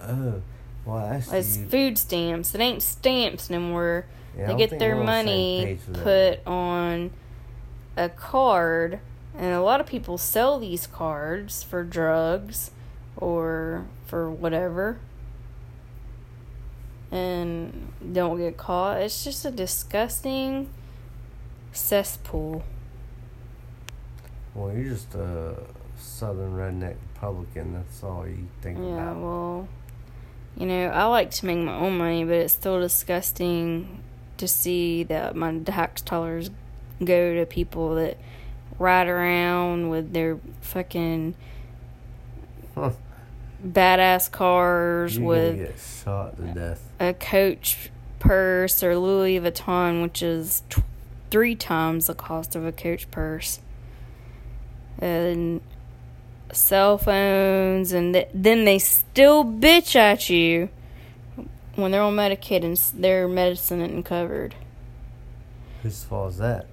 Oh, 0.00 0.42
well, 0.84 0.96
I 0.96 1.16
asked 1.16 1.32
It's 1.32 1.56
food 1.56 1.98
stamps. 1.98 2.54
It 2.54 2.60
ain't 2.60 2.82
stamps 2.82 3.50
no 3.50 3.60
more. 3.60 4.06
Yeah, 4.36 4.46
they 4.46 4.54
get 4.54 4.78
their 4.78 4.96
money 4.96 5.78
that. 5.88 6.02
put 6.02 6.46
on 6.46 7.10
a 7.96 8.08
card, 8.08 9.00
and 9.38 9.54
a 9.54 9.62
lot 9.62 9.80
of 9.80 9.86
people 9.86 10.18
sell 10.18 10.58
these 10.58 10.86
cards 10.86 11.62
for 11.62 11.82
drugs 11.84 12.72
or 13.16 13.86
for 14.06 14.30
whatever, 14.30 14.98
and 17.10 17.92
don't 18.12 18.36
get 18.38 18.56
caught. 18.56 19.00
It's 19.00 19.24
just 19.24 19.44
a 19.44 19.50
disgusting 19.50 20.68
cesspool. 21.72 22.62
Well, 24.54 24.74
you're 24.74 24.90
just 24.94 25.14
a 25.14 25.56
southern 25.96 26.52
redneck 26.52 26.96
Republican. 27.14 27.74
That's 27.74 28.02
all 28.02 28.26
you 28.26 28.46
think 28.60 28.78
Yeah, 28.78 29.10
about. 29.10 29.16
well, 29.22 29.68
you 30.56 30.66
know, 30.66 30.86
I 30.88 31.04
like 31.06 31.30
to 31.32 31.46
make 31.46 31.58
my 31.58 31.74
own 31.74 31.98
money, 31.98 32.24
but 32.24 32.34
it's 32.34 32.54
still 32.54 32.80
disgusting 32.80 34.02
to 34.36 34.46
see 34.48 35.02
that 35.04 35.34
my 35.34 35.58
tax 35.58 36.02
dollars 36.02 36.50
go 37.04 37.34
to 37.34 37.46
people 37.46 37.94
that 37.96 38.18
ride 38.78 39.08
around 39.08 39.90
with 39.90 40.12
their 40.12 40.38
fucking 40.60 41.34
Huh. 42.74 42.90
badass 43.66 44.30
cars 44.30 45.18
You're 45.18 45.26
with 45.26 46.02
shot 46.04 46.36
to 46.36 46.42
death. 46.54 46.80
a 47.00 47.12
Coach 47.14 47.90
purse 48.20 48.82
or 48.82 48.96
Louis 48.96 49.40
Vuitton, 49.40 50.02
which 50.02 50.22
is 50.22 50.62
t- 50.70 50.82
three 51.30 51.54
times 51.56 52.06
the 52.06 52.14
cost 52.14 52.54
of 52.56 52.64
a 52.64 52.72
Coach 52.72 53.10
purse. 53.10 53.60
And 55.00 55.60
cell 56.52 56.98
phones, 56.98 57.92
and 57.92 58.14
th- 58.14 58.28
then 58.32 58.64
they 58.64 58.78
still 58.78 59.44
bitch 59.44 59.94
at 59.96 60.28
you 60.30 60.68
when 61.74 61.90
they're 61.92 62.02
on 62.02 62.16
Medicaid 62.16 62.64
and 62.64 62.72
s- 62.76 62.90
their 62.90 63.28
medicine 63.28 63.80
isn't 63.80 64.02
covered. 64.04 64.54
Whose 65.82 66.02
fault 66.04 66.30
is 66.32 66.38
that? 66.38 66.66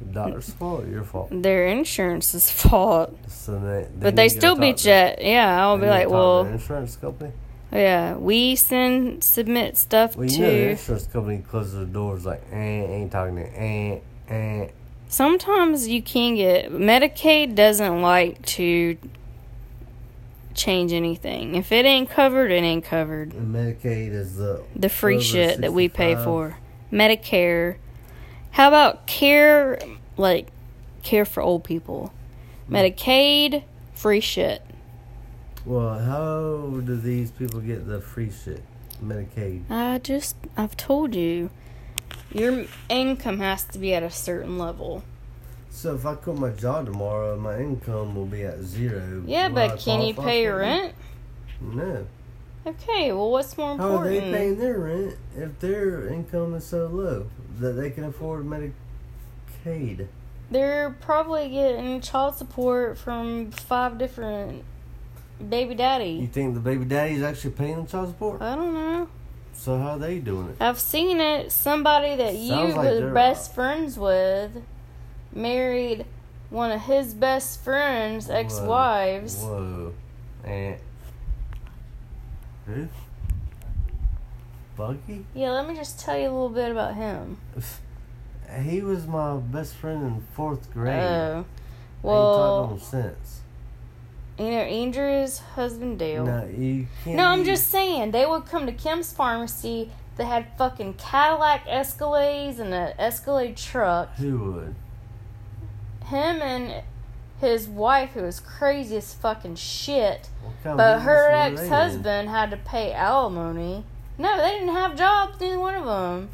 The 0.00 0.06
doctor's 0.12 0.50
fault 0.50 0.84
or 0.84 0.88
your 0.88 1.04
fault? 1.04 1.28
Their 1.30 1.66
insurance's 1.68 2.50
fault. 2.50 3.16
So 3.28 3.58
they, 3.58 3.86
But 3.98 4.16
they 4.16 4.28
still 4.28 4.56
to- 4.56 4.90
at. 4.90 5.22
Yeah, 5.22 5.62
I'll 5.62 5.78
be 5.78 5.86
like, 5.86 6.08
well, 6.08 6.46
insurance 6.46 6.96
company. 6.96 7.32
yeah, 7.72 8.16
we 8.16 8.56
send 8.56 9.22
submit 9.22 9.76
stuff 9.76 10.16
Well, 10.16 10.26
you 10.26 10.38
know 10.38 10.50
the 10.50 10.70
insurance 10.70 11.06
company 11.06 11.44
closes 11.46 11.74
their 11.74 11.84
doors 11.84 12.24
like, 12.24 12.42
eh, 12.50 12.56
ain't 12.56 13.12
talking 13.12 13.36
to, 13.36 13.42
eh, 13.60 13.98
eh. 14.28 14.68
Sometimes 15.08 15.88
you 15.88 16.00
can 16.02 16.36
get 16.36 16.70
Medicaid 16.72 17.54
doesn't 17.56 18.00
like 18.00 18.40
to 18.46 18.96
change 20.54 20.92
anything. 20.92 21.54
If 21.54 21.72
it 21.72 21.84
ain't 21.84 22.10
covered, 22.10 22.50
it 22.50 22.62
ain't 22.62 22.84
covered. 22.84 23.32
And 23.34 23.54
Medicaid 23.54 24.12
is 24.12 24.36
the 24.36 24.62
The 24.76 24.88
free 24.88 25.20
shit 25.20 25.60
that 25.60 25.72
we 25.72 25.88
pay 25.88 26.14
for. 26.16 26.58
Medicare. 26.92 27.76
How 28.52 28.68
about 28.68 29.06
care 29.06 29.78
like 30.16 30.48
care 31.02 31.24
for 31.24 31.42
old 31.42 31.64
people? 31.64 32.12
Hmm. 32.66 32.76
Medicaid, 32.76 33.64
free 33.94 34.20
shit. 34.20 34.62
Well, 35.64 35.98
how 35.98 36.80
do 36.80 36.96
these 36.96 37.30
people 37.30 37.60
get 37.60 37.86
the 37.86 38.00
free 38.00 38.30
shit? 38.30 38.62
Medicaid. 39.02 39.70
I 39.70 39.98
just 39.98 40.36
I've 40.56 40.76
told 40.76 41.14
you. 41.14 41.50
Your 42.32 42.66
income 42.88 43.40
has 43.40 43.64
to 43.64 43.78
be 43.78 43.92
at 43.92 44.04
a 44.04 44.10
certain 44.10 44.56
level. 44.56 45.02
So 45.70 45.94
if 45.94 46.06
I 46.06 46.14
quit 46.14 46.38
my 46.38 46.50
job 46.50 46.86
tomorrow, 46.86 47.36
my 47.36 47.58
income 47.58 48.14
will 48.14 48.26
be 48.26 48.42
at 48.42 48.60
zero. 48.60 49.22
Yeah, 49.26 49.46
I 49.46 49.48
but 49.48 49.78
can 49.80 50.02
you 50.02 50.14
pay 50.14 50.42
your 50.42 50.58
rent? 50.58 50.94
No. 51.60 52.06
Okay, 52.66 53.12
well 53.12 53.30
what's 53.30 53.56
more 53.56 53.70
oh, 53.70 53.74
important? 53.74 54.00
How 54.00 54.06
are 54.06 54.10
they 54.10 54.32
paying 54.32 54.58
their 54.58 54.78
rent 54.78 55.16
if 55.36 55.58
their 55.60 56.08
income 56.08 56.54
is 56.54 56.66
so 56.66 56.86
low 56.86 57.26
that 57.58 57.72
they 57.72 57.90
can 57.90 58.04
afford 58.04 58.44
Medicaid? 58.44 60.06
They're 60.50 60.90
probably 61.00 61.48
getting 61.48 62.00
child 62.00 62.36
support 62.36 62.98
from 62.98 63.50
five 63.50 63.98
different 63.98 64.64
baby 65.48 65.74
daddy. 65.74 66.10
You 66.10 66.26
think 66.26 66.54
the 66.54 66.60
baby 66.60 66.84
daddy's 66.84 67.22
actually 67.22 67.52
paying 67.52 67.76
them 67.76 67.86
child 67.86 68.08
support? 68.08 68.42
I 68.42 68.56
don't 68.56 68.74
know. 68.74 69.08
So 69.52 69.78
how 69.78 69.90
are 69.90 69.98
they 69.98 70.18
doing 70.18 70.48
it? 70.48 70.56
I've 70.60 70.80
seen 70.80 71.20
it. 71.20 71.52
Somebody 71.52 72.16
that 72.16 72.34
you 72.34 72.48
Sounds 72.48 72.74
like 72.76 72.90
was 72.90 73.12
best 73.14 73.54
friends 73.54 73.98
with 73.98 74.62
married 75.32 76.04
one 76.50 76.72
of 76.72 76.80
his 76.80 77.14
best 77.14 77.62
friends' 77.62 78.28
ex-wives. 78.28 79.38
Whoa. 79.38 79.94
And 80.44 80.76
who? 82.66 82.88
Bucky? 84.76 85.24
Yeah, 85.34 85.50
let 85.50 85.68
me 85.68 85.74
just 85.74 86.00
tell 86.00 86.16
you 86.18 86.24
a 86.24 86.32
little 86.32 86.48
bit 86.48 86.70
about 86.70 86.94
him. 86.94 87.38
He 88.64 88.80
was 88.82 89.06
my 89.06 89.36
best 89.36 89.76
friend 89.76 90.02
in 90.02 90.24
fourth 90.34 90.72
grade. 90.72 90.98
Oh, 91.00 91.44
I 92.02 92.08
ain't 92.08 92.34
talked 92.34 92.68
to 92.92 92.98
him 92.98 93.14
since. 93.14 93.40
you 94.40 94.50
know 94.50 94.62
Andrew's 94.62 95.38
husband 95.38 96.00
Dale. 96.00 96.26
No, 96.26 96.46
you 96.46 96.88
can't. 97.04 97.14
No, 97.14 97.26
I'm 97.26 97.40
be- 97.40 97.44
just 97.46 97.68
saying 97.68 98.10
they 98.10 98.26
would 98.26 98.46
come 98.46 98.66
to 98.66 98.72
Kim's 98.72 99.12
pharmacy. 99.12 99.92
They 100.16 100.24
had 100.24 100.48
fucking 100.58 100.94
Cadillac 100.94 101.64
Escalades 101.68 102.58
and 102.58 102.74
an 102.74 102.92
Escalade 102.98 103.56
truck. 103.56 104.16
Who 104.16 104.38
would? 104.52 104.74
Him 106.06 106.42
and 106.42 106.82
his 107.40 107.66
wife, 107.68 108.10
who 108.10 108.22
was 108.22 108.40
crazy 108.40 108.96
as 108.96 109.14
fucking 109.14 109.56
shit. 109.56 110.28
What 110.42 110.54
kind 110.62 110.72
of 110.72 110.76
But 110.76 111.00
her 111.00 111.30
ex 111.30 111.68
husband 111.68 112.28
had 112.28 112.50
to 112.50 112.56
pay 112.56 112.92
alimony. 112.92 113.84
No, 114.18 114.36
they 114.36 114.58
didn't 114.58 114.74
have 114.74 114.96
jobs, 114.96 115.40
neither 115.40 115.58
one 115.58 115.74
of 115.74 115.84
them. 115.86 116.28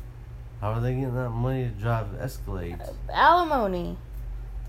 How 0.61 0.73
are 0.73 0.81
they 0.81 0.95
getting 0.95 1.15
that 1.15 1.31
money 1.31 1.65
to 1.65 1.71
drive 1.71 2.07
Escalades? 2.21 2.93
Alimony 3.13 3.99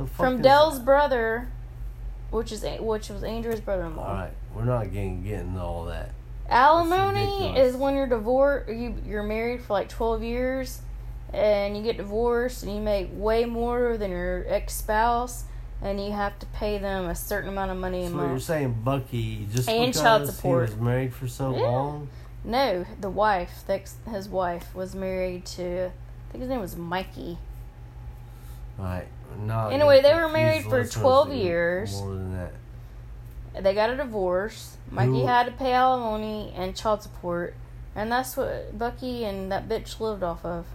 from 0.06 0.42
Dell's 0.42 0.78
that? 0.78 0.86
brother, 0.86 1.50
which 2.30 2.52
is 2.52 2.64
which 2.80 3.10
was 3.10 3.24
Andrew's 3.24 3.62
brother-in-law. 3.62 4.08
All 4.08 4.14
right, 4.14 4.34
we're 4.54 4.66
not 4.66 4.92
getting 4.94 5.24
getting 5.24 5.58
all 5.58 5.86
that. 5.86 6.12
Alimony 6.50 7.58
is 7.58 7.76
when 7.76 7.96
you're 7.96 8.08
divorced, 8.08 8.70
you 8.70 8.96
you're 9.06 9.24
married 9.24 9.62
for 9.62 9.74
like 9.74 9.90
twelve 9.90 10.22
years, 10.22 10.82
and 11.34 11.76
you 11.76 11.82
get 11.82 11.98
divorced, 11.98 12.64
and 12.64 12.76
you 12.76 12.82
make 12.82 13.10
way 13.14 13.46
more 13.46 13.98
than 13.98 14.12
your 14.12 14.46
ex 14.48 14.76
spouse, 14.76 15.46
and 15.82 16.04
you 16.04 16.12
have 16.12 16.38
to 16.40 16.46
pay 16.48 16.78
them 16.78 17.06
a 17.06 17.16
certain 17.16 17.50
amount 17.50 17.72
of 17.72 17.78
money 17.78 18.06
a 18.06 18.10
So 18.10 18.18
you're 18.18 18.40
saying, 18.40 18.82
Bucky, 18.84 19.48
just 19.54 19.70
And 19.70 19.94
child 19.94 20.22
he 20.42 20.54
was 20.54 20.76
married 20.76 21.14
for 21.14 21.28
so 21.28 21.56
Yeah. 21.56 21.70
long, 21.70 22.10
No, 22.44 22.86
the 23.00 23.10
wife, 23.10 23.64
the 23.68 23.74
ex, 23.74 23.96
his 24.10 24.30
wife, 24.30 24.74
was 24.74 24.96
married 24.96 25.46
to. 25.48 25.88
I 25.88 26.32
think 26.32 26.42
his 26.42 26.50
name 26.50 26.62
was 26.62 26.76
Mikey. 26.76 27.38
right? 28.78 29.08
Not 29.40 29.74
Anyway, 29.74 30.02
they 30.02 30.14
were 30.14 30.30
married 30.30 30.64
for 30.64 30.86
12 30.86 31.34
years. 31.34 32.00
More 32.00 32.14
than 32.14 32.34
that. 32.34 32.54
They 33.64 33.74
got 33.74 33.90
a 33.90 33.98
divorce. 33.98 34.78
Mikey 34.92 35.24
had 35.24 35.46
to 35.48 35.52
pay 35.52 35.74
alimony 35.74 36.54
and 36.56 36.76
child 36.76 37.02
support, 37.04 37.56
and 37.96 38.12
that's 38.12 38.38
what 38.38 38.78
Bucky 38.78 39.26
and 39.26 39.52
that 39.52 39.68
bitch 39.68 40.00
lived 40.00 40.24
off 40.24 40.46
of. 40.46 40.66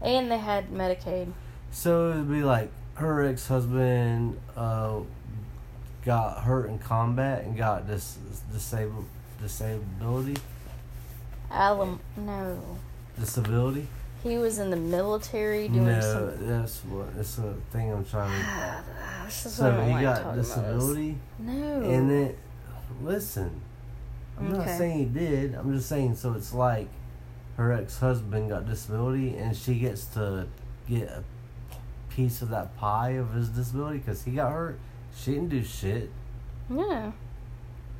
And 0.00 0.30
they 0.30 0.38
had 0.38 0.70
Medicaid. 0.70 1.32
So 1.70 2.10
it'd 2.10 2.30
be 2.30 2.42
like 2.42 2.70
her 2.94 3.24
ex 3.24 3.46
husband 3.48 4.38
uh, 4.56 5.00
got 6.04 6.42
hurt 6.44 6.68
in 6.68 6.78
combat 6.78 7.44
and 7.44 7.56
got 7.56 7.86
dis- 7.86 8.18
disabled 8.52 9.06
disability 9.40 10.36
Alim 11.50 12.00
no. 12.16 12.58
disability. 13.18 13.86
He 14.22 14.38
was 14.38 14.58
in 14.58 14.70
the 14.70 14.76
military 14.76 15.68
doing 15.68 15.84
no, 15.84 16.00
some. 16.00 16.48
that's 16.48 16.80
what 16.84 17.14
that's 17.14 17.36
the 17.36 17.54
thing 17.70 17.92
I'm 17.92 18.04
trying 18.04 18.30
to. 18.30 18.84
This 19.26 19.46
is 19.46 19.58
what 19.58 19.72
I 19.72 19.76
So 19.76 19.84
he 19.84 19.92
like 19.92 20.02
got 20.02 20.14
talking 20.16 20.24
about 20.26 20.36
this. 20.36 20.48
disability, 20.48 21.18
No. 21.38 21.52
and 21.82 22.10
then 22.10 22.36
listen. 23.02 23.60
I'm 24.38 24.52
not 24.52 24.66
saying 24.66 24.98
he 24.98 25.04
did. 25.04 25.54
I'm 25.54 25.72
just 25.76 25.88
saying 25.88 26.16
so 26.16 26.32
it's 26.32 26.52
like 26.52 26.88
her 27.56 27.72
ex 27.72 27.98
husband 28.00 28.48
got 28.50 28.66
disability 28.66 29.36
and 29.36 29.56
she 29.56 29.76
gets 29.78 30.06
to 30.14 30.46
get 30.88 31.08
a 31.08 31.22
piece 32.14 32.42
of 32.42 32.50
that 32.50 32.76
pie 32.76 33.10
of 33.10 33.32
his 33.34 33.48
disability 33.48 33.98
because 33.98 34.24
he 34.24 34.32
got 34.32 34.52
hurt. 34.52 34.78
She 35.16 35.32
didn't 35.32 35.48
do 35.48 35.64
shit. 35.64 36.10
yeah. 36.70 37.12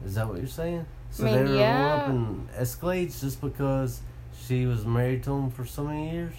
Is 0.04 0.14
that 0.14 0.28
what 0.28 0.38
you're 0.38 0.46
saying? 0.46 0.86
So 1.10 1.24
mean, 1.24 1.34
they 1.34 1.42
were 1.44 1.56
yeah. 1.56 1.94
up 1.94 2.08
in 2.10 2.48
Escalades 2.56 3.20
just 3.20 3.40
because 3.40 4.00
she 4.46 4.66
was 4.66 4.84
married 4.84 5.22
to 5.24 5.32
him 5.32 5.50
for 5.50 5.64
so 5.64 5.84
many 5.84 6.10
years? 6.10 6.34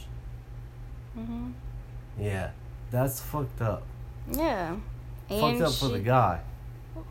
hmm 1.14 1.52
Yeah. 2.20 2.52
That's 2.92 3.20
fucked 3.20 3.62
up. 3.62 3.84
Yeah. 4.32 4.76
fucked 5.28 5.62
up 5.62 5.74
for 5.74 5.88
the 5.88 6.00
guy. 6.00 6.42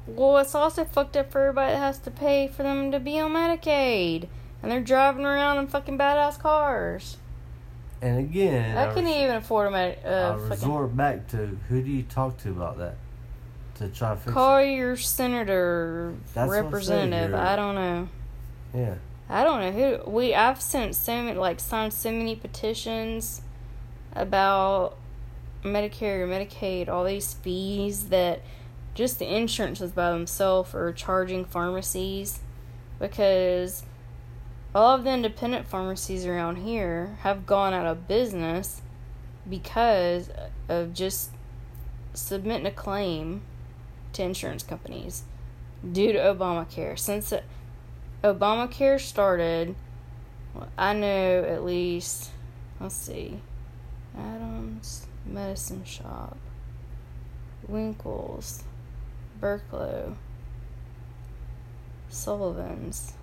Well, 0.06 0.38
it's 0.38 0.54
also 0.54 0.84
fucked 0.84 1.16
up 1.16 1.30
for 1.30 1.40
everybody 1.42 1.72
that 1.72 1.78
has 1.78 1.98
to 2.00 2.10
pay 2.10 2.48
for 2.48 2.62
them 2.62 2.90
to 2.92 3.00
be 3.00 3.18
on 3.18 3.32
Medicaid. 3.32 4.28
And 4.62 4.70
they're 4.70 4.80
driving 4.80 5.26
around 5.26 5.58
in 5.58 5.66
fucking 5.66 5.98
badass 5.98 6.38
cars. 6.38 7.18
And 8.04 8.18
again, 8.18 8.76
I 8.76 8.82
I, 8.82 8.94
res- 9.06 9.16
even 9.16 9.36
afford 9.36 9.68
a 9.68 9.70
med- 9.70 9.98
I 10.04 10.08
uh, 10.08 10.36
fucking. 10.36 10.50
resort 10.50 10.94
back 10.96 11.26
to 11.28 11.58
who 11.68 11.80
do 11.82 11.90
you 11.90 12.02
talk 12.02 12.36
to 12.38 12.50
about 12.50 12.76
that? 12.76 12.96
To 13.76 13.88
try 13.88 14.10
to 14.10 14.16
fix 14.16 14.32
Call 14.32 14.62
your 14.62 14.96
senator, 14.96 16.14
That's 16.34 16.48
what 16.48 16.58
I'm 16.58 16.82
saying, 16.82 17.10
representative. 17.10 17.34
I 17.34 17.56
don't 17.56 17.74
know. 17.74 18.08
Yeah. 18.74 18.94
I 19.28 19.42
don't 19.42 19.60
know 19.60 19.72
who 20.04 20.10
we. 20.10 20.34
I've 20.34 20.60
sent 20.60 20.94
so 20.94 21.22
many, 21.22 21.38
like, 21.38 21.58
signed 21.60 21.94
so 21.94 22.12
many 22.12 22.36
petitions 22.36 23.40
about 24.12 24.96
Medicare, 25.64 26.28
Medicaid, 26.28 26.88
all 26.88 27.04
these 27.04 27.32
fees 27.32 28.10
that 28.10 28.42
just 28.94 29.18
the 29.18 29.34
insurances 29.34 29.92
by 29.92 30.10
themselves 30.10 30.74
are 30.74 30.92
charging 30.92 31.44
pharmacies 31.46 32.40
because 33.00 33.82
all 34.74 34.96
of 34.96 35.04
the 35.04 35.10
independent 35.10 35.66
pharmacies 35.66 36.26
around 36.26 36.56
here 36.56 37.18
have 37.20 37.46
gone 37.46 37.72
out 37.72 37.86
of 37.86 38.08
business 38.08 38.82
because 39.48 40.30
of 40.68 40.92
just 40.92 41.30
submitting 42.12 42.66
a 42.66 42.70
claim 42.70 43.42
to 44.12 44.22
insurance 44.22 44.62
companies 44.62 45.24
due 45.92 46.12
to 46.12 46.18
Obamacare. 46.18 46.98
Since 46.98 47.32
Obamacare 48.22 49.00
started, 49.00 49.74
I 50.78 50.92
know 50.92 51.44
at 51.44 51.64
least, 51.64 52.30
let's 52.80 52.94
see, 52.94 53.40
Adams 54.16 55.06
Medicine 55.26 55.84
Shop, 55.84 56.36
Winkles, 57.66 58.64
Burklow, 59.40 60.14
Sullivan's, 62.08 63.14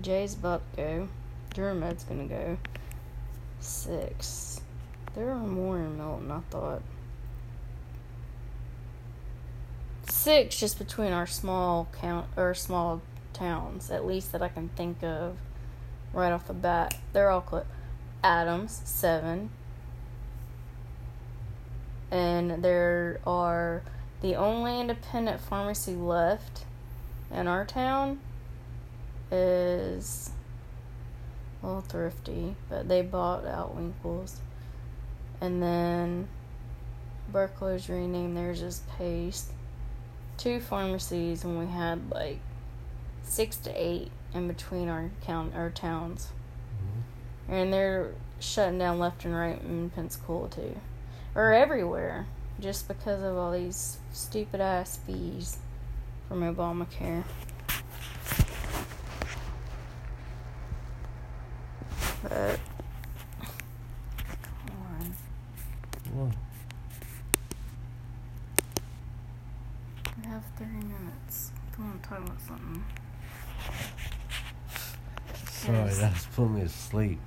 Jay's 0.00 0.34
to 0.34 0.60
go, 0.76 1.08
Dermot's 1.54 2.04
gonna 2.04 2.26
go, 2.26 2.58
six. 3.60 4.60
There 5.14 5.30
are 5.30 5.38
more 5.38 5.78
in 5.78 5.96
Milton, 5.96 6.30
I 6.30 6.40
thought. 6.50 6.82
six 10.26 10.56
just 10.56 10.76
between 10.76 11.12
our 11.12 11.26
small 11.26 11.86
count 12.00 12.26
or 12.36 12.52
small 12.52 13.00
towns, 13.32 13.92
at 13.92 14.04
least 14.04 14.32
that 14.32 14.42
I 14.42 14.48
can 14.48 14.68
think 14.70 15.02
of 15.04 15.36
right 16.12 16.32
off 16.32 16.48
the 16.48 16.52
bat. 16.52 16.96
They're 17.12 17.30
all 17.30 17.42
close. 17.42 17.64
Adams 18.24 18.82
seven, 18.84 19.50
and 22.10 22.64
there 22.64 23.20
are 23.24 23.82
the 24.20 24.34
only 24.34 24.80
independent 24.80 25.40
pharmacy 25.40 25.94
left 25.94 26.64
in 27.30 27.46
our 27.46 27.64
town 27.64 28.18
is 29.30 30.30
well 31.62 31.80
thrifty, 31.80 32.54
but 32.68 32.88
they 32.88 33.02
bought 33.02 33.44
out 33.46 33.74
Winkles, 33.74 34.40
and 35.40 35.62
then 35.62 36.28
Burklow's 37.32 37.88
renamed 37.88 38.36
theirs 38.36 38.62
as 38.62 38.82
Pace. 38.96 39.50
Two 40.38 40.60
pharmacies, 40.60 41.44
and 41.44 41.58
we 41.58 41.66
had 41.66 42.10
like 42.10 42.40
six 43.22 43.56
to 43.58 43.70
eight 43.70 44.10
in 44.34 44.46
between 44.48 44.88
our 44.88 45.10
count 45.22 45.54
our 45.54 45.70
towns, 45.70 46.28
mm-hmm. 46.76 47.52
and 47.52 47.72
they're 47.72 48.12
shutting 48.38 48.78
down 48.78 48.98
left 48.98 49.24
and 49.24 49.34
right 49.34 49.60
in 49.62 49.90
Pensacola 49.90 50.48
too, 50.48 50.76
or 51.34 51.52
everywhere, 51.52 52.26
just 52.60 52.86
because 52.86 53.22
of 53.22 53.36
all 53.36 53.52
these 53.52 53.98
stupid 54.12 54.60
ass 54.60 54.98
fees 55.06 55.58
from 56.28 56.42
Obamacare. 56.42 57.24
On. 62.30 62.58
Well, 66.14 66.32
We 70.18 70.26
have 70.28 70.42
30 70.56 70.70
minutes. 70.72 71.52
I 71.78 71.82
want 71.82 72.02
to 72.02 72.08
talk 72.08 72.18
about 72.18 72.40
something. 72.40 72.84
sorry, 75.50 75.90
that's 75.94 76.26
putting 76.26 76.54
me 76.54 76.60
to 76.62 76.68
sleep. 76.68 77.20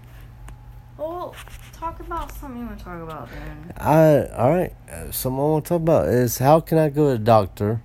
Well, 0.97 1.35
talk 1.71 1.99
about 2.01 2.31
something 2.33 2.59
you 2.59 2.65
want 2.65 2.79
to 2.79 2.83
talk 2.83 3.01
about 3.01 3.29
then. 3.29 3.73
I 3.77 4.27
all 4.35 4.49
right. 4.49 4.73
Uh, 4.91 5.11
something 5.11 5.39
I 5.39 5.43
want 5.43 5.65
to 5.65 5.69
talk 5.69 5.81
about 5.81 6.07
is 6.09 6.39
how 6.39 6.59
can 6.59 6.77
I 6.77 6.89
go 6.89 7.05
to 7.05 7.11
a 7.13 7.17
doctor? 7.17 7.81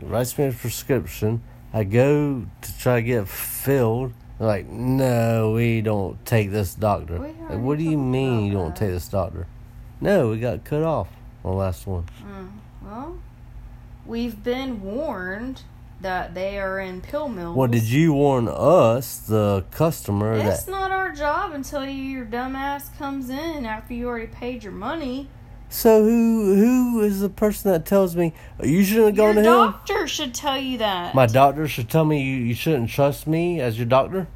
He 0.00 0.06
writes 0.06 0.36
me 0.36 0.46
a 0.46 0.52
prescription. 0.52 1.42
I 1.72 1.84
go 1.84 2.46
to 2.60 2.78
try 2.78 2.96
to 2.96 3.02
get 3.02 3.28
filled. 3.28 4.12
They're 4.38 4.46
like, 4.46 4.68
no, 4.68 5.52
we 5.52 5.80
don't 5.80 6.24
take 6.26 6.50
this 6.50 6.74
doctor. 6.74 7.18
Like, 7.18 7.58
what 7.58 7.78
do 7.78 7.84
you 7.84 7.96
mean 7.96 8.46
you 8.46 8.52
don't 8.52 8.74
that. 8.74 8.76
take 8.76 8.90
this 8.90 9.08
doctor? 9.08 9.46
No, 10.00 10.30
we 10.30 10.38
got 10.38 10.64
cut 10.64 10.82
off 10.82 11.08
on 11.42 11.52
the 11.52 11.56
last 11.56 11.86
one. 11.86 12.04
Mm, 12.22 12.50
well, 12.82 13.18
we've 14.04 14.42
been 14.44 14.82
warned 14.82 15.62
that 16.00 16.34
they 16.34 16.58
are 16.58 16.78
in 16.78 17.00
pill 17.00 17.28
mills. 17.28 17.56
Well, 17.56 17.68
did 17.68 17.84
you 17.84 18.12
warn 18.12 18.48
us, 18.48 19.16
the 19.18 19.64
customer, 19.70 20.34
It's 20.34 20.64
that 20.64 20.70
not 20.70 20.90
our 20.90 21.12
job 21.12 21.52
until 21.52 21.86
your 21.86 22.26
dumbass 22.26 22.96
comes 22.98 23.30
in 23.30 23.64
after 23.64 23.94
you 23.94 24.06
already 24.06 24.26
paid 24.26 24.62
your 24.62 24.72
money. 24.72 25.28
So 25.68 26.02
who 26.04 26.54
who 26.54 27.00
is 27.02 27.20
the 27.20 27.28
person 27.28 27.72
that 27.72 27.84
tells 27.86 28.14
me 28.16 28.32
"Oh, 28.60 28.64
you 28.66 28.84
shouldn't 28.84 29.16
go 29.16 29.32
to 29.32 29.38
him? 29.38 29.44
doctor 29.44 30.06
should 30.06 30.34
tell 30.34 30.58
you 30.58 30.78
that. 30.78 31.14
My 31.14 31.26
doctor 31.26 31.66
should 31.68 31.88
tell 31.88 32.04
me 32.04 32.22
you, 32.22 32.36
you 32.36 32.54
shouldn't 32.54 32.90
trust 32.90 33.26
me 33.26 33.60
as 33.60 33.76
your 33.78 33.86
doctor. 33.86 34.28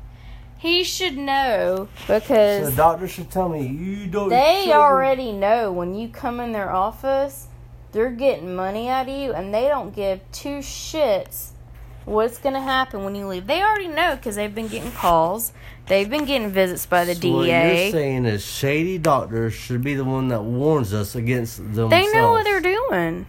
he 0.58 0.84
should 0.84 1.16
know 1.16 1.88
So 2.06 2.18
because 2.20 2.70
the 2.70 2.76
doctor 2.76 3.08
should 3.08 3.30
tell 3.30 3.48
me 3.48 3.66
you 3.66 4.06
don't. 4.06 4.28
They 4.28 4.62
shouldn't- 4.64 4.76
already 4.76 5.32
know 5.32 5.72
when 5.72 5.94
you 5.94 6.08
come 6.08 6.40
in 6.40 6.52
their 6.52 6.70
office, 6.72 7.46
they're 7.92 8.10
getting 8.10 8.54
money 8.54 8.88
out 8.88 9.08
of 9.08 9.14
you, 9.14 9.32
and 9.32 9.54
they 9.54 9.68
don't 9.68 9.94
give 9.94 10.20
two 10.32 10.58
shits 10.58 11.50
what's 12.10 12.38
going 12.38 12.54
to 12.54 12.60
happen 12.60 13.04
when 13.04 13.14
you 13.14 13.26
leave. 13.26 13.46
They 13.46 13.62
already 13.62 13.88
know 13.88 14.16
because 14.16 14.36
they've 14.36 14.54
been 14.54 14.68
getting 14.68 14.90
calls, 14.92 15.52
they've 15.86 16.10
been 16.10 16.24
getting 16.24 16.50
visits 16.50 16.84
by 16.84 17.04
the 17.04 17.14
So 17.14 17.32
What 17.36 17.46
you're 17.48 17.62
DEA. 17.62 17.90
saying 17.92 18.24
is 18.26 18.44
shady 18.44 18.98
doctors 18.98 19.54
should 19.54 19.82
be 19.82 19.94
the 19.94 20.04
one 20.04 20.28
that 20.28 20.42
warns 20.42 20.92
us 20.92 21.14
against 21.14 21.58
themselves. 21.58 21.90
They 21.90 22.12
know 22.12 22.32
what 22.32 22.44
they're 22.44 22.60
doing. 22.60 23.26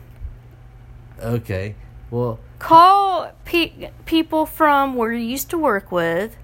Okay. 1.21 1.75
Well, 2.09 2.39
Call 2.59 3.31
pe- 3.45 3.91
people 4.05 4.45
from 4.45 4.95
where 4.95 5.11
you 5.13 5.25
used 5.25 5.49
to 5.51 5.57
work 5.57 5.91
with 5.91 6.35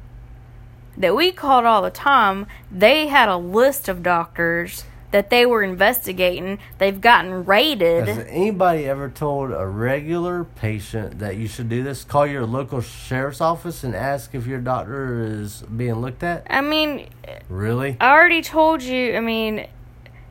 that 0.97 1.15
we 1.15 1.32
called 1.32 1.65
all 1.65 1.82
the 1.82 1.91
time. 1.91 2.47
They 2.71 3.08
had 3.08 3.30
a 3.30 3.38
list 3.38 3.88
of 3.89 4.02
doctors 4.02 4.84
that 5.12 5.30
they 5.30 5.46
were 5.46 5.63
investigating. 5.63 6.60
They've 6.78 7.00
gotten 7.00 7.46
raided. 7.46 8.08
has 8.08 8.26
anybody 8.28 8.86
ever 8.86 9.10
told 9.10 9.52
a 9.52 9.65
regular 9.65 10.43
patient 10.43 11.20
that 11.20 11.38
you 11.38 11.48
should 11.48 11.70
do 11.70 11.84
this? 11.84 12.04
Call 12.04 12.28
your 12.28 12.46
local 12.46 12.82
sheriff's 12.82 13.41
office 13.41 13.84
and 13.84 13.96
ask 13.96 14.36
if 14.36 14.46
your 14.46 14.60
doctor 14.60 15.24
is 15.24 15.62
being 15.63 15.96
looked 15.96 16.24
at. 16.24 16.46
I 16.50 16.62
mean, 16.62 17.08
Really? 17.50 17.98
I 18.00 18.12
already 18.12 18.41
told 18.41 18.84
you, 18.84 19.15
I 19.15 19.20
mean, 19.20 19.67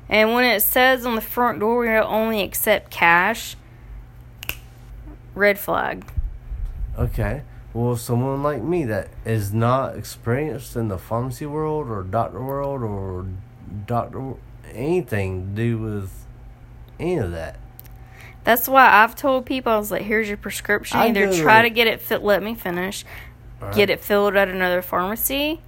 and 0.09 0.35
when 0.35 0.45
it 0.45 0.61
says 0.61 1.07
on 1.07 1.15
the 1.15 1.21
front 1.21 1.61
door 1.61 1.81
we 1.81 1.89
only 1.91 2.43
accept 2.43 2.91
cash, 2.91 3.57
red 5.35 5.59
flag. 5.59 6.07
Okay. 6.99 7.43
Well, 7.73 7.97
someone 7.97 8.43
like 8.43 8.63
me 8.63 8.85
that 8.87 9.09
is 9.27 9.53
not 9.53 9.97
experienced 9.97 10.77
in 10.77 10.89
the 10.89 10.97
pharmacy 10.97 11.45
world 11.45 11.89
or 11.89 12.03
doctor 12.03 12.43
world 12.43 12.83
or 12.83 13.27
doctor 13.87 14.35
anything 14.77 15.49
to 15.49 15.63
do 15.63 15.79
with 15.79 16.13
any 17.01 17.17
of 17.17 17.33
that. 17.33 17.57
That's 18.45 18.69
why 18.69 18.89
I've 19.03 19.17
told 19.17 19.45
people 19.47 19.73
I 19.73 19.77
was 19.79 19.91
like, 19.91 20.03
"Here's 20.03 20.29
your 20.29 20.37
prescription. 20.37 20.99
I 20.99 21.09
Either 21.09 21.33
try 21.33 21.63
to- 21.63 21.71
get 21.71 21.87
it 21.89 22.01
fit. 22.01 22.23
Let 22.23 22.43
me 22.43 22.55
finish. 22.55 23.05
All 23.61 23.73
Get 23.73 23.91
it 23.91 24.01
filled 24.01 24.37
at 24.37 24.49
another 24.49 24.83
pharmacy, 24.83 25.61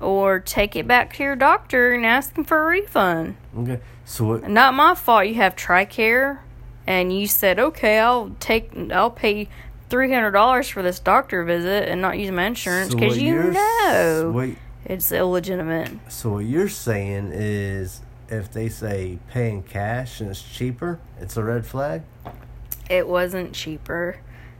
or 0.00 0.38
take 0.40 0.76
it 0.76 0.86
back 0.86 1.12
to 1.14 1.22
your 1.22 1.36
doctor 1.36 1.92
and 1.92 2.04
ask 2.04 2.36
him 2.36 2.44
for 2.44 2.62
a 2.62 2.66
refund. 2.66 3.36
Okay. 3.56 3.80
So 4.04 4.24
what? 4.24 4.48
Not 4.50 4.74
my 4.74 4.94
fault. 4.94 5.26
You 5.28 5.34
have 5.36 5.56
Tricare, 5.56 6.38
and 6.86 7.16
you 7.16 7.26
said, 7.26 7.58
"Okay, 7.58 7.98
I'll 7.98 8.32
take. 8.40 8.70
I'll 8.92 9.10
pay." 9.10 9.48
Three 9.88 10.12
hundred 10.12 10.30
dollars 10.32 10.68
for 10.68 10.82
this 10.84 11.00
doctor 11.00 11.42
visit 11.42 11.88
and 11.88 12.00
not 12.00 12.16
use 12.16 12.30
my 12.30 12.44
insurance 12.44 12.94
because 12.94 13.16
what 13.16 13.20
you 13.20 13.42
know 13.42 14.30
Wait. 14.32 14.56
it's 14.84 15.10
illegitimate. 15.10 15.90
So 16.06 16.30
what 16.30 16.44
you're 16.44 16.68
saying 16.68 17.32
is, 17.34 18.00
if 18.30 18.50
they 18.52 18.68
say 18.68 19.18
paying 19.30 19.62
cash 19.62 20.20
and 20.20 20.30
it's 20.30 20.42
cheaper, 20.42 20.98
it's 21.20 21.36
a 21.36 21.44
red 21.44 21.66
flag. 21.66 22.02
It 22.88 23.06
wasn't 23.08 23.52
cheaper 23.52 24.18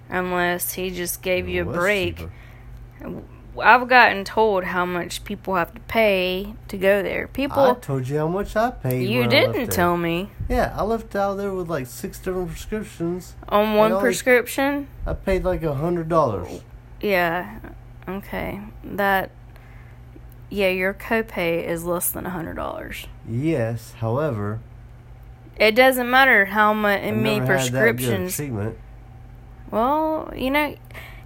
unless 0.08 0.74
he 0.74 0.90
just 0.90 1.22
gave 1.22 1.48
you 1.48 1.62
a 1.62 1.72
break. 1.72 2.18
cheaper? 2.18 3.22
I've 3.58 3.88
gotten 3.88 4.24
told 4.24 4.64
how 4.64 4.84
much 4.86 5.24
people 5.24 5.56
have 5.56 5.74
to 5.74 5.80
pay 5.80 6.54
to 6.68 6.78
go 6.78 7.02
there. 7.02 7.26
People, 7.26 7.60
I 7.62 7.74
told 7.74 8.08
you 8.08 8.18
how 8.18 8.28
much 8.28 8.54
I 8.54 8.70
paid. 8.70 9.08
you 9.08 9.20
when 9.20 9.32
I 9.34 9.40
left 9.42 9.52
didn't 9.54 9.72
tell 9.72 9.96
me 9.96 10.30
Yeah, 10.48 10.72
I 10.76 10.82
left 10.84 11.16
out 11.16 11.34
there 11.34 11.52
with 11.52 11.68
like 11.68 11.86
six 11.86 12.18
different 12.18 12.48
prescriptions. 12.50 13.34
on 13.48 13.74
one 13.74 13.98
prescription. 13.98 14.86
I 15.06 15.14
paid 15.14 15.44
like 15.44 15.62
a 15.62 15.74
hundred 15.74 16.08
dollars. 16.08 16.62
Yeah, 17.00 17.58
okay, 18.08 18.60
that. 18.84 19.30
Yeah, 20.50 20.68
your 20.68 20.92
copay 20.92 21.64
is 21.64 21.84
less 21.84 22.10
than 22.10 22.26
a 22.26 22.30
hundred 22.30 22.54
dollars. 22.56 23.06
Yes, 23.28 23.92
however, 23.98 24.58
It 25.56 25.76
doesn't 25.76 26.10
matter 26.10 26.46
how 26.46 26.74
much 26.74 27.00
I 27.02 27.12
many 27.12 27.38
never 27.38 27.56
had 27.56 27.72
that 27.72 27.72
good 27.72 27.96
prescriptions. 27.96 28.74
Well, 29.70 30.32
you 30.34 30.50
know, 30.50 30.74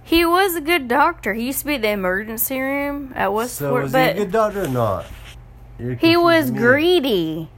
he 0.03 0.23
was 0.25 0.55
a 0.55 0.61
good 0.61 0.87
doctor. 0.87 1.33
He 1.33 1.47
used 1.47 1.61
to 1.61 1.65
be 1.65 1.75
at 1.75 1.81
the 1.81 1.89
emergency 1.89 2.59
room 2.59 3.11
at 3.15 3.33
Westport. 3.33 3.69
So 3.69 3.81
was 3.83 3.91
but 3.91 4.15
he 4.15 4.21
a 4.21 4.25
good 4.25 4.31
doctor 4.31 4.65
or 4.65 4.67
not? 4.67 5.05
He 5.99 6.15
was 6.15 6.51
me. 6.51 6.59
greedy. 6.59 7.49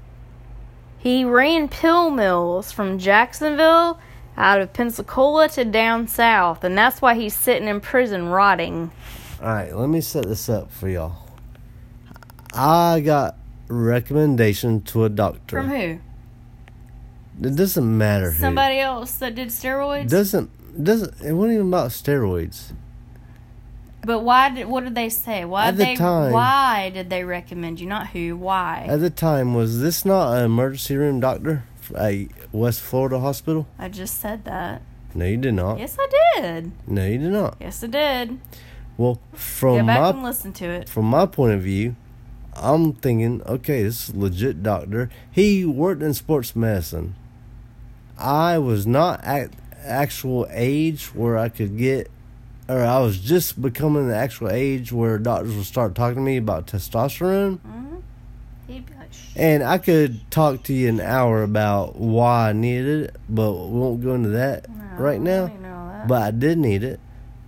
He 0.98 1.26
ran 1.26 1.68
pill 1.68 2.10
mills 2.10 2.72
from 2.72 2.98
Jacksonville 2.98 4.00
out 4.38 4.62
of 4.62 4.72
Pensacola 4.72 5.50
to 5.50 5.66
down 5.66 6.08
south, 6.08 6.64
and 6.64 6.78
that's 6.78 7.02
why 7.02 7.16
he's 7.16 7.36
sitting 7.36 7.68
in 7.68 7.82
prison 7.82 8.30
rotting. 8.30 8.92
All 9.42 9.48
right, 9.48 9.76
let 9.76 9.90
me 9.90 10.00
set 10.02 10.26
this 10.26 10.48
up 10.48 10.72
for 10.72 10.88
y'all. 10.88 11.27
I 12.54 13.02
got 13.02 13.38
recommendation 13.68 14.82
to 14.84 15.04
a 15.06 15.10
doctor. 15.10 15.58
From 15.62 15.70
who? 15.70 16.00
It 17.48 17.56
doesn't 17.56 17.98
matter 17.98 18.32
who. 18.32 18.40
Somebody 18.40 18.80
else 18.80 19.14
that 19.16 19.36
did 19.36 19.50
steroids? 19.50 20.10
doesn't 20.10 20.50
doesn't 20.84 21.14
it 21.22 21.34
wasn't 21.34 21.54
even 21.56 21.68
about 21.68 21.90
steroids. 21.92 22.72
but 24.02 24.20
why 24.20 24.50
did 24.50 24.68
what 24.68 24.84
did 24.84 24.96
they 24.96 25.10
say? 25.10 25.44
Why 25.46 25.68
At 25.68 25.78
the 25.78 25.84
they 25.84 25.96
time- 25.96 26.32
why 26.32 26.90
did 26.94 27.10
they 27.10 27.24
recommend 27.24 27.80
you? 27.80 27.88
Not 27.88 28.08
who, 28.08 28.36
why? 28.38 28.86
At 28.90 29.02
the 29.02 29.10
time, 29.10 29.54
was 29.54 29.82
this 29.82 30.06
not 30.06 30.34
an 30.38 30.46
emergency 30.46 30.96
room 30.96 31.20
doctor 31.20 31.64
at 31.96 32.16
West 32.52 32.82
Florida 32.82 33.20
hospital? 33.20 33.68
I 33.78 33.90
just 33.90 34.20
said 34.20 34.46
that. 34.46 34.82
No, 35.14 35.26
you 35.26 35.38
did 35.38 35.54
not. 35.56 35.80
Yes, 35.80 35.98
I 36.00 36.08
did. 36.42 36.72
No, 36.88 37.06
you 37.06 37.18
did 37.18 37.32
not. 37.32 37.58
Yes, 37.60 37.84
I 37.84 37.88
did. 37.88 38.40
Well, 38.98 39.16
Go 39.16 39.38
from 39.38 39.86
back 39.88 40.00
my 40.02 40.10
and 40.10 40.24
listen 40.24 40.54
to 40.54 40.66
it. 40.66 40.90
from 40.90 41.06
my 41.06 41.26
point 41.26 41.54
of 41.54 41.62
view, 41.62 41.96
I'm 42.60 42.94
thinking, 42.94 43.42
okay, 43.46 43.84
this 43.84 44.10
is 44.10 44.16
a 44.16 44.20
legit 44.20 44.64
doctor. 44.64 45.10
He 45.32 45.66
worked 45.66 46.02
in 46.02 46.14
sports 46.14 46.56
medicine. 46.56 47.16
I 48.18 48.58
was 48.58 48.88
not 48.88 49.24
at 49.24 49.52
actual 49.86 50.48
age 50.50 51.14
where 51.14 51.38
I 51.38 51.50
could 51.50 51.78
get, 51.78 52.10
or 52.68 52.82
I 52.84 53.00
was 53.00 53.20
just 53.20 53.62
becoming 53.62 54.08
the 54.08 54.16
actual 54.16 54.50
age 54.50 54.92
where 54.92 55.18
doctors 55.20 55.56
would 55.56 55.66
start 55.66 55.94
talking 55.96 56.16
to 56.16 56.22
me 56.22 56.38
about 56.38 56.68
testosterone. 56.68 57.60
hmm 57.60 57.84
He'd 58.68 58.86
be 58.86 58.94
like, 59.00 59.10
And 59.36 59.64
I 59.64 59.78
could 59.78 60.30
talk 60.32 60.64
to 60.64 60.74
you 60.74 60.90
an 60.90 61.00
hour 61.00 61.44
about 61.44 61.96
why 61.96 62.50
I 62.50 62.54
needed 62.54 63.04
it, 63.06 63.16
but 63.30 63.54
we 63.54 63.80
won't 63.80 64.04
go 64.04 64.14
into 64.16 64.30
that 64.30 64.68
No, 64.70 64.76
right 64.98 65.22
now. 65.22 65.46
I. 65.46 66.06
But 66.08 66.22
I 66.24 66.32
did 66.32 66.58
need 66.58 66.84
it. 66.84 67.00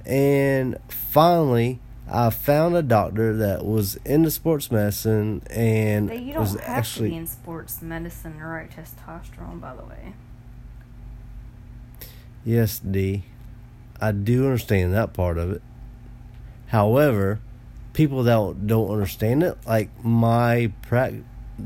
And 0.06 0.78
finally, 0.88 1.80
I 2.12 2.32
found 2.32 2.76
a 2.76 2.82
doctor 2.82 3.36
that 3.38 3.64
was 3.66 3.96
into 3.98 4.32
sports 4.32 4.72
medicine 4.72 5.44
and 5.50 6.10
you 6.10 6.34
don't 6.34 6.42
was 6.42 6.54
have 6.54 6.62
actually 6.62 7.10
to 7.10 7.14
be 7.14 7.18
in 7.18 7.28
sports 7.28 7.82
medicine 7.82 8.40
to 8.40 8.46
write 8.46 8.72
testosterone, 8.72 9.62
by 9.62 9.76
the 9.76 9.84
way. 9.84 10.14
Yes, 12.44 12.80
D. 12.80 13.24
I 14.02 14.12
do 14.12 14.46
understand 14.46 14.94
that 14.94 15.14
part 15.14 15.38
of 15.38 15.52
it. 15.52 15.62
However, 16.68 17.40
people 17.94 18.24
that 18.24 18.68
don't 18.68 18.90
understand 18.90 19.44
it, 19.44 19.58
like 19.68 19.90
my 20.04 20.72
prac, 20.82 21.14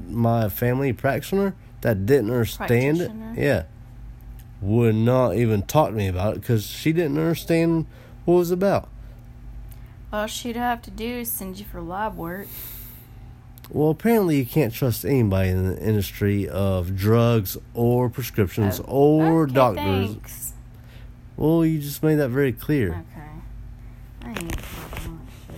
my 0.10 0.50
family 0.50 0.92
practitioner 0.94 1.56
that 1.82 2.06
didn't 2.06 2.32
understand 2.32 3.02
it, 3.02 3.12
yeah, 3.36 3.64
would 4.62 4.96
not 4.96 5.36
even 5.36 5.62
talk 5.62 5.90
to 5.90 5.96
me 5.96 6.08
about 6.08 6.36
it 6.36 6.42
because 6.42 6.66
she 6.66 6.92
didn't 6.92 7.18
understand 7.18 7.86
what 8.26 8.36
it 8.36 8.38
was 8.40 8.52
about. 8.52 8.90
All 10.14 10.28
she'd 10.28 10.56
have 10.56 10.84
to 10.84 10.92
do 10.92 11.08
is 11.08 11.32
send 11.32 11.58
you 11.58 11.66
for 11.66 11.82
lab 11.82 12.16
work. 12.16 12.48
Well, 13.72 13.90
apparently 13.90 14.38
you 14.38 14.46
can't 14.46 14.72
trust 14.72 15.04
anybody 15.04 15.50
in 15.50 15.68
the 15.68 15.82
industry 15.82 16.48
of 16.48 16.96
drugs 16.96 17.58
or 17.74 18.12
prescriptions 18.12 18.80
oh, 18.82 19.22
or 19.22 19.44
okay, 19.46 19.54
doctors. 19.54 20.12
Thanks. 20.12 20.54
Well, 21.36 21.66
you 21.66 21.80
just 21.80 22.04
made 22.04 22.16
that 22.16 22.30
very 22.30 22.54
clear. 22.54 23.04
Okay. 23.12 23.28
I 24.22 24.30
ain't 24.30 24.52
talking 24.52 25.18
much 25.18 25.30
shit, 25.48 25.58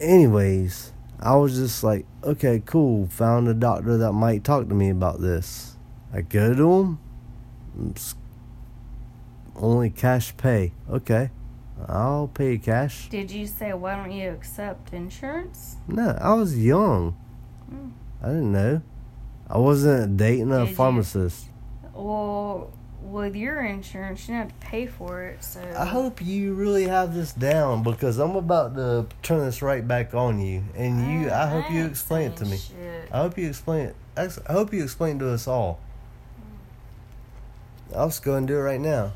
anyways, 0.00 0.89
I 1.22 1.36
was 1.36 1.54
just 1.54 1.84
like, 1.84 2.06
okay, 2.24 2.62
cool. 2.64 3.06
Found 3.08 3.46
a 3.48 3.54
doctor 3.54 3.98
that 3.98 4.12
might 4.12 4.42
talk 4.42 4.68
to 4.68 4.74
me 4.74 4.88
about 4.88 5.20
this. 5.20 5.76
I 6.12 6.22
go 6.22 6.54
to 6.54 6.72
him. 6.72 6.98
Only 9.54 9.90
cash 9.90 10.34
pay. 10.36 10.72
Okay, 10.88 11.30
I'll 11.86 12.28
pay 12.28 12.56
cash. 12.56 13.08
Did 13.10 13.30
you 13.30 13.46
say 13.46 13.72
why 13.74 13.96
don't 13.96 14.12
you 14.12 14.30
accept 14.30 14.94
insurance? 14.94 15.76
No, 15.86 16.16
I 16.20 16.32
was 16.34 16.58
young. 16.58 17.16
Mm. 17.70 17.92
I 18.22 18.26
didn't 18.28 18.52
know. 18.52 18.82
I 19.48 19.58
wasn't 19.58 20.16
dating 20.16 20.52
a 20.52 20.60
Did 20.60 20.70
you? 20.70 20.74
pharmacist. 20.74 21.46
Well, 21.94 22.72
with 23.10 23.34
your 23.34 23.60
insurance, 23.60 24.28
you 24.28 24.34
don't 24.34 24.50
have 24.50 24.60
to 24.60 24.66
pay 24.66 24.86
for 24.86 25.24
it. 25.24 25.42
So 25.42 25.60
I 25.76 25.84
hope 25.84 26.24
you 26.24 26.54
really 26.54 26.84
have 26.84 27.14
this 27.14 27.32
down 27.32 27.82
because 27.82 28.18
I'm 28.18 28.36
about 28.36 28.74
to 28.76 29.06
turn 29.22 29.44
this 29.44 29.62
right 29.62 29.86
back 29.86 30.14
on 30.14 30.40
you, 30.40 30.62
and 30.76 31.00
you. 31.10 31.30
Oh, 31.30 31.34
I 31.34 31.46
hope 31.46 31.70
you 31.70 31.84
explain 31.84 32.30
it 32.30 32.36
to 32.38 32.44
me. 32.44 32.56
shit. 32.56 33.08
I 33.12 33.18
hope 33.18 33.36
you 33.36 33.48
explain 33.48 33.86
it. 33.86 33.96
I 34.16 34.52
hope 34.52 34.72
you 34.72 34.82
explain 34.82 35.18
to 35.20 35.30
us 35.30 35.48
all. 35.48 35.80
I'll 37.94 38.08
just 38.08 38.22
go 38.22 38.36
and 38.36 38.46
do 38.46 38.56
it 38.56 38.60
right 38.60 38.80
now. 38.80 39.12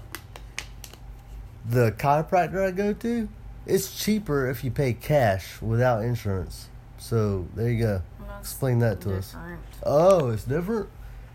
The 1.66 1.92
chiropractor 1.92 2.66
I 2.66 2.70
go 2.72 2.92
to, 2.92 3.28
it's 3.66 4.02
cheaper 4.02 4.50
if 4.50 4.64
you 4.64 4.70
pay 4.70 4.92
cash 4.92 5.62
without 5.62 6.02
insurance. 6.02 6.68
So 6.98 7.46
there 7.54 7.70
you 7.70 7.78
go. 7.78 8.02
That's 8.26 8.50
Explain 8.50 8.80
that 8.80 9.00
to 9.02 9.16
us. 9.16 9.37
Oh, 9.85 10.30
it's 10.30 10.44
different. 10.44 10.88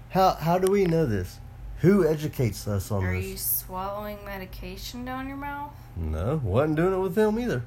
How 0.10 0.34
how 0.34 0.58
do 0.58 0.72
we 0.72 0.86
know 0.86 1.06
this? 1.06 1.40
Who 1.82 2.06
educates 2.06 2.68
us 2.68 2.92
on 2.92 3.04
Are 3.04 3.16
this? 3.16 3.26
Are 3.26 3.30
you 3.30 3.38
swallowing 3.38 4.18
medication 4.26 5.06
down 5.06 5.28
your 5.28 5.38
mouth? 5.38 5.72
No, 5.96 6.42
wasn't 6.44 6.76
doing 6.76 6.94
it 6.94 6.98
with 6.98 7.16
them 7.16 7.40
either. 7.40 7.64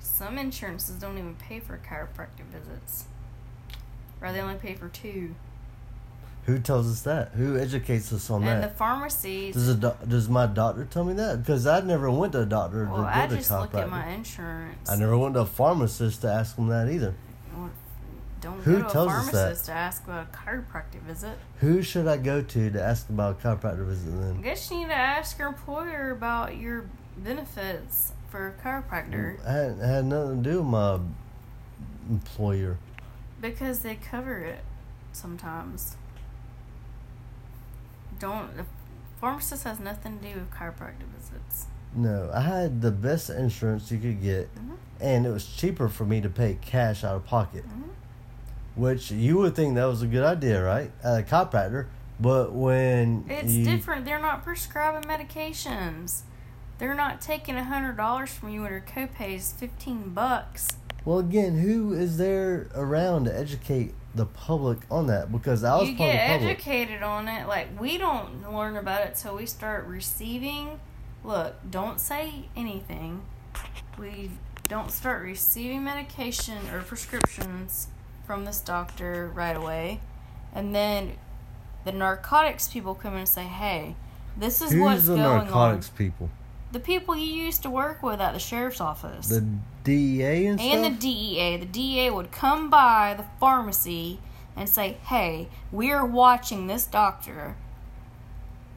Some 0.00 0.38
insurances 0.38 0.96
don't 0.96 1.18
even 1.18 1.36
pay 1.36 1.60
for 1.60 1.78
chiropractic 1.78 2.46
visits. 2.52 3.04
Or 4.20 4.32
they 4.32 4.40
only 4.40 4.56
pay 4.56 4.74
for 4.74 4.88
two. 4.88 5.34
Who 6.46 6.58
tells 6.58 6.90
us 6.90 7.02
that? 7.02 7.30
Who 7.32 7.58
educates 7.58 8.12
us 8.12 8.28
on 8.28 8.44
that? 8.44 8.56
and 8.56 8.64
the 8.64 8.68
pharmacies. 8.68 9.54
Does 9.54 9.68
a 9.68 9.74
doc- 9.74 10.06
does 10.06 10.28
my 10.28 10.46
doctor 10.46 10.84
tell 10.84 11.04
me 11.04 11.14
that? 11.14 11.38
Because 11.38 11.66
I 11.66 11.80
never 11.80 12.10
went 12.10 12.32
to 12.32 12.42
a 12.42 12.46
doctor 12.46 12.84
well, 12.84 13.02
to 13.02 13.08
I 13.08 13.26
just 13.28 13.50
look 13.50 13.74
at 13.74 13.88
my 13.88 14.08
insurance. 14.08 14.90
I 14.90 14.96
never 14.96 15.16
went 15.16 15.34
to 15.34 15.40
a 15.40 15.46
pharmacist 15.46 16.20
to 16.20 16.28
ask 16.30 16.56
them 16.56 16.68
that 16.68 16.90
either. 16.90 17.14
Don't 18.44 18.60
Who 18.62 18.76
go 18.78 18.82
to 18.86 18.90
tells 18.92 19.08
us 19.10 19.30
pharmacist 19.30 19.64
to 19.66 19.72
ask 19.72 20.04
about 20.04 20.26
a 20.32 20.36
chiropractic 20.36 21.00
visit. 21.00 21.38
Who 21.60 21.80
should 21.82 22.06
I 22.06 22.18
go 22.18 22.42
to 22.42 22.70
to 22.70 22.82
ask 22.82 23.08
about 23.08 23.38
a 23.42 23.48
chiropractor 23.48 23.86
visit 23.86 24.12
I 24.38 24.42
guess 24.42 24.70
you 24.70 24.76
need 24.80 24.88
to 24.88 24.94
ask 24.94 25.38
your 25.38 25.48
employer 25.48 26.10
about 26.10 26.56
your 26.58 26.84
benefits 27.16 28.12
for 28.28 28.48
a 28.48 28.52
chiropractor 28.62 29.38
I 29.46 29.52
had, 29.52 29.78
had 29.78 30.04
nothing 30.04 30.42
to 30.42 30.50
do 30.50 30.58
with 30.58 30.66
my 30.66 30.98
employer. 32.10 32.76
because 33.40 33.78
they 33.80 33.94
cover 33.94 34.36
it 34.40 34.60
sometimes. 35.12 35.96
Don't 38.18 38.56
the 38.56 38.64
pharmacist 39.20 39.64
has 39.64 39.80
nothing 39.80 40.18
to 40.18 40.32
do 40.34 40.34
with 40.40 40.50
chiropractic 40.50 41.06
visits. 41.18 41.66
No, 41.94 42.30
I 42.34 42.40
had 42.42 42.82
the 42.82 42.90
best 42.90 43.30
insurance 43.30 43.90
you 43.90 43.98
could 43.98 44.20
get, 44.20 44.54
Mhm. 44.54 44.76
and 45.00 45.24
it 45.26 45.30
was 45.30 45.46
cheaper 45.46 45.88
for 45.88 46.04
me 46.04 46.20
to 46.20 46.28
pay 46.28 46.58
cash 46.60 47.04
out 47.04 47.16
of 47.16 47.24
pocket. 47.24 47.64
Mhm. 47.66 47.90
Which 48.74 49.10
you 49.10 49.36
would 49.38 49.54
think 49.54 49.76
that 49.76 49.84
was 49.84 50.02
a 50.02 50.06
good 50.06 50.24
idea, 50.24 50.62
right? 50.62 50.90
At 51.02 51.20
a 51.20 51.22
chiropractor, 51.22 51.86
but 52.18 52.52
when 52.52 53.24
It's 53.28 53.52
you, 53.52 53.64
different. 53.64 54.04
They're 54.04 54.20
not 54.20 54.42
prescribing 54.44 55.08
medications. 55.08 56.22
They're 56.78 56.94
not 56.94 57.20
taking 57.20 57.54
a 57.54 57.64
hundred 57.64 57.96
dollars 57.96 58.32
from 58.32 58.48
you 58.48 58.62
when 58.62 58.72
your 58.72 58.80
copay 58.80 59.36
is 59.36 59.52
fifteen 59.52 60.10
bucks. 60.10 60.76
Well, 61.04 61.18
again, 61.20 61.58
who 61.58 61.92
is 61.92 62.16
there 62.16 62.68
around 62.74 63.26
to 63.26 63.38
educate 63.38 63.94
the 64.14 64.26
public 64.26 64.78
on 64.90 65.06
that? 65.06 65.30
Because 65.30 65.62
I 65.62 65.76
was 65.76 65.90
you 65.90 65.96
part 65.96 66.10
of 66.10 66.14
get 66.14 66.26
the 66.26 66.32
public. 66.38 66.50
educated 66.56 67.02
on 67.02 67.28
it. 67.28 67.46
Like 67.46 67.80
we 67.80 67.96
don't 67.96 68.52
learn 68.52 68.76
about 68.76 69.02
it 69.06 69.14
till 69.14 69.36
we 69.36 69.46
start 69.46 69.86
receiving. 69.86 70.80
Look, 71.22 71.54
don't 71.70 72.00
say 72.00 72.46
anything. 72.56 73.22
We 73.98 74.30
don't 74.66 74.90
start 74.90 75.22
receiving 75.22 75.84
medication 75.84 76.58
or 76.72 76.80
prescriptions 76.80 77.88
from 78.26 78.44
this 78.44 78.60
doctor 78.60 79.30
right 79.34 79.56
away, 79.56 80.00
and 80.54 80.74
then 80.74 81.12
the 81.84 81.92
narcotics 81.92 82.68
people 82.68 82.94
come 82.94 83.14
in 83.14 83.20
and 83.20 83.28
say, 83.28 83.44
"Hey, 83.44 83.96
this 84.36 84.60
is 84.60 84.74
what's 84.74 85.00
Who's 85.00 85.06
the 85.06 85.16
going 85.16 85.44
narcotics 85.46 85.90
on." 85.90 85.96
people? 85.96 86.30
The 86.72 86.80
people 86.80 87.14
you 87.14 87.32
used 87.32 87.62
to 87.62 87.70
work 87.70 88.02
with 88.02 88.20
at 88.20 88.32
the 88.32 88.38
sheriff's 88.38 88.80
office. 88.80 89.28
The 89.28 89.46
DEA 89.84 90.46
and, 90.46 90.60
and 90.60 90.84
the. 90.84 90.90
DEA. 90.90 91.56
The 91.58 91.66
DEA 91.66 92.10
would 92.10 92.32
come 92.32 92.68
by 92.68 93.14
the 93.16 93.24
pharmacy 93.38 94.18
and 94.56 94.68
say, 94.68 94.96
"Hey, 95.04 95.48
we 95.70 95.92
are 95.92 96.04
watching 96.04 96.66
this 96.66 96.84
doctor. 96.84 97.56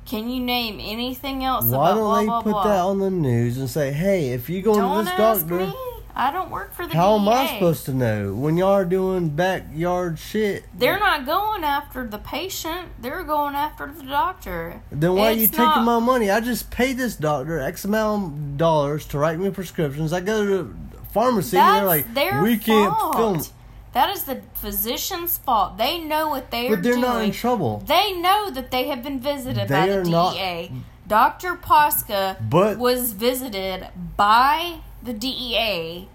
Can 0.06 0.30
you 0.30 0.40
name 0.42 0.80
anything 0.80 1.44
else 1.44 1.66
Why 1.66 1.92
about 1.92 1.96
don't 1.96 2.04
blah 2.04 2.20
they 2.20 2.26
blah 2.26 2.42
put 2.42 2.52
blah?" 2.52 2.64
that 2.64 2.80
on 2.80 3.00
the 3.00 3.10
news 3.10 3.58
and 3.58 3.70
say, 3.70 3.92
"Hey, 3.92 4.30
if 4.30 4.50
you 4.50 4.62
go 4.62 4.76
Don't 4.76 5.06
to 5.06 5.10
this 5.10 5.18
doctor, 5.18 5.66
me. 5.66 5.74
I 6.20 6.32
don't 6.32 6.50
work 6.50 6.74
for 6.74 6.88
the 6.88 6.96
how 6.96 7.16
DEA. 7.20 7.22
am 7.22 7.30
I 7.30 7.48
supposed 7.54 7.86
to 7.86 7.94
know 7.94 8.34
when 8.34 8.58
y'all 8.58 8.70
are 8.74 8.86
doing 8.86 9.30
backyard 9.30 10.18
shit? 10.18 10.66
They're 10.74 10.98
not 10.98 11.28
going 11.28 11.64
after 11.64 12.08
the 12.08 12.18
patient. 12.18 12.90
They're 13.00 13.22
going 13.24 13.54
after 13.54 13.86
the 13.96 14.02
doctor. 14.04 14.82
Then 14.92 15.14
why 15.14 15.28
are 15.28 15.32
you 15.34 15.44
It's 15.44 15.52
taking 15.56 15.84
my 15.84 16.00
money? 16.00 16.32
I 16.32 16.40
just 16.40 16.72
paid 16.72 16.98
this 16.98 17.16
doctor 17.16 17.60
X 17.60 17.86
amount 17.86 18.26
of 18.34 18.58
dollars 18.58 19.06
to 19.10 19.20
write 19.20 19.38
me 19.38 19.52
prescriptions. 19.52 20.12
I 20.12 20.22
go 20.22 20.44
to 20.44 20.64
the 20.64 20.98
pharmacy 21.14 21.56
and 21.58 21.78
they're 21.78 21.86
like, 21.86 22.42
"We 22.44 22.58
can't 22.58 22.96
fault. 22.98 23.16
film." 23.16 23.44
That 23.94 24.10
is 24.10 24.24
the 24.24 24.42
physician's 24.56 25.38
fault. 25.38 25.78
They 25.78 26.00
know 26.00 26.30
what 26.30 26.50
they 26.50 26.68
are 26.68 26.76
But 26.76 26.84
they're 26.84 26.94
doing. 26.94 27.02
not 27.04 27.24
in 27.26 27.32
trouble. 27.32 27.84
They 27.86 28.14
know 28.14 28.50
that 28.50 28.72
they 28.72 28.88
have 28.88 29.04
been 29.04 29.20
visited 29.20 29.70
by 29.70 29.86
the 29.88 30.00
are 30.00 30.04
not- 30.04 30.34
DEA. 30.34 30.72
Dr. 31.08 31.56
Posca 31.56 32.38
But- 32.50 32.78
was 32.80 33.14
visited 33.14 33.88
by 34.18 34.80
the 35.02 35.14
DEA. 35.14 36.10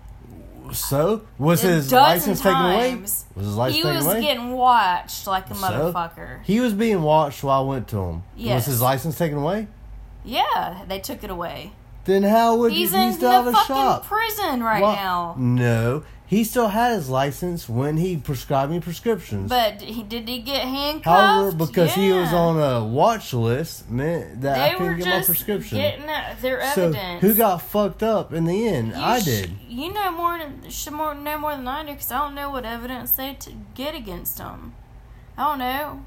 So 0.72 1.22
was 1.38 1.62
his 1.62 1.90
license 1.92 2.40
taken 2.40 2.60
away? 2.60 2.94
Was 2.96 3.24
his 3.36 3.56
license 3.56 3.76
he 3.76 3.82
taken 3.82 3.96
was 3.96 4.06
away? 4.06 4.20
getting 4.22 4.52
watched 4.52 5.26
like 5.26 5.50
a 5.50 5.54
So? 5.54 5.66
motherfucker. 5.66 6.42
He 6.44 6.60
was 6.60 6.72
being 6.72 7.02
watched 7.02 7.42
while 7.42 7.62
I 7.64 7.66
went 7.66 7.88
to 7.88 7.98
him. 7.98 8.22
Yes. 8.36 8.54
Was 8.66 8.66
his 8.66 8.82
license 8.82 9.18
taken 9.18 9.38
away? 9.38 9.66
Yeah, 10.24 10.84
they 10.88 10.98
took 11.00 11.24
it 11.24 11.30
away. 11.30 11.72
Then 12.04 12.22
how 12.24 12.56
would 12.56 12.72
He's 12.72 12.92
he 12.92 12.96
in 13.02 13.12
still 13.12 13.30
the 13.30 13.36
have 13.36 13.46
a 13.48 13.52
fucking 13.52 13.76
shop? 13.76 14.06
prison 14.06 14.62
right 14.62 14.82
Why- 14.82 14.94
now. 14.96 15.34
No, 15.38 16.02
He 16.32 16.44
still 16.44 16.68
had 16.68 16.94
his 16.94 17.10
license 17.10 17.68
when 17.68 17.98
he 17.98 18.16
prescribed 18.16 18.72
me 18.72 18.80
prescriptions. 18.80 19.50
But 19.50 19.82
he, 19.82 20.02
did 20.02 20.26
he 20.26 20.38
get 20.38 20.62
handcuffed? 20.62 21.04
However, 21.04 21.52
because 21.54 21.92
he 21.92 22.10
was 22.10 22.32
on 22.32 22.56
a 22.58 22.82
watch 22.82 23.34
list, 23.34 23.90
meant 23.90 24.40
that 24.40 24.58
I 24.58 24.74
couldn't 24.78 24.96
get 24.96 25.04
my 25.08 25.12
just 25.18 25.26
prescription. 25.28 25.76
getting 25.76 26.06
their 26.40 26.62
so 26.74 26.84
evidence. 26.84 27.20
who 27.20 27.34
got 27.34 27.60
fucked 27.60 28.02
up 28.02 28.32
in 28.32 28.46
the 28.46 28.66
end? 28.66 28.88
You 28.88 28.94
I 28.96 29.18
sh- 29.20 29.24
did. 29.26 29.50
You 29.68 29.92
know 29.92 30.10
more 30.10 30.38
than 30.38 30.70
should 30.70 30.94
more 30.94 31.14
know 31.14 31.36
more 31.36 31.54
than 31.54 31.68
I 31.68 31.82
do 31.84 31.92
because 31.92 32.10
I 32.10 32.20
don't 32.20 32.34
know 32.34 32.48
what 32.50 32.64
evidence 32.64 33.10
they 33.12 33.34
t- 33.38 33.54
get 33.74 33.94
against 33.94 34.38
them. 34.38 34.72
I 35.36 35.50
don't 35.50 35.58
know. 35.58 36.02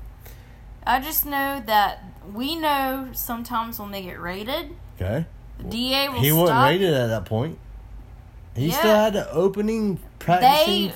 I 0.88 1.02
just 1.02 1.28
know 1.28 1.62
that 1.68 2.04
we 2.34 2.56
know 2.56 3.10
sometimes 3.14 3.80
when 3.80 3.92
they 3.92 4.02
get 4.02 4.20
raided, 4.20 4.72
Okay. 5.00 5.28
the 5.60 5.64
DA 5.66 6.10
will 6.10 6.20
He 6.20 6.30
stop. 6.30 6.40
wasn't 6.40 6.60
raided 6.64 6.94
at 6.96 7.08
that 7.10 7.26
point. 7.26 7.60
He 8.56 8.72
still 8.72 8.96
had 8.96 9.14
the 9.14 9.30
opening 9.32 10.00
They, 10.20 10.94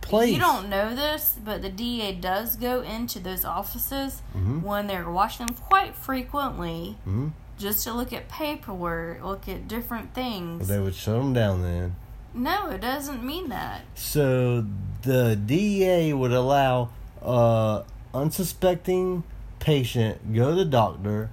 place. 0.00 0.32
you 0.32 0.40
don't 0.40 0.68
know 0.68 0.94
this, 0.94 1.36
but 1.44 1.62
the 1.62 1.68
DA 1.70 2.12
does 2.12 2.56
go 2.56 2.80
into 2.82 3.18
those 3.20 3.44
offices 3.44 4.22
Mhm. 4.36 4.62
when 4.62 4.86
they're 4.86 5.08
watching 5.10 5.46
them 5.46 5.54
quite 5.56 5.94
frequently, 5.94 6.96
Mhm. 7.06 7.32
just 7.58 7.84
to 7.84 7.92
look 7.92 8.12
at 8.12 8.28
paperwork, 8.28 9.22
look 9.24 9.48
at 9.48 9.68
different 9.68 10.14
things. 10.14 10.60
But 10.60 10.68
they 10.68 10.80
would 10.80 10.94
shut 10.94 11.16
them 11.16 11.32
down 11.32 11.62
then. 11.62 11.96
no, 12.34 12.70
it 12.70 12.80
doesn't 12.80 13.22
mean 13.22 13.48
that. 13.50 13.82
So 13.94 14.64
the 15.02 15.36
DEA 15.36 16.12
would 16.14 16.32
allow 16.32 16.88
a 17.22 17.82
unsuspecting 18.14 19.22
patient 19.58 20.34
go 20.34 20.50
to 20.50 20.56
the 20.56 20.64
doctor, 20.64 21.30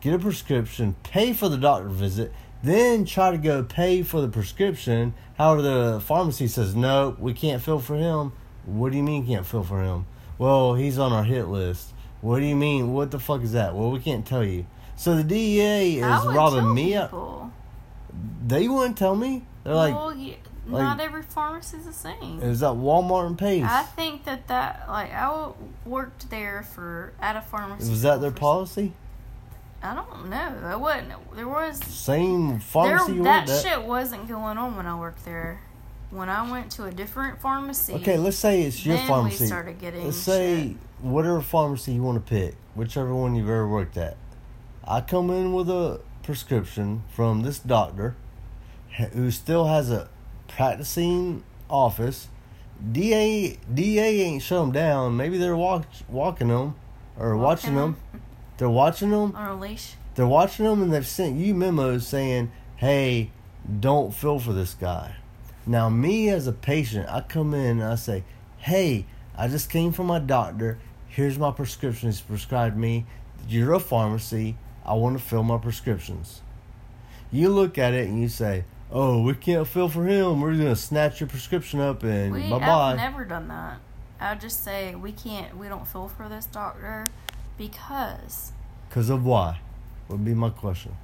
get 0.00 0.14
a 0.14 0.18
prescription, 0.18 0.94
pay 1.02 1.32
for 1.32 1.48
the 1.48 1.56
doctor 1.56 1.88
visit, 1.88 2.32
then 2.64 3.04
try 3.04 3.30
to 3.30 3.38
go 3.38 3.62
pay 3.62 4.02
for 4.02 4.20
the 4.20 4.28
prescription. 4.28 5.14
However, 5.38 5.62
the 5.62 6.00
pharmacy 6.00 6.48
says 6.48 6.74
no, 6.74 7.16
we 7.18 7.32
can't 7.34 7.62
fill 7.62 7.78
for 7.78 7.96
him. 7.96 8.32
What 8.64 8.90
do 8.92 8.96
you 8.98 9.02
mean 9.02 9.26
can't 9.26 9.46
fill 9.46 9.62
for 9.62 9.82
him? 9.82 10.06
Well, 10.38 10.74
he's 10.74 10.98
on 10.98 11.12
our 11.12 11.24
hit 11.24 11.46
list. 11.48 11.92
What 12.20 12.40
do 12.40 12.46
you 12.46 12.56
mean? 12.56 12.92
What 12.92 13.10
the 13.10 13.18
fuck 13.18 13.42
is 13.42 13.52
that? 13.52 13.74
Well, 13.74 13.90
we 13.90 14.00
can't 14.00 14.26
tell 14.26 14.44
you. 14.44 14.66
So 14.96 15.16
the 15.16 15.24
DEA 15.24 15.98
is 15.98 16.24
robbing 16.26 16.72
me. 16.74 16.92
people. 16.98 17.52
They 18.46 18.68
wouldn't 18.68 18.96
tell 18.96 19.16
me. 19.16 19.44
They're 19.64 19.74
like, 19.74 19.94
well, 19.94 20.14
you, 20.14 20.36
like- 20.66 20.82
not 20.82 21.00
every 21.00 21.22
pharmacy 21.22 21.76
is 21.78 21.84
the 21.84 21.92
same. 21.92 22.40
is 22.40 22.60
that 22.60 22.68
Walmart 22.72 23.26
and 23.26 23.38
Pace? 23.38 23.64
I 23.68 23.82
think 23.82 24.24
that 24.24 24.48
that 24.48 24.84
like 24.88 25.12
I 25.12 25.50
worked 25.84 26.30
there 26.30 26.62
for 26.74 27.12
at 27.20 27.36
a 27.36 27.40
pharmacy. 27.42 27.90
Was 27.90 28.02
that 28.02 28.20
their 28.20 28.30
policy? 28.30 28.92
I 29.84 29.94
don't 29.94 30.30
know. 30.30 30.60
That 30.62 30.80
wasn't. 30.80 31.12
There 31.36 31.46
was 31.46 31.78
Same 31.84 32.52
there, 32.52 32.60
pharmacy 32.60 33.12
you 33.12 33.22
that 33.24 33.46
worked 33.46 33.50
at? 33.50 33.62
shit 33.62 33.82
wasn't 33.82 34.26
going 34.26 34.56
on 34.56 34.76
when 34.76 34.86
I 34.86 34.98
worked 34.98 35.24
there. 35.26 35.60
When 36.10 36.30
I 36.30 36.50
went 36.50 36.70
to 36.72 36.84
a 36.84 36.90
different 36.90 37.40
pharmacy. 37.40 37.92
Okay, 37.94 38.16
let's 38.16 38.38
say 38.38 38.62
it's 38.62 38.84
your 38.86 38.96
pharmacy. 38.98 39.46
started 39.46 39.78
getting. 39.78 40.04
let's 40.06 40.16
say 40.16 40.68
shit. 40.68 40.76
whatever 41.00 41.42
pharmacy 41.42 41.92
you 41.92 42.02
want 42.02 42.24
to 42.24 42.30
pick, 42.30 42.54
whichever 42.74 43.14
one 43.14 43.34
you've 43.34 43.48
ever 43.48 43.68
worked 43.68 43.98
at. 43.98 44.16
I 44.86 45.02
come 45.02 45.28
in 45.30 45.52
with 45.52 45.68
a 45.68 46.00
prescription 46.22 47.02
from 47.10 47.42
this 47.42 47.58
doctor 47.58 48.16
who 49.12 49.30
still 49.30 49.66
has 49.66 49.90
a 49.90 50.08
practicing 50.48 51.42
office. 51.68 52.28
DA 52.92 53.58
DA 53.72 54.20
ain't 54.22 54.42
shut 54.42 54.60
them 54.62 54.72
down. 54.72 55.16
Maybe 55.16 55.36
they're 55.36 55.56
walk, 55.56 55.84
walking 56.08 56.48
them 56.48 56.74
or 57.18 57.36
watching 57.36 57.74
them. 57.74 57.96
They're 58.56 58.70
watching 58.70 59.10
them. 59.10 59.34
on 59.34 59.50
a 59.50 59.56
leash. 59.56 59.94
They're 60.14 60.26
watching 60.26 60.64
them 60.64 60.82
and 60.82 60.92
they've 60.92 61.06
sent 61.06 61.38
you 61.38 61.54
memos 61.54 62.06
saying, 62.06 62.52
hey, 62.76 63.30
don't 63.80 64.14
fill 64.14 64.38
for 64.38 64.52
this 64.52 64.74
guy. 64.74 65.16
Now, 65.66 65.88
me 65.88 66.28
as 66.28 66.46
a 66.46 66.52
patient, 66.52 67.08
I 67.08 67.22
come 67.22 67.54
in 67.54 67.80
and 67.80 67.84
I 67.84 67.94
say, 67.96 68.22
hey, 68.58 69.06
I 69.36 69.48
just 69.48 69.70
came 69.70 69.92
from 69.92 70.06
my 70.06 70.18
doctor. 70.18 70.78
Here's 71.08 71.38
my 71.38 71.50
prescription 71.50 72.08
he's 72.08 72.20
prescribed 72.20 72.76
me. 72.76 73.06
You're 73.48 73.72
a 73.72 73.80
pharmacy. 73.80 74.56
I 74.84 74.94
want 74.94 75.18
to 75.18 75.24
fill 75.24 75.42
my 75.42 75.58
prescriptions. 75.58 76.42
You 77.32 77.48
look 77.48 77.78
at 77.78 77.94
it 77.94 78.06
and 78.08 78.20
you 78.20 78.28
say, 78.28 78.64
oh, 78.92 79.22
we 79.22 79.34
can't 79.34 79.66
fill 79.66 79.88
for 79.88 80.06
him. 80.06 80.40
We're 80.40 80.54
going 80.54 80.66
to 80.66 80.76
snatch 80.76 81.20
your 81.20 81.28
prescription 81.28 81.80
up 81.80 82.04
and 82.04 82.32
We 82.32 82.48
bye 82.48 82.58
I've 82.58 82.96
never 82.96 83.24
done 83.24 83.48
that. 83.48 83.78
I 84.20 84.36
just 84.36 84.62
say 84.62 84.94
we 84.94 85.12
can't. 85.12 85.56
We 85.56 85.68
don't 85.68 85.86
fill 85.86 86.08
for 86.08 86.28
this 86.28 86.46
doctor 86.46 87.04
because 87.56 88.52
Because 88.88 89.10
of 89.10 89.24
why? 89.24 89.60
Would 90.08 90.24
be 90.24 90.34
my 90.34 90.50
question. 90.50 90.96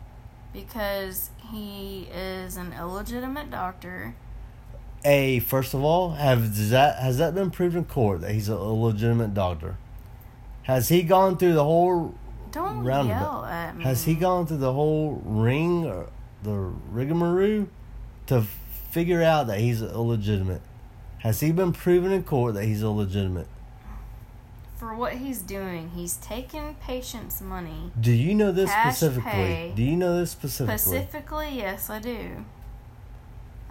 because 0.52 1.30
he 1.52 2.08
is 2.12 2.56
an 2.56 2.72
illegitimate 2.72 3.50
doctor. 3.50 4.14
A 5.04 5.40
first 5.40 5.72
of 5.74 5.82
all, 5.82 6.10
have 6.10 6.40
does 6.54 6.70
that 6.70 6.98
has 6.98 7.18
that 7.18 7.34
been 7.34 7.50
proven 7.50 7.78
in 7.78 7.84
court 7.86 8.20
that 8.20 8.32
he's 8.32 8.48
a 8.48 8.56
legitimate 8.58 9.32
doctor? 9.32 9.76
Has 10.64 10.88
he 10.90 11.02
gone 11.02 11.36
through 11.38 11.54
the 11.54 11.64
whole? 11.64 12.14
Don't 12.52 12.84
Roundabout. 12.84 13.20
yell 13.20 13.44
at 13.46 13.76
me. 13.76 13.84
Has 13.84 14.04
he 14.04 14.14
gone 14.14 14.46
through 14.46 14.58
the 14.58 14.72
whole 14.72 15.22
ring, 15.24 15.86
or 15.86 16.10
the 16.42 16.52
rigmarole, 16.90 17.68
to 18.26 18.42
figure 18.90 19.22
out 19.22 19.46
that 19.46 19.60
he's 19.60 19.80
illegitimate? 19.80 20.60
Has 21.18 21.40
he 21.40 21.52
been 21.52 21.72
proven 21.72 22.12
in 22.12 22.24
court 22.24 22.54
that 22.54 22.64
he's 22.64 22.82
illegitimate? 22.82 23.46
For 24.80 24.94
what 24.94 25.12
he's 25.12 25.42
doing? 25.42 25.90
He's 25.94 26.16
taking 26.16 26.74
patients' 26.76 27.42
money. 27.42 27.92
Do 28.00 28.10
you 28.10 28.34
know 28.34 28.50
this 28.50 28.70
specifically? 28.72 29.30
pay. 29.30 29.72
Do 29.76 29.82
you 29.82 29.94
know 29.94 30.18
this 30.18 30.30
specifically? 30.30 30.78
Specifically, 30.78 31.48
yes, 31.52 31.90
I 31.90 31.98
do. 31.98 32.46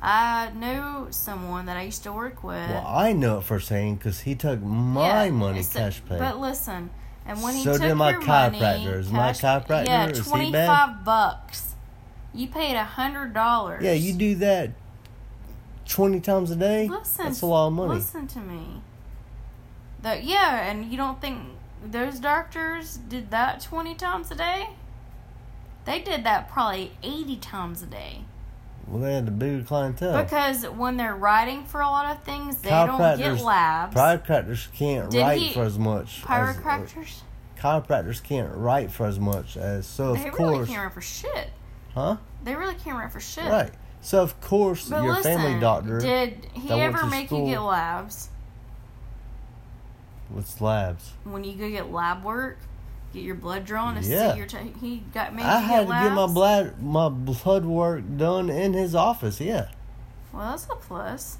I 0.01 0.51
know 0.55 1.07
someone 1.09 1.65
that 1.65 1.77
I 1.77 1.81
used 1.81 2.03
to 2.03 2.13
work 2.13 2.43
with. 2.43 2.69
Well, 2.69 2.85
I 2.87 3.11
know 3.11 3.39
it 3.39 3.43
firsthand 3.43 3.97
because 3.97 4.21
he 4.21 4.35
took 4.35 4.61
my 4.61 5.25
Yeah, 5.25 5.31
money 5.31 5.63
so- 5.63 5.79
cash 5.79 5.99
pay. 6.07 6.19
But 6.19 6.39
listen, 6.39 6.91
and 7.25 7.41
when 7.41 7.55
he 7.55 7.63
So 7.63 7.73
took 7.73 7.81
did 7.81 7.95
my 7.95 8.11
your 8.11 8.21
money, 8.21 8.59
chiropractor. 8.59 8.99
Is 8.99 9.11
my 9.11 9.31
chiropractor- 9.31 9.85
yeah, 9.87 10.11
twenty 10.11 10.53
five 10.53 11.03
bucks. 11.03 11.73
You 12.35 12.47
paid 12.47 12.75
a 12.75 12.83
hundred 12.83 13.33
dollars. 13.33 13.83
yeah, 13.83 13.93
you 13.93 14.13
do 14.13 14.35
that 14.35 14.71
twenty 15.87 16.19
times 16.19 16.51
a 16.51 16.55
day. 16.55 16.87
Listen, 16.87 17.25
That's 17.25 17.41
a 17.41 17.47
lot 17.47 17.67
of 17.67 17.73
money. 17.73 17.95
Listen 17.95 18.27
to 18.27 18.39
me. 18.39 18.81
That 20.01 20.23
yeah, 20.23 20.69
and 20.69 20.91
you 20.91 20.97
don't 20.97 21.19
think 21.21 21.39
those 21.83 22.19
doctors 22.19 22.97
did 22.97 23.31
that 23.31 23.61
twenty 23.61 23.95
times 23.95 24.31
a 24.31 24.35
day? 24.35 24.69
They 25.85 25.99
did 25.99 26.23
that 26.23 26.49
probably 26.49 26.91
eighty 27.03 27.35
times 27.37 27.81
a 27.81 27.85
day. 27.87 28.23
Well, 28.87 29.01
they 29.01 29.13
had 29.13 29.27
the 29.27 29.31
bigger 29.31 29.63
clientele. 29.63 30.23
Because 30.23 30.63
when 30.67 30.97
they're 30.97 31.15
writing 31.15 31.63
for 31.65 31.81
a 31.81 31.87
lot 31.87 32.15
of 32.15 32.23
things, 32.23 32.57
they 32.61 32.69
don't 32.69 32.97
get 33.17 33.41
labs. 33.41 33.95
Chiropractors 33.95 34.71
can't 34.73 35.11
Did 35.11 35.21
write 35.21 35.39
he- 35.39 35.53
for 35.53 35.63
as 35.63 35.77
much. 35.77 36.19
as- 36.19 36.25
uh, 36.25 36.27
Chiropractors, 36.27 37.21
chiropractors 37.59 38.23
can't 38.23 38.51
write 38.55 38.91
for 38.91 39.05
as 39.05 39.19
much 39.19 39.57
as. 39.57 39.85
So 39.85 40.11
of 40.13 40.23
they 40.23 40.29
really 40.31 40.65
can't 40.65 40.81
write 40.83 40.93
for 40.93 41.01
shit. 41.01 41.51
huh? 41.93 42.17
They 42.43 42.55
really 42.55 42.75
can't 42.75 42.97
write 42.97 43.11
for 43.11 43.19
shit. 43.19 43.45
Right. 43.45 43.71
So 44.01 44.21
of 44.23 44.39
course, 44.41 44.89
But 44.89 45.03
your 45.03 45.13
listen, 45.15 45.37
family 45.37 45.59
doctor. 45.59 45.99
did 45.99 46.47
he 46.53 46.71
ever 46.71 47.05
make 47.05 47.27
school- 47.27 47.45
you 47.47 47.55
get 47.55 47.59
labs? 47.61 48.29
What's 50.29 50.61
labs? 50.61 51.13
When 51.23 51.43
you 51.43 51.53
go 51.55 51.69
get 51.69 51.91
lab 51.91 52.23
work, 52.23 52.59
get 53.13 53.23
your 53.23 53.35
blood 53.35 53.65
drawn 53.65 53.95
to 53.95 54.01
Yeah. 54.01 54.31
see 54.33 54.37
your. 54.37 54.47
T- 54.47 54.73
he 54.79 55.03
got 55.13 55.33
made 55.33 55.45
I 55.45 55.59
had 55.59 55.83
to 55.83 55.89
labs. 55.89 56.07
get 56.09 56.13
my 56.15 56.27
blood 56.27 56.81
my 56.81 57.09
blood 57.09 57.65
work 57.65 58.03
done 58.17 58.49
in 58.49 58.73
his 58.73 58.93
office. 58.95 59.41
Yeah. 59.41 59.69
Well, 60.31 60.51
that's 60.51 60.65
a 60.65 60.75
plus. 60.75 61.37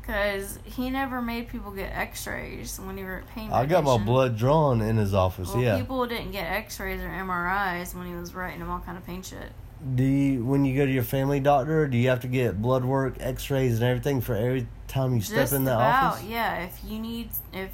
Because 0.00 0.58
he 0.64 0.88
never 0.88 1.20
made 1.20 1.48
people 1.48 1.70
get 1.70 1.92
X-rays 1.94 2.80
when 2.80 2.96
you 2.96 3.04
were 3.04 3.18
at 3.18 3.28
pain. 3.28 3.52
I 3.52 3.66
got 3.66 3.84
my 3.84 3.98
blood 3.98 4.38
drawn 4.38 4.80
in 4.80 4.96
his 4.96 5.12
office. 5.12 5.52
Well, 5.52 5.62
yeah. 5.62 5.76
people 5.78 6.06
didn't 6.06 6.30
get 6.30 6.46
X-rays 6.50 7.02
or 7.02 7.08
MRIs 7.10 7.94
when 7.94 8.06
he 8.06 8.14
was 8.14 8.34
writing 8.34 8.60
them 8.60 8.70
all 8.70 8.80
kind 8.80 8.96
of 8.96 9.04
pain 9.04 9.22
shit. 9.22 9.52
Do 9.96 10.02
you, 10.02 10.44
when 10.44 10.64
you 10.64 10.76
go 10.76 10.84
to 10.86 10.90
your 10.92 11.04
family 11.04 11.38
doctor, 11.38 11.86
do 11.86 11.96
you 11.96 12.08
have 12.08 12.20
to 12.20 12.28
get 12.28 12.60
blood 12.60 12.84
work, 12.84 13.16
X-rays, 13.20 13.74
and 13.74 13.84
everything 13.84 14.20
for 14.20 14.34
every 14.34 14.66
time 14.88 15.14
you 15.14 15.20
step 15.20 15.38
Just 15.38 15.52
in 15.52 15.64
the 15.64 15.74
about, 15.74 16.14
office? 16.14 16.24
yeah. 16.24 16.64
If 16.64 16.80
you 16.84 16.98
need, 16.98 17.30
if 17.52 17.70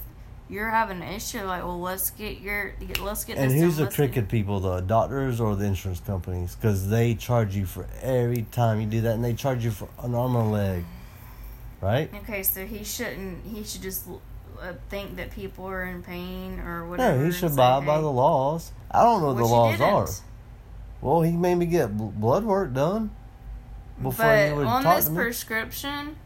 you're 0.50 0.68
having 0.68 1.00
an 1.00 1.08
issue, 1.08 1.42
like, 1.44 1.64
well, 1.64 1.80
let's 1.80 2.10
get 2.10 2.40
your, 2.40 2.72
get, 2.72 3.00
let's 3.00 3.24
get 3.24 3.38
And 3.38 3.50
who's 3.50 3.78
done, 3.78 3.86
the 3.86 3.90
crooked 3.90 4.28
people, 4.28 4.60
the 4.60 4.80
doctors 4.80 5.40
or 5.40 5.56
the 5.56 5.64
insurance 5.64 6.00
companies? 6.00 6.54
Because 6.54 6.90
they 6.90 7.14
charge 7.14 7.56
you 7.56 7.64
for 7.64 7.86
every 8.02 8.42
time 8.52 8.80
you 8.82 8.86
do 8.86 9.00
that, 9.00 9.14
and 9.14 9.24
they 9.24 9.32
charge 9.32 9.64
you 9.64 9.70
for 9.70 9.88
an 10.02 10.14
arm 10.14 10.36
and 10.36 10.48
a 10.48 10.50
leg, 10.50 10.84
right? 11.80 12.10
Okay, 12.22 12.42
so 12.42 12.66
he 12.66 12.84
shouldn't. 12.84 13.46
He 13.46 13.64
should 13.64 13.80
just 13.80 14.06
uh, 14.60 14.74
think 14.90 15.16
that 15.16 15.30
people 15.30 15.64
are 15.66 15.84
in 15.84 16.02
pain 16.02 16.60
or 16.60 16.86
whatever. 16.86 17.18
No, 17.18 17.24
he 17.24 17.32
should 17.32 17.52
abide 17.52 17.86
by 17.86 18.02
the 18.02 18.12
laws. 18.12 18.72
I 18.90 19.02
don't 19.02 19.22
know 19.22 19.28
what 19.28 19.36
the 19.38 19.46
he 19.46 19.50
laws 19.50 19.80
are. 19.80 20.24
Well, 21.04 21.20
he 21.20 21.32
made 21.32 21.56
me 21.56 21.66
get 21.66 21.94
blood 21.94 22.44
work 22.44 22.72
done 22.72 23.10
before 24.02 24.24
but 24.24 24.56
would 24.56 24.66
on 24.66 24.82
talk 24.82 24.96
this 24.96 25.04
to 25.04 25.10
me. 25.10 25.16
prescription, 25.18 26.16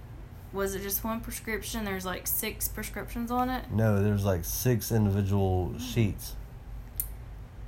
was 0.53 0.77
it 0.77 0.83
just 0.83 1.03
one 1.03 1.21
prescription? 1.21 1.85
There's 1.85 2.07
like 2.07 2.29
six 2.29 2.69
prescriptions 2.69 3.33
on 3.33 3.51
it. 3.51 3.73
no, 3.73 4.01
there's 4.01 4.25
like 4.25 4.45
six 4.45 4.93
individual 4.93 5.71
hmm. 5.71 5.79
sheets. 5.79 6.37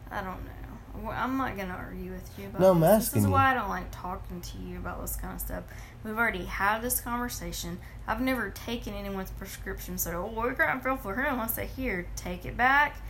I 0.09 0.23
don't 0.23 0.45
know. 0.45 1.11
I'm 1.11 1.37
not 1.37 1.57
gonna 1.57 1.75
argue 1.75 2.13
with 2.13 2.31
you 2.39 2.47
about 2.47 2.61
No, 2.61 2.71
I'm 2.71 2.81
this. 2.81 2.91
This 2.91 3.07
asking 3.09 3.19
is 3.23 3.27
you. 3.27 3.33
why 3.33 3.51
I 3.51 3.55
don't 3.55 3.69
like 3.69 3.91
talking 3.91 4.41
to 4.41 4.59
you 4.59 4.79
about 4.79 5.01
this 5.01 5.17
kind 5.17 5.35
of 5.35 5.41
stuff. 5.41 5.65
We've 6.05 6.17
already 6.17 6.45
had 6.45 6.81
this 6.81 7.01
conversation. 7.01 7.79
I've 8.07 8.21
never 8.21 8.51
taken 8.51 8.95
anyone's 8.95 9.33
prescription, 9.33 9.99
so 9.99 10.33
oh, 10.37 10.49
we 10.49 10.55
can't 10.55 10.81
feel 10.81 10.97
for 10.97 11.17
him. 11.17 11.41
I 11.41 11.49
say, 11.49 11.67
here, 11.67 12.07
take 12.15 12.47
it 12.47 12.57
back. 12.57 13.01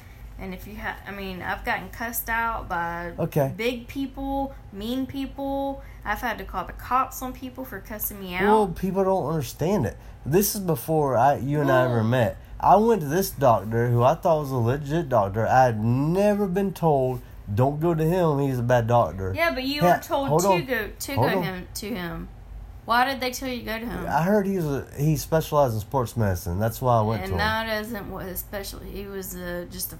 And 0.40 0.54
if 0.54 0.66
you 0.66 0.74
have, 0.76 0.96
I 1.06 1.10
mean, 1.10 1.42
I've 1.42 1.64
gotten 1.64 1.90
cussed 1.90 2.30
out 2.30 2.68
by 2.68 3.12
Okay. 3.18 3.52
big 3.56 3.86
people, 3.88 4.54
mean 4.72 5.06
people. 5.06 5.82
I've 6.04 6.20
had 6.20 6.38
to 6.38 6.44
call 6.44 6.64
the 6.64 6.72
cops 6.72 7.20
on 7.20 7.32
people 7.34 7.64
for 7.64 7.78
cussing 7.80 8.20
me 8.20 8.34
out. 8.34 8.44
Well, 8.44 8.68
people 8.68 9.04
don't 9.04 9.26
understand 9.28 9.84
it. 9.84 9.96
This 10.24 10.54
is 10.54 10.60
before 10.62 11.16
I, 11.16 11.36
you 11.36 11.60
and 11.60 11.70
I 11.70 11.84
ever 11.84 12.02
met. 12.02 12.38
I 12.58 12.76
went 12.76 13.02
to 13.02 13.06
this 13.06 13.30
doctor 13.30 13.88
who 13.90 14.02
I 14.02 14.14
thought 14.14 14.40
was 14.40 14.50
a 14.50 14.56
legit 14.56 15.08
doctor. 15.10 15.46
I 15.46 15.64
had 15.64 15.82
never 15.82 16.46
been 16.46 16.72
told, 16.72 17.20
"Don't 17.54 17.80
go 17.80 17.94
to 17.94 18.04
him. 18.04 18.38
He's 18.38 18.58
a 18.58 18.62
bad 18.62 18.86
doctor." 18.86 19.32
yeah, 19.36 19.52
but 19.52 19.64
you 19.64 19.82
Yeah, 19.82 19.96
were 19.96 20.02
told 20.02 20.40
to 20.42 20.48
on. 20.48 20.64
go 20.66 20.88
to 20.98 21.14
Hold 21.14 21.30
go 21.32 21.38
on. 21.38 21.42
him 21.42 21.68
to 21.74 21.86
him. 21.94 22.28
Why 22.86 23.04
did 23.04 23.20
they 23.20 23.30
tell 23.30 23.48
you 23.48 23.60
to 23.60 23.64
go 23.64 23.78
to 23.78 23.86
him? 23.86 24.06
I 24.08 24.22
heard 24.22 24.46
he's 24.46 24.64
a 24.64 24.86
he 24.98 25.16
specialized 25.16 25.74
in 25.74 25.80
sports 25.80 26.16
medicine. 26.16 26.58
That's 26.58 26.80
why 26.82 26.98
I 26.98 27.02
went 27.02 27.22
and 27.22 27.28
to 27.30 27.34
him. 27.34 27.38
that 27.38 27.80
isn't 27.82 28.10
what 28.10 28.24
his 28.26 28.40
specialty. 28.40 28.90
He 28.90 29.06
was 29.06 29.34
uh, 29.36 29.66
just 29.70 29.92
a 29.94 29.98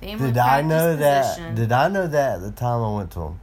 family 0.00 0.28
Did 0.28 0.38
I 0.38 0.62
know 0.62 0.96
practice 0.96 1.36
that? 1.36 1.54
Did 1.54 1.72
I 1.72 1.88
know 1.88 2.06
that 2.06 2.36
at 2.36 2.40
the 2.42 2.50
time 2.52 2.82
I 2.82 2.96
went 2.96 3.10
to 3.12 3.20
him? 3.22 3.40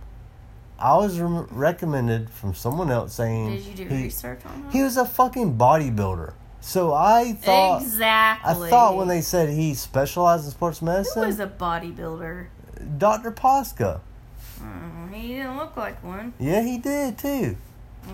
I 0.80 0.98
was 0.98 1.20
rem- 1.20 1.48
recommended 1.52 2.30
from 2.30 2.54
someone 2.54 2.92
else 2.92 3.14
saying 3.14 3.52
Did 3.52 3.64
you 3.66 3.74
do 3.74 3.88
he, 3.96 4.04
research 4.04 4.42
on 4.46 4.54
him? 4.64 4.72
he 4.72 4.82
was 4.82 4.98
a 4.98 5.06
fucking 5.06 5.58
bodybuilder. 5.58 6.34
So 6.62 6.94
I 6.94 7.34
thought 7.34 7.82
exactly. 7.82 8.68
I 8.68 8.70
thought 8.70 8.96
when 8.98 9.08
they 9.08 9.22
said 9.22 9.50
he 9.50 9.74
specialized 9.74 10.46
in 10.46 10.52
sports 10.52 10.80
Who 10.80 10.86
medicine, 10.88 11.26
was 11.28 11.40
a 11.40 11.48
bodybuilder? 11.48 12.48
Dr. 12.98 13.32
Posca. 13.32 14.00
Mm, 14.62 15.14
he 15.14 15.28
didn't 15.36 15.58
look 15.58 15.76
like 15.78 16.04
one. 16.04 16.34
Yeah, 16.40 16.62
he 16.62 16.78
did 16.78 17.18
too. 17.18 17.58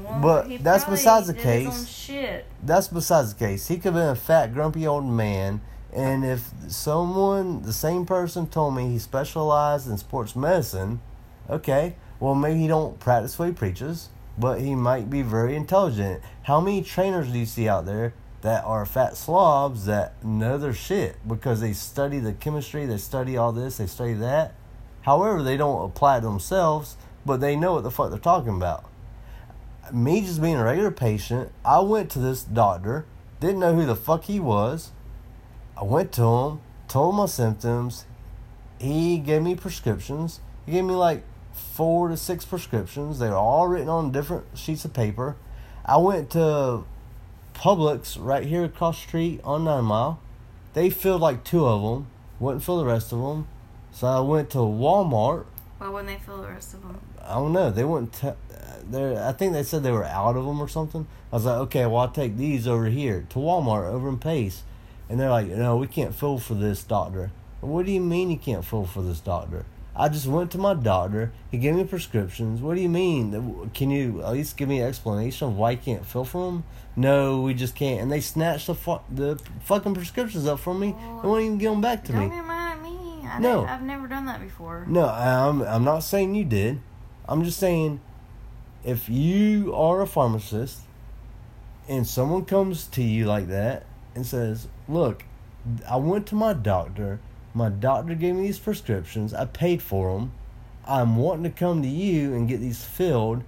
Well, 0.03 0.19
But 0.21 0.47
he 0.47 0.57
that's 0.57 0.83
besides 0.85 1.27
the 1.27 1.33
did 1.33 1.43
his 1.43 1.67
own 1.67 1.85
case. 1.85 2.43
That's 2.63 2.87
besides 2.87 3.33
the 3.33 3.39
case. 3.39 3.67
He 3.67 3.75
could 3.75 3.93
have 3.93 3.95
been 3.95 4.09
a 4.09 4.15
fat, 4.15 4.53
grumpy 4.53 4.85
old 4.85 5.05
man. 5.05 5.61
And 5.93 6.23
if 6.23 6.51
someone, 6.67 7.63
the 7.63 7.73
same 7.73 8.05
person, 8.05 8.47
told 8.47 8.75
me 8.75 8.89
he 8.89 8.99
specialized 8.99 9.89
in 9.89 9.97
sports 9.97 10.35
medicine, 10.35 11.01
okay, 11.49 11.95
well 12.19 12.35
maybe 12.35 12.59
he 12.59 12.67
don't 12.67 12.99
practice 12.99 13.39
what 13.39 13.47
he 13.47 13.53
preaches, 13.53 14.09
but 14.37 14.61
he 14.61 14.75
might 14.75 15.09
be 15.09 15.21
very 15.21 15.55
intelligent. 15.55 16.21
How 16.43 16.61
many 16.61 16.83
trainers 16.83 17.31
do 17.31 17.39
you 17.39 17.45
see 17.45 17.67
out 17.67 17.85
there 17.85 18.13
that 18.41 18.63
are 18.65 18.85
fat 18.85 19.17
slobs 19.17 19.85
that 19.85 20.23
know 20.23 20.57
their 20.57 20.73
shit 20.73 21.17
because 21.27 21.59
they 21.59 21.73
study 21.73 22.19
the 22.19 22.33
chemistry, 22.33 22.85
they 22.85 22.97
study 22.97 23.35
all 23.35 23.51
this, 23.51 23.77
they 23.77 23.87
study 23.87 24.13
that. 24.13 24.53
However, 25.01 25.41
they 25.41 25.57
don't 25.57 25.85
apply 25.85 26.17
it 26.17 26.21
themselves, 26.21 26.95
but 27.25 27.41
they 27.41 27.55
know 27.55 27.73
what 27.73 27.83
the 27.83 27.91
fuck 27.91 28.11
they're 28.11 28.19
talking 28.19 28.55
about 28.55 28.89
me 29.93 30.21
just 30.21 30.41
being 30.41 30.55
a 30.55 30.63
regular 30.63 30.91
patient, 30.91 31.51
I 31.63 31.79
went 31.79 32.09
to 32.11 32.19
this 32.19 32.43
doctor, 32.43 33.05
didn't 33.39 33.59
know 33.59 33.75
who 33.75 33.85
the 33.85 33.95
fuck 33.95 34.25
he 34.25 34.39
was. 34.39 34.91
I 35.79 35.85
went 35.85 36.11
to 36.13 36.23
him, 36.23 36.61
told 36.87 37.13
him 37.13 37.17
my 37.19 37.25
symptoms. 37.25 38.05
He 38.79 39.17
gave 39.17 39.41
me 39.41 39.55
prescriptions. 39.55 40.41
He 40.65 40.73
gave 40.73 40.83
me 40.83 40.93
like 40.93 41.23
four 41.53 42.09
to 42.09 42.17
six 42.17 42.43
prescriptions. 42.43 43.19
They 43.19 43.29
were 43.29 43.35
all 43.35 43.67
written 43.67 43.87
on 43.87 44.11
different 44.11 44.45
sheets 44.55 44.83
of 44.83 44.93
paper. 44.93 45.37
I 45.85 45.97
went 45.97 46.31
to 46.31 46.83
Publix 47.53 48.17
right 48.19 48.45
here 48.45 48.65
across 48.65 49.01
the 49.01 49.07
street 49.07 49.41
on 49.43 49.63
Nine 49.63 49.85
Mile. 49.85 50.19
They 50.73 50.89
filled 50.89 51.21
like 51.21 51.43
two 51.43 51.65
of 51.65 51.81
them, 51.81 52.07
wouldn't 52.39 52.63
fill 52.63 52.77
the 52.77 52.85
rest 52.85 53.11
of 53.11 53.19
them. 53.19 53.47
So 53.91 54.07
I 54.07 54.19
went 54.19 54.49
to 54.51 54.59
Walmart 54.59 55.45
Why 55.77 55.89
wouldn't 55.89 56.07
they 56.07 56.23
fill 56.23 56.41
the 56.41 56.49
rest 56.49 56.73
of 56.73 56.81
them? 56.83 56.99
I 57.21 57.35
don't 57.35 57.53
know. 57.53 57.71
They 57.71 57.83
wouldn't. 57.83 58.13
Te- 58.13 58.31
they 58.89 59.17
I 59.17 59.31
think 59.31 59.53
they 59.53 59.63
said 59.63 59.83
they 59.83 59.91
were 59.91 60.05
out 60.05 60.35
of 60.35 60.45
them 60.45 60.61
or 60.61 60.67
something. 60.67 61.07
I 61.31 61.35
was 61.35 61.45
like, 61.45 61.57
okay, 61.57 61.85
well 61.85 61.97
I'll 61.97 62.11
take 62.11 62.37
these 62.37 62.67
over 62.67 62.85
here 62.85 63.25
to 63.29 63.39
Walmart 63.39 63.85
over 63.85 64.09
in 64.09 64.19
Pace, 64.19 64.63
and 65.09 65.19
they're 65.19 65.29
like, 65.29 65.47
no, 65.47 65.77
we 65.77 65.87
can't 65.87 66.13
fill 66.15 66.37
for 66.37 66.53
this 66.53 66.83
doctor. 66.83 67.31
What 67.61 67.85
do 67.85 67.91
you 67.91 67.99
mean 67.99 68.29
you 68.29 68.37
can't 68.37 68.63
fill 68.63 68.85
for 68.85 69.01
this 69.01 69.19
doctor? 69.19 69.65
I 69.95 70.07
just 70.07 70.27
went 70.27 70.51
to 70.51 70.57
my 70.57 70.75
doctor. 70.75 71.33
He 71.51 71.57
gave 71.57 71.75
me 71.75 71.83
prescriptions. 71.83 72.61
What 72.61 72.75
do 72.75 72.81
you 72.81 72.87
mean? 72.87 73.69
Can 73.73 73.89
you 73.91 74.21
at 74.23 74.31
least 74.31 74.55
give 74.55 74.69
me 74.69 74.79
an 74.79 74.87
explanation 74.87 75.49
of 75.49 75.57
why 75.57 75.71
you 75.71 75.77
can't 75.77 76.05
fill 76.05 76.23
for 76.23 76.45
them? 76.51 76.63
No, 76.95 77.41
we 77.41 77.53
just 77.53 77.75
can't. 77.75 77.99
And 78.01 78.09
they 78.11 78.21
snatched 78.21 78.67
the 78.67 78.75
fu- 78.75 79.01
the 79.09 79.37
fucking 79.65 79.95
prescriptions 79.95 80.45
up 80.47 80.59
from 80.59 80.79
me 80.79 80.95
and 80.97 81.23
won't 81.23 81.43
even 81.43 81.57
give 81.57 81.71
them 81.71 81.81
back 81.81 82.05
to 82.05 82.13
Don't 82.13 82.29
me. 82.29 82.41
mad 82.41 82.77
at 82.77 82.83
me. 82.83 83.27
I 83.27 83.39
No. 83.39 83.65
I've 83.65 83.81
never 83.81 84.07
done 84.07 84.25
that 84.27 84.39
before. 84.41 84.85
No, 84.87 85.05
I'm 85.07 85.61
I'm 85.63 85.83
not 85.83 85.99
saying 85.99 86.35
you 86.35 86.45
did. 86.45 86.79
I'm 87.27 87.43
just 87.43 87.59
saying 87.59 87.99
if 88.85 89.09
you 89.09 89.73
are 89.75 90.01
a 90.01 90.07
pharmacist 90.07 90.79
and 91.89 92.07
someone 92.07 92.45
comes 92.45 92.85
to 92.87 93.03
you 93.03 93.25
like 93.25 93.47
that 93.49 93.85
and 94.15 94.25
says, 94.25 94.67
"Look, 94.89 95.23
I 95.87 95.95
went 95.97 96.25
to 96.27 96.35
my 96.35 96.53
doctor. 96.53 97.19
My 97.53 97.69
doctor 97.69 98.15
gave 98.15 98.35
me 98.35 98.43
these 98.43 98.59
prescriptions. 98.59 99.33
I 99.33 99.45
paid 99.45 99.81
for 99.81 100.13
them. 100.13 100.31
I'm 100.85 101.15
wanting 101.15 101.43
to 101.43 101.49
come 101.49 101.81
to 101.83 101.87
you 101.87 102.33
and 102.33 102.47
get 102.47 102.59
these 102.59 102.83
filled." 102.83 103.43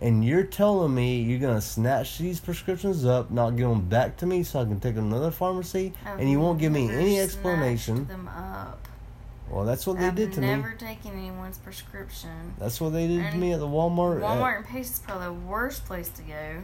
And 0.00 0.24
you're 0.24 0.42
telling 0.44 0.94
me 0.94 1.22
you're 1.22 1.38
gonna 1.38 1.60
snatch 1.60 2.18
these 2.18 2.40
prescriptions 2.40 3.04
up, 3.04 3.30
not 3.30 3.56
give 3.56 3.68
them 3.68 3.88
back 3.88 4.16
to 4.18 4.26
me, 4.26 4.42
so 4.42 4.60
I 4.60 4.64
can 4.64 4.80
take 4.80 4.96
them 4.96 5.08
to 5.10 5.16
another 5.16 5.30
pharmacy, 5.30 5.92
I've 6.04 6.18
and 6.18 6.30
you 6.30 6.40
won't 6.40 6.58
give 6.58 6.72
me 6.72 6.90
any 6.90 7.20
explanation. 7.20 8.06
Them 8.06 8.28
up. 8.28 8.88
Well, 9.50 9.64
that's 9.64 9.86
what 9.86 9.98
they 9.98 10.06
I've 10.06 10.14
did 10.14 10.32
to 10.34 10.40
me. 10.40 10.48
never 10.48 10.72
taken 10.72 11.12
anyone's 11.12 11.58
prescription. 11.58 12.54
That's 12.58 12.80
what 12.80 12.92
they 12.92 13.06
did 13.06 13.30
to 13.30 13.36
me 13.36 13.52
at 13.52 13.60
the 13.60 13.68
Walmart. 13.68 14.16
at- 14.16 14.22
Walmart 14.22 14.56
and 14.56 14.66
Pace 14.66 14.94
is 14.94 14.98
probably 14.98 15.26
the 15.26 15.32
worst 15.32 15.84
place 15.84 16.08
to 16.08 16.22
go. 16.22 16.62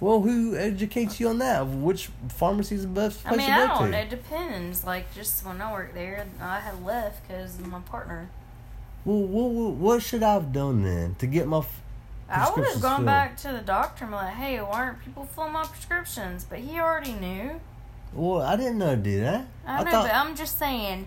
Well, 0.00 0.20
who 0.20 0.56
educates 0.56 1.18
you 1.20 1.28
on 1.28 1.38
that? 1.38 1.66
Which 1.66 2.10
pharmacy 2.28 2.74
is 2.74 2.82
the 2.82 2.88
best 2.88 3.22
place 3.22 3.34
I 3.34 3.36
mean, 3.36 3.46
to 3.46 3.52
I 3.52 3.66
go 3.66 3.80
don't. 3.80 3.92
to? 3.92 3.98
It 3.98 4.10
depends. 4.10 4.84
Like 4.84 5.12
just 5.14 5.44
when 5.44 5.60
I 5.60 5.72
worked 5.72 5.94
there, 5.94 6.26
I 6.40 6.60
had 6.60 6.84
left 6.84 7.26
because 7.26 7.58
of 7.58 7.66
my 7.66 7.80
partner. 7.80 8.28
Well, 9.04 9.22
what, 9.22 9.50
what, 9.50 9.74
what 9.74 10.02
should 10.02 10.22
I 10.22 10.34
have 10.34 10.52
done 10.52 10.82
then 10.82 11.14
to 11.16 11.26
get 11.26 11.46
my? 11.46 11.58
f- 11.58 11.82
I 12.28 12.50
would 12.50 12.66
have 12.66 12.82
gone 12.82 12.96
filled? 12.96 13.06
back 13.06 13.36
to 13.38 13.52
the 13.52 13.60
doctor 13.60 14.04
and 14.04 14.10
be 14.10 14.16
like, 14.16 14.34
"Hey, 14.34 14.58
why 14.60 14.80
aren't 14.80 15.04
people 15.04 15.26
filling 15.26 15.52
my 15.52 15.64
prescriptions?" 15.64 16.44
But 16.44 16.58
he 16.58 16.78
already 16.80 17.12
knew. 17.12 17.60
Well, 18.12 18.42
I 18.42 18.56
didn't 18.56 18.78
know 18.78 18.96
to 18.96 19.00
do 19.00 19.20
that. 19.20 19.46
I 19.66 19.84
know, 19.84 19.90
but 19.92 20.12
I'm 20.12 20.34
just 20.34 20.58
saying. 20.58 21.06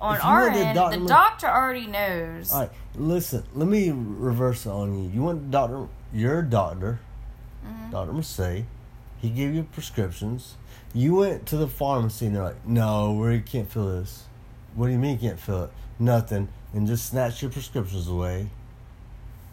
On 0.00 0.18
our 0.18 0.48
end, 0.48 0.76
the 0.76 1.06
doctor 1.08 1.46
already 1.46 1.86
knows. 1.86 2.52
All 2.52 2.60
right, 2.62 2.70
listen. 2.96 3.44
Let 3.54 3.68
me 3.68 3.90
reverse 3.92 4.66
it 4.66 4.70
on 4.70 4.92
you. 5.04 5.10
You 5.10 5.22
went 5.22 5.42
to 5.44 5.48
doctor. 5.48 5.88
Your 6.12 6.42
doctor, 6.42 6.98
Mhm. 7.64 7.90
Doctor 7.90 8.12
Mercedes. 8.12 8.64
He 9.20 9.30
gave 9.30 9.54
you 9.54 9.62
prescriptions. 9.64 10.56
You 10.92 11.14
went 11.16 11.46
to 11.46 11.56
the 11.56 11.68
pharmacy 11.68 12.26
and 12.26 12.36
they're 12.36 12.42
like, 12.42 12.66
"No, 12.66 13.12
we 13.14 13.40
can't 13.40 13.70
fill 13.70 13.86
this." 13.88 14.24
What 14.74 14.86
do 14.86 14.92
you 14.92 14.98
mean 14.98 15.12
you 15.18 15.28
can't 15.28 15.38
fill 15.40 15.64
it? 15.64 15.72
Nothing, 15.98 16.48
and 16.74 16.86
just 16.86 17.06
snatch 17.06 17.40
your 17.42 17.50
prescriptions 17.50 18.08
away. 18.08 18.50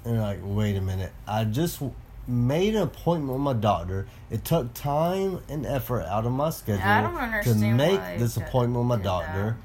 And 0.06 0.20
like, 0.22 0.40
wait 0.42 0.76
a 0.78 0.82
minute. 0.82 1.12
I 1.28 1.44
just 1.44 1.82
made 2.26 2.76
an 2.76 2.84
appointment 2.84 3.34
with 3.34 3.42
my 3.42 3.54
doctor. 3.54 4.08
It 4.30 4.46
took 4.46 4.74
time 4.74 5.42
and 5.50 5.66
effort 5.66 6.04
out 6.04 6.26
of 6.26 6.32
my 6.32 6.50
schedule 6.52 6.82
to 7.44 7.56
make 7.56 8.00
this 8.18 8.38
appointment 8.38 8.88
with 8.88 8.98
my 9.00 9.04
doctor. 9.04 9.58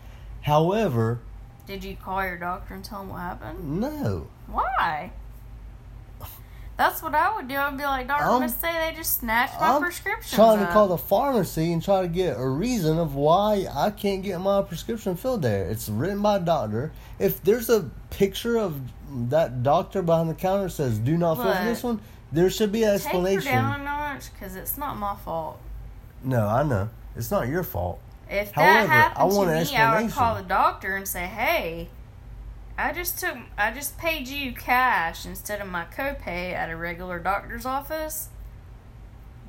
However, 0.42 1.20
Did 1.66 1.82
you 1.84 1.96
call 1.96 2.22
your 2.22 2.36
doctor 2.36 2.74
and 2.74 2.84
tell 2.84 3.00
him 3.02 3.08
what 3.08 3.20
happened? 3.20 3.80
no. 3.80 4.26
Why? 4.46 5.12
That's 6.76 7.02
what 7.02 7.14
I 7.14 7.34
would 7.36 7.46
do. 7.46 7.56
I'd 7.56 7.76
be 7.76 7.84
like, 7.84 8.08
Doctor, 8.08 8.24
I'm- 8.24 8.40
Miss 8.40 8.56
say 8.56 8.72
they 8.72 8.96
just 8.96 9.20
snatched 9.20 9.60
my 9.60 9.78
prescription." 9.78 9.78
I'm 9.78 9.82
prescriptions. 9.82 10.34
trying 10.34 10.58
to 10.66 10.72
call 10.72 10.88
the 10.88 10.98
pharmacy 10.98 11.72
and 11.72 11.82
try 11.82 12.02
to 12.02 12.08
get 12.08 12.36
a 12.36 12.46
reason 12.46 12.98
of 12.98 13.14
why 13.14 13.68
I 13.72 13.90
can't 13.90 14.22
get 14.22 14.40
my 14.40 14.60
prescription 14.62 15.14
filled 15.16 15.42
there. 15.42 15.64
It's 15.66 15.88
written 15.88 16.20
by 16.20 16.36
a 16.36 16.40
doctor. 16.40 16.90
If 17.20 17.42
there's 17.44 17.70
a 17.70 17.90
picture 18.10 18.56
of 18.58 18.80
that 19.30 19.62
doctor 19.62 20.02
behind 20.02 20.28
the 20.28 20.34
counter 20.34 20.64
that 20.64 20.70
says 20.70 20.98
"Do 20.98 21.16
not 21.16 21.36
fill 21.36 21.54
this 21.64 21.84
one," 21.84 22.00
there 22.32 22.50
should 22.50 22.72
be 22.72 22.82
an 22.82 22.94
explanation. 22.94 23.42
Take 23.42 23.52
her 23.52 23.60
down 23.60 23.80
a 23.80 23.84
notch 23.84 24.32
because 24.32 24.56
it's 24.56 24.76
not 24.76 24.96
my 24.96 25.14
fault. 25.14 25.58
No, 26.24 26.48
I 26.48 26.64
know 26.64 26.88
it's 27.14 27.30
not 27.30 27.46
your 27.46 27.62
fault. 27.62 28.00
If 28.28 28.52
that 28.54 28.54
However, 28.54 28.92
I 28.92 28.96
happened 28.96 29.30
to 29.32 29.46
me, 29.46 29.76
I 29.76 30.02
would 30.02 30.10
call 30.10 30.34
the 30.34 30.42
doctor 30.42 30.96
and 30.96 31.06
say, 31.06 31.26
"Hey, 31.26 31.90
I 32.76 32.92
just 32.92 33.18
took, 33.18 33.36
I 33.56 33.70
just 33.70 33.98
paid 33.98 34.26
you 34.26 34.52
cash 34.52 35.24
instead 35.26 35.60
of 35.60 35.68
my 35.68 35.84
copay 35.84 36.52
at 36.52 36.70
a 36.70 36.76
regular 36.76 37.18
doctor's 37.18 37.64
office. 37.64 38.28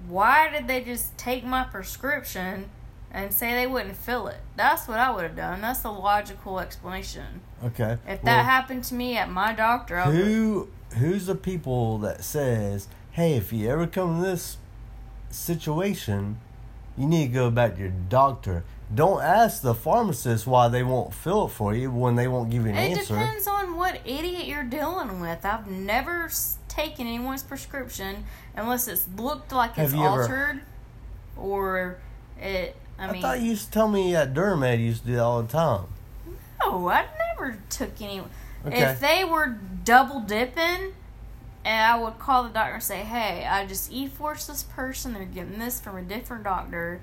Why 0.07 0.49
did 0.49 0.67
they 0.67 0.81
just 0.81 1.17
take 1.17 1.43
my 1.43 1.63
prescription 1.63 2.69
and 3.11 3.33
say 3.33 3.53
they 3.55 3.65
wouldn't 3.65 3.95
fill 3.95 4.27
it? 4.27 4.37
That's 4.55 4.87
what 4.87 4.99
I 4.99 5.09
would 5.09 5.23
have 5.23 5.35
done. 5.35 5.61
That's 5.61 5.79
the 5.79 5.91
logical 5.91 6.59
explanation. 6.59 7.41
Okay. 7.63 7.97
If 8.07 8.23
well, 8.23 8.35
that 8.35 8.45
happened 8.45 8.83
to 8.85 8.93
me 8.93 9.17
at 9.17 9.29
my 9.29 9.53
doctor, 9.53 9.97
I 9.97 10.07
would. 10.07 10.15
who 10.15 10.69
who's 10.97 11.25
the 11.25 11.35
people 11.35 11.97
that 11.99 12.23
says, 12.23 12.87
"Hey, 13.11 13.33
if 13.33 13.51
you 13.51 13.67
ever 13.69 13.87
come 13.87 14.21
to 14.21 14.27
this 14.27 14.57
situation, 15.31 16.39
you 16.95 17.07
need 17.07 17.27
to 17.27 17.33
go 17.33 17.49
back 17.49 17.75
to 17.75 17.81
your 17.81 17.93
doctor." 18.09 18.63
Don't 18.93 19.21
ask 19.23 19.61
the 19.61 19.73
pharmacist 19.73 20.45
why 20.45 20.67
they 20.67 20.83
won't 20.83 21.13
fill 21.13 21.47
it 21.47 21.49
for 21.49 21.73
you 21.73 21.89
when 21.91 22.15
they 22.15 22.27
won't 22.27 22.49
give 22.51 22.63
you 22.65 22.69
an 22.69 22.77
It 22.77 22.97
answer. 22.97 23.15
depends 23.15 23.47
on 23.47 23.75
what 23.77 23.99
idiot 24.05 24.45
you're 24.45 24.63
dealing 24.63 25.19
with. 25.19 25.43
I've 25.43 25.67
never 25.67 26.29
taken 26.67 27.07
anyone's 27.07 27.41
prescription 27.43 28.25
unless 28.55 28.87
it's 28.87 29.07
looked 29.17 29.51
like 29.51 29.73
Have 29.75 29.85
it's 29.85 29.93
you 29.95 30.05
ever- 30.05 30.21
altered 30.21 30.61
or 31.35 31.97
it. 32.39 32.75
I 32.99 33.07
I, 33.07 33.11
mean, 33.11 33.21
thought 33.21 33.41
you 33.41 33.47
used 33.49 33.65
to 33.65 33.71
tell 33.71 33.87
me 33.89 34.15
at 34.15 34.33
Dermed 34.33 34.79
used 34.79 35.01
to 35.01 35.07
do 35.07 35.15
that 35.15 35.23
all 35.23 35.41
the 35.41 35.51
time. 35.51 35.85
no, 36.61 36.87
I 36.87 37.05
never 37.35 37.57
took 37.69 37.99
any. 38.01 38.21
Okay. 38.65 38.81
If 38.83 38.99
they 39.01 39.25
were 39.25 39.47
double 39.83 40.21
dipping, 40.21 40.93
and 41.65 41.91
I 41.91 41.97
would 41.99 42.19
call 42.19 42.43
the 42.43 42.49
doctor 42.49 42.75
and 42.75 42.83
say, 42.83 42.99
"Hey, 42.99 43.45
I 43.45 43.65
just 43.65 43.91
e 43.91 44.07
forced 44.07 44.47
this 44.47 44.63
person. 44.63 45.13
They're 45.13 45.25
getting 45.25 45.59
this 45.59 45.79
from 45.81 45.97
a 45.97 46.01
different 46.03 46.43
doctor." 46.45 47.01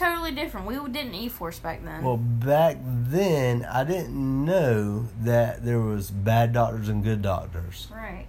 Totally 0.00 0.32
different. 0.32 0.66
We 0.66 0.76
didn't 0.90 1.14
e 1.14 1.28
force 1.28 1.58
back 1.58 1.84
then. 1.84 2.02
Well, 2.02 2.16
back 2.16 2.78
then 2.82 3.66
I 3.66 3.84
didn't 3.84 4.46
know 4.46 5.08
that 5.20 5.62
there 5.62 5.78
was 5.78 6.10
bad 6.10 6.54
doctors 6.54 6.88
and 6.88 7.04
good 7.04 7.20
doctors. 7.20 7.86
Right. 7.94 8.24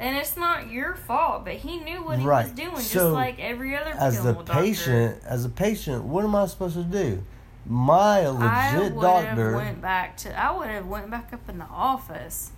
And 0.00 0.16
it's 0.16 0.36
not 0.36 0.68
your 0.68 0.96
fault, 0.96 1.44
but 1.44 1.54
he 1.54 1.76
knew 1.78 2.02
what 2.04 2.18
he 2.18 2.26
Right. 2.26 2.46
was 2.46 2.52
doing, 2.54 2.74
just 2.74 2.94
like 2.96 3.38
every 3.38 3.76
other 3.76 3.90
As 3.90 4.16
the 4.16 4.32
pill 4.34 4.42
doctor. 4.42 4.52
patient, 4.62 5.22
as 5.24 5.44
a 5.44 5.48
patient, 5.48 6.02
what 6.02 6.24
am 6.24 6.34
I 6.34 6.46
supposed 6.46 6.74
to 6.74 6.82
do? 6.82 7.22
My 7.64 8.22
I 8.22 8.26
legit 8.28 8.92
have 8.94 9.00
doctor. 9.00 9.54
went 9.54 9.80
back 9.80 10.16
to. 10.18 10.36
I 10.36 10.50
would 10.50 10.68
have 10.70 10.86
went 10.86 11.08
back 11.08 11.32
up 11.32 11.48
in 11.48 11.58
the 11.58 11.66
office 11.66 12.50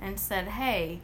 and 0.00 0.18
said, 0.18 0.48
"Hey, 0.48 1.00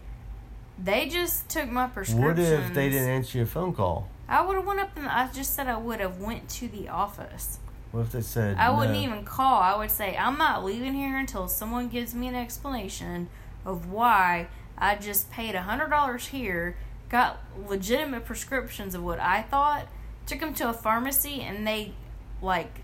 they 0.82 1.11
just 1.11 1.51
took 1.51 1.68
my 1.70 1.88
prescription." 1.88 2.24
What 2.26 2.38
if 2.38 2.72
they 2.72 2.88
didn't 2.88 3.09
answer 3.11 3.36
your 3.36 3.46
phone 3.46 3.74
call? 3.74 4.09
I 4.31 4.47
would 4.47 4.57
have 4.57 4.64
went 4.64 4.78
up 4.78 4.97
and 4.97 5.09
I 5.09 5.31
just 5.33 5.55
said 5.55 5.66
I 5.66 5.76
would 5.76 5.99
have 6.01 6.20
went 6.20 6.49
to 6.51 6.68
the 6.68 6.89
office. 6.89 7.59
What 7.91 8.03
if 8.03 8.12
they 8.12 8.20
said 8.20 8.57
I 8.57 8.70
wouldn't 8.70 8.97
even 8.97 9.24
call. 9.24 9.61
I 9.61 9.76
would 9.76 9.91
say 9.91 10.16
I'm 10.16 10.39
not 10.39 10.64
leaving 10.64 10.95
here 10.95 11.18
until 11.18 11.49
someone 11.49 11.89
gives 11.89 12.14
me 12.14 12.28
an 12.28 12.37
explanation 12.37 13.28
of 13.64 13.91
why 13.91 14.47
I 14.78 14.95
just 14.95 15.31
paid 15.33 15.57
a 15.57 15.62
hundred 15.62 15.89
dollars 15.89 16.28
here, 16.28 16.76
got 17.09 17.41
legitimate 17.66 18.24
prescriptions 18.24 18.95
of 18.95 19.03
what 19.03 19.18
I 19.18 19.43
thought, 19.43 19.89
took 20.26 20.39
them 20.39 20.55
to 20.55 20.70
a 20.70 20.72
pharmacy, 20.72 21.41
and 21.41 21.66
they 21.66 21.95
like 22.41 22.83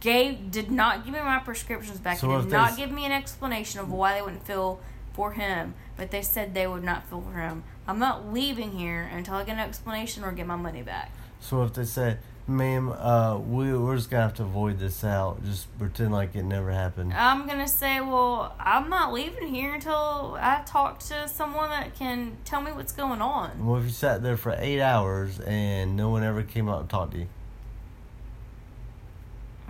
gave 0.00 0.50
did 0.52 0.70
not 0.70 1.04
give 1.04 1.12
me 1.12 1.20
my 1.20 1.40
prescriptions 1.40 1.98
back 1.98 2.18
So 2.18 2.30
and 2.30 2.44
did 2.44 2.52
not 2.52 2.76
give 2.76 2.92
me 2.92 3.04
an 3.04 3.12
explanation 3.12 3.80
of 3.80 3.90
why 3.90 4.14
they 4.14 4.22
wouldn't 4.22 4.46
fill 4.46 4.80
for 5.14 5.32
him, 5.32 5.74
but 5.96 6.10
they 6.10 6.20
said 6.20 6.52
they 6.52 6.66
would 6.66 6.84
not 6.84 7.06
for 7.06 7.22
him. 7.32 7.64
I'm 7.86 7.98
not 7.98 8.32
leaving 8.32 8.72
here 8.72 9.02
until 9.02 9.34
I 9.36 9.44
get 9.44 9.54
an 9.54 9.60
explanation 9.60 10.24
or 10.24 10.32
get 10.32 10.46
my 10.46 10.56
money 10.56 10.82
back. 10.82 11.12
So 11.40 11.62
if 11.62 11.74
they 11.74 11.84
said, 11.84 12.18
"Ma'am, 12.46 12.90
uh, 12.90 13.38
we 13.38 13.76
we're 13.76 13.96
just 13.96 14.10
gonna 14.10 14.24
have 14.24 14.34
to 14.34 14.42
avoid 14.42 14.78
this 14.78 15.04
out. 15.04 15.44
Just 15.44 15.76
pretend 15.78 16.12
like 16.12 16.34
it 16.34 16.42
never 16.42 16.72
happened." 16.72 17.14
I'm 17.14 17.46
gonna 17.46 17.68
say, 17.68 18.00
well, 18.00 18.54
I'm 18.58 18.90
not 18.90 19.12
leaving 19.12 19.48
here 19.48 19.74
until 19.74 20.36
I 20.40 20.62
talk 20.66 20.98
to 21.00 21.28
someone 21.28 21.70
that 21.70 21.94
can 21.94 22.38
tell 22.44 22.60
me 22.60 22.72
what's 22.72 22.92
going 22.92 23.20
on. 23.20 23.64
Well, 23.64 23.78
if 23.78 23.84
you 23.84 23.90
sat 23.90 24.22
there 24.22 24.36
for 24.36 24.56
eight 24.58 24.80
hours 24.80 25.38
and 25.40 25.96
no 25.96 26.08
one 26.08 26.24
ever 26.24 26.42
came 26.42 26.68
out 26.68 26.80
and 26.80 26.90
talked 26.90 27.12
to 27.12 27.18
you? 27.18 27.28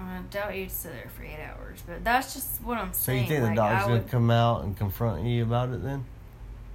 I 0.07 0.21
doubt 0.31 0.57
you'd 0.57 0.71
sit 0.71 0.93
there 0.93 1.11
for 1.17 1.23
eight 1.25 1.39
hours, 1.41 1.83
but 1.87 2.05
that's 2.05 2.35
just 2.35 2.61
what 2.63 2.79
I'm 2.79 2.93
saying. 2.93 2.95
So 2.95 3.03
saying. 3.05 3.23
you 3.23 3.29
think 3.29 3.41
the 3.43 3.47
like, 3.49 3.57
doctor's 3.57 3.79
I 3.79 3.83
gonna 3.89 3.95
would, 4.03 4.11
come 4.11 4.31
out 4.31 4.65
and 4.65 4.77
confront 4.77 5.25
you 5.25 5.43
about 5.43 5.71
it 5.71 5.83
then? 5.83 6.05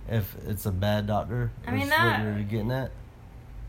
If 0.10 0.36
it's 0.48 0.66
a 0.66 0.72
bad 0.72 1.08
doctor, 1.08 1.52
I 1.68 1.72
mean, 1.72 1.82
is 1.84 1.90
that- 1.90 2.26
what 2.26 2.36
you're 2.36 2.44
getting 2.44 2.72
at. 2.72 2.92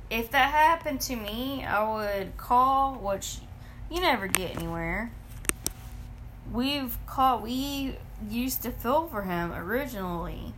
if 0.08 0.30
that 0.30 0.50
happened 0.50 1.00
to 1.02 1.16
me, 1.16 1.64
I 1.64 1.94
would 1.94 2.36
call, 2.36 2.94
which 2.94 3.38
you 3.90 4.00
never 4.00 4.26
get 4.26 4.56
anywhere. 4.56 5.10
We've 6.52 6.96
called. 7.06 7.42
We 7.42 7.96
used 8.28 8.62
to 8.62 8.70
fill 8.72 9.06
for 9.08 9.22
him 9.22 9.52
originally, 9.52 10.52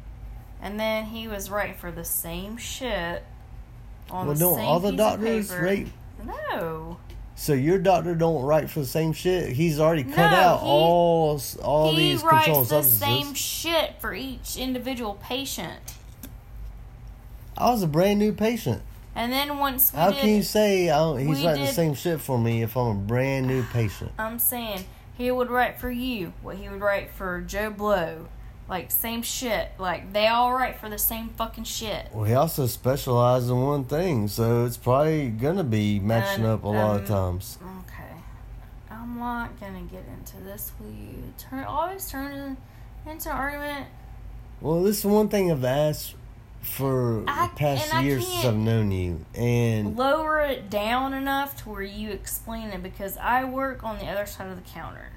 and 0.61 0.80
then 0.80 1.07
he 1.07 1.28
was 1.28 1.50
writing 1.50 1.74
for 1.76 1.90
the 1.92 2.05
same 2.05 2.57
shit 2.57 3.24
on 4.11 4.26
Well, 4.26 4.34
the 4.34 4.40
don't 4.40 4.57
same 4.57 4.64
all 4.64 4.80
the 4.80 4.90
piece 4.90 4.92
of 4.92 4.96
doctors 4.96 5.50
paper. 5.50 5.62
rate? 5.62 5.92
No. 6.24 6.96
So 7.35 7.55
your 7.55 7.78
doctor 7.78 8.14
don't 8.14 8.43
write 8.43 8.70
for 8.70 8.80
the 8.80 8.87
same 8.87 9.12
shit. 9.12 9.51
He's 9.51 9.80
already 9.80 10.05
cut 10.05 10.30
No, 10.30 10.37
out 10.37 10.61
he- 10.61 10.66
all 10.66 11.41
all 11.62 11.91
he 11.93 12.12
these 12.12 12.22
writes 12.22 12.68
the 12.68 12.83
same 12.83 13.35
shit 13.35 13.95
for 14.01 14.14
each 14.14 14.57
individual 14.57 15.18
patient. 15.22 15.95
I 17.57 17.70
was 17.70 17.83
a 17.83 17.87
brand 17.87 18.18
new 18.18 18.33
patient. 18.33 18.83
And 19.14 19.30
then 19.33 19.59
once 19.59 19.93
we 19.93 19.99
How 19.99 20.11
did, 20.11 20.20
can 20.20 20.28
you 20.30 20.43
say 20.43 20.89
I 20.89 20.99
don't, 20.99 21.18
he's 21.18 21.45
writing 21.45 21.64
the 21.66 21.72
same 21.72 21.95
shit 21.95 22.20
for 22.20 22.39
me 22.39 22.62
if 22.62 22.76
I'm 22.76 22.87
a 22.89 22.95
brand 22.95 23.47
new 23.47 23.62
patient? 23.64 24.12
I'm 24.18 24.39
saying 24.39 24.85
he 25.18 25.30
would 25.30 25.51
write 25.51 25.78
for 25.78 25.91
you 25.91 26.33
what 26.43 26.57
he 26.57 26.68
would 26.68 26.80
write 26.80 27.11
for 27.11 27.41
Joe 27.43 27.70
Blow. 27.70 28.28
Like 28.73 28.91
same 28.91 29.20
shit. 29.20 29.68
Like 29.79 30.14
they 30.14 30.29
all 30.29 30.51
write 30.55 30.79
for 30.79 30.89
the 30.89 30.97
same 30.97 31.29
fucking 31.37 31.64
shit. 31.64 32.09
Well, 32.11 32.25
he 32.25 32.33
also 32.33 32.66
specializes 32.66 33.51
in 33.51 33.61
one 33.61 33.85
thing, 33.85 34.29
so 34.29 34.64
it's 34.64 34.79
probably 34.79 35.29
gonna 35.29 35.62
be 35.62 36.01
matching 36.01 36.45
And, 36.45 36.55
up 36.55 36.64
a 36.64 36.68
lot 36.68 37.03
of 37.03 37.11
um, 37.11 37.35
times. 37.35 37.59
Okay. 37.81 38.14
I'm 38.91 39.18
not 39.18 39.61
gonna 39.61 39.83
get 39.83 40.05
into 40.16 40.39
this. 40.39 40.73
Will 40.81 40.89
you 40.89 41.35
turn 41.37 41.64
always 41.64 42.11
turn 42.11 42.57
into 43.05 43.31
an 43.31 43.37
argument? 43.37 43.89
Well, 44.62 44.83
this 44.83 45.01
is 45.01 45.05
one 45.05 45.29
thing 45.29 45.53
I've 45.53 45.64
asked 45.64 46.14
for 46.62 47.25
I- 47.29 47.49
the 47.49 47.55
past 47.55 48.03
years 48.03 48.27
since 48.27 48.47
I've 48.47 48.57
known 48.57 48.91
you, 48.91 49.27
and 49.35 49.99
Lower 49.99 50.41
it 50.41 50.70
down 50.70 51.12
enough 51.12 51.62
to 51.64 51.68
where 51.68 51.83
you 51.83 52.09
explain 52.09 52.68
it 52.70 52.83
because 52.83 53.18
I 53.18 53.45
work 53.45 53.85
on 53.85 53.99
the 53.99 54.07
other 54.07 54.25
side 54.25 54.49
of 54.49 54.57
the 54.57 54.70
counter. 54.70 55.11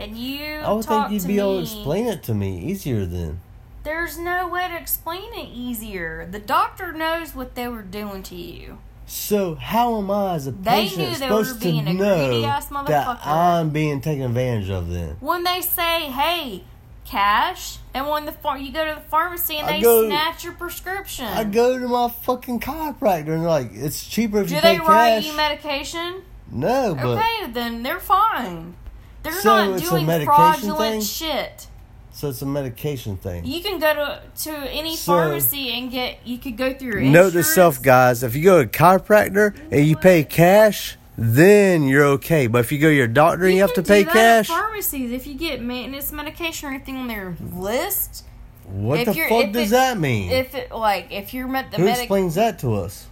And 0.00 0.16
you 0.16 0.56
I 0.56 0.72
would 0.72 0.84
think 0.84 1.10
you'd 1.10 1.22
be 1.26 1.34
me, 1.34 1.38
able 1.40 1.56
to 1.56 1.62
explain 1.62 2.06
it 2.06 2.22
to 2.24 2.34
me 2.34 2.58
easier 2.58 3.04
then. 3.04 3.40
There's 3.82 4.18
no 4.18 4.48
way 4.48 4.68
to 4.68 4.76
explain 4.76 5.32
it 5.34 5.48
easier. 5.54 6.26
The 6.30 6.38
doctor 6.38 6.92
knows 6.92 7.34
what 7.34 7.54
they 7.54 7.68
were 7.68 7.82
doing 7.82 8.22
to 8.24 8.34
you. 8.34 8.78
So 9.06 9.56
how 9.56 9.98
am 9.98 10.10
I 10.10 10.34
as 10.34 10.46
a 10.46 10.52
They 10.52 10.70
patient 10.70 10.98
knew 10.98 11.16
they 11.16 11.30
were 11.30 11.44
supposed 11.44 11.62
to 11.62 11.68
a 11.68 11.92
know 11.92 12.40
that. 12.86 13.26
I'm 13.26 13.70
being 13.70 14.00
taken 14.00 14.24
advantage 14.24 14.70
of 14.70 14.88
then? 14.90 15.16
When 15.20 15.42
they 15.42 15.60
say, 15.62 16.10
"Hey, 16.10 16.62
cash," 17.04 17.78
and 17.92 18.06
when 18.08 18.24
the 18.24 18.32
phar- 18.32 18.58
you 18.58 18.72
go 18.72 18.86
to 18.86 18.94
the 18.94 19.00
pharmacy 19.00 19.56
and 19.56 19.66
I 19.66 19.72
they 19.72 19.82
go- 19.82 20.06
snatch 20.06 20.44
your 20.44 20.52
prescription, 20.52 21.26
I 21.26 21.42
go 21.44 21.78
to 21.78 21.88
my 21.88 22.08
fucking 22.08 22.60
chiropractor 22.60 23.32
and 23.34 23.42
they're 23.42 23.48
like, 23.48 23.70
it's 23.72 24.06
cheaper 24.06 24.42
if 24.42 24.48
do 24.48 24.54
you 24.54 24.60
pay 24.60 24.76
cash. 24.76 24.78
Do 24.78 24.84
they 24.86 24.88
write 24.92 25.24
you 25.24 25.36
medication? 25.36 26.22
no, 26.52 26.94
but 26.94 27.18
okay, 27.18 27.50
then 27.50 27.82
they're 27.82 27.98
fine. 28.00 28.74
They're 29.22 29.32
So 29.40 29.48
not 29.66 29.70
it's 29.78 29.86
a 29.86 29.90
doing 29.90 30.06
medication 30.06 30.34
fraudulent 30.34 30.92
thing? 30.92 31.00
shit. 31.02 31.66
so 32.12 32.28
it's 32.30 32.42
a 32.42 32.46
medication 32.46 33.16
thing. 33.16 33.44
You 33.44 33.62
can 33.62 33.78
go 33.78 33.92
to 33.94 34.22
to 34.44 34.50
any 34.70 34.96
So- 34.96 35.12
pharmacy 35.12 35.72
and 35.72 35.90
get. 35.90 36.18
You 36.24 36.38
could 36.38 36.56
go 36.56 36.72
through 36.74 37.00
your 37.00 37.02
Note 37.02 37.32
to 37.34 37.42
self, 37.44 37.82
guys: 37.82 38.22
if 38.22 38.34
you 38.34 38.42
go 38.42 38.62
to 38.62 38.68
a 38.68 38.70
chiropractor 38.70 39.54
and 39.70 39.86
you 39.86 39.96
pay 39.96 40.24
cash, 40.24 40.96
then 41.18 41.84
you're 41.84 42.04
okay. 42.16 42.46
But 42.46 42.60
if 42.60 42.72
you 42.72 42.78
go 42.78 42.88
to 42.88 42.94
your 42.94 43.06
doctor 43.08 43.44
and 43.44 43.54
you, 43.54 43.60
have 43.60 43.74
to 43.74 43.82
pay 43.82 44.04
cash, 44.04 44.48
pharmacies, 44.48 45.12
if 45.12 45.26
you 45.26 45.34
get 45.34 45.60
maintenance 45.62 46.10
medication 46.12 46.68
or 46.68 46.72
anything 46.72 46.96
on 46.96 47.08
their 47.08 47.36
list, 47.54 48.24
what 48.64 49.00
if 49.00 49.06
the 49.08 49.14
fuck 49.28 49.52
does 49.52 49.68
it- 49.68 49.70
that 49.72 49.98
mean? 49.98 50.30
if 50.30 50.54
it 50.54 50.72
like 50.72 51.08
if 51.10 51.34
you're 51.34 51.46
met 51.48 51.70
the 51.70 51.76
Who 51.76 51.84
medic, 51.84 52.00
explains 52.04 52.34
that 52.36 52.58
to 52.60 52.74
us? 52.74 53.06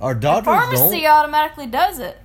Our 0.00 0.14
the 0.14 0.20
doctors 0.20 0.44
pharmacy 0.44 1.02
don't. 1.02 1.10
automatically 1.10 1.66
does 1.66 1.98
it. 1.98 2.16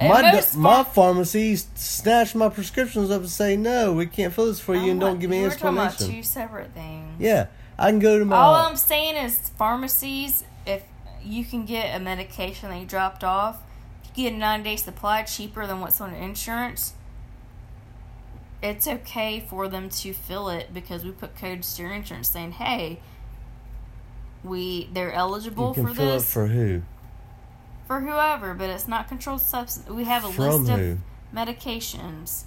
And 0.00 0.10
My, 0.10 0.32
most 0.32 0.56
my 0.56 0.82
pharm- 0.84 0.86
pharmacy 0.86 1.56
snatch 1.56 2.34
my 2.34 2.48
prescriptions 2.48 3.10
up 3.10 3.22
and 3.22 3.30
say 3.30 3.56
no, 3.56 3.92
we 3.94 4.06
can't 4.06 4.32
fill 4.32 4.46
this 4.46 4.60
for 4.60 4.74
you, 4.74 4.80
oh 4.80 4.90
and 4.90 5.02
I'm 5.02 5.10
don't 5.10 5.18
give 5.18 5.30
me 5.30 5.38
an 5.38 5.42
we're 5.44 5.50
talking 5.50 5.68
about 5.70 5.86
explanation. 5.88 6.16
two 6.16 6.22
separate 6.22 6.72
things. 6.72 7.16
Yeah, 7.18 7.46
I 7.78 7.90
can 7.90 7.98
go 7.98 8.18
to 8.18 8.24
my. 8.24 8.36
All 8.36 8.54
I'm 8.54 8.76
saying 8.76 9.16
is 9.16 9.50
pharmacies, 9.58 10.44
if 10.66 10.84
you 11.24 11.44
can 11.44 11.64
get 11.64 11.96
a 11.96 11.98
medication 11.98 12.70
that 12.70 12.78
you 12.78 12.86
dropped 12.86 13.24
off, 13.24 13.60
if 14.04 14.16
you 14.16 14.24
get 14.30 14.34
a 14.34 14.38
nine 14.38 14.62
day 14.62 14.76
supply 14.76 15.22
cheaper 15.24 15.66
than 15.66 15.80
what's 15.80 16.00
on 16.00 16.14
insurance, 16.14 16.92
it's 18.62 18.86
okay 18.86 19.44
for 19.48 19.66
them 19.66 19.88
to 19.88 20.12
fill 20.12 20.48
it 20.48 20.72
because 20.72 21.04
we 21.04 21.10
put 21.10 21.36
codes 21.36 21.74
to 21.76 21.82
your 21.82 21.92
insurance 21.92 22.28
saying, 22.28 22.52
hey, 22.52 23.00
we 24.44 24.88
they're 24.92 25.12
eligible 25.12 25.74
for 25.74 25.88
fill 25.92 26.12
this 26.12 26.32
for 26.32 26.46
who? 26.46 26.82
For 27.88 28.00
whoever, 28.00 28.54
but 28.54 28.70
it's 28.70 28.86
not 28.86 29.08
controlled 29.08 29.40
substance. 29.40 29.88
We 29.88 30.04
have 30.04 30.24
a 30.24 30.30
From 30.30 30.66
list 30.66 30.70
who? 30.72 30.92
of 30.92 30.98
medications 31.34 32.44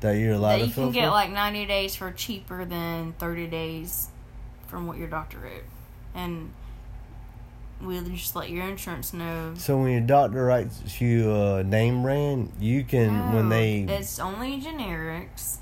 That 0.00 0.12
you're 0.12 0.32
allowed 0.32 0.52
that 0.52 0.58
to 0.60 0.64
you 0.66 0.72
fill 0.72 0.84
can 0.86 0.92
get 0.94 1.04
for? 1.04 1.10
like 1.10 1.30
90 1.30 1.66
days 1.66 1.94
for 1.94 2.10
cheaper 2.10 2.64
than 2.64 3.12
30 3.12 3.46
days 3.46 4.08
from 4.66 4.86
what 4.86 4.98
your 4.98 5.06
doctor 5.08 5.38
wrote. 5.38 5.64
And 6.14 6.50
we'll 7.80 8.02
just 8.04 8.34
let 8.34 8.50
your 8.50 8.66
insurance 8.66 9.12
know. 9.12 9.52
so 9.56 9.76
when 9.78 9.92
your 9.92 10.00
doctor 10.00 10.44
writes 10.46 11.00
you 11.00 11.30
a 11.32 11.62
name 11.62 12.02
brand, 12.02 12.50
you 12.58 12.82
can 12.84 13.32
when 13.34 13.50
they 13.50 13.82
It's 13.82 14.18
only 14.18 14.60
generics. 14.60 15.58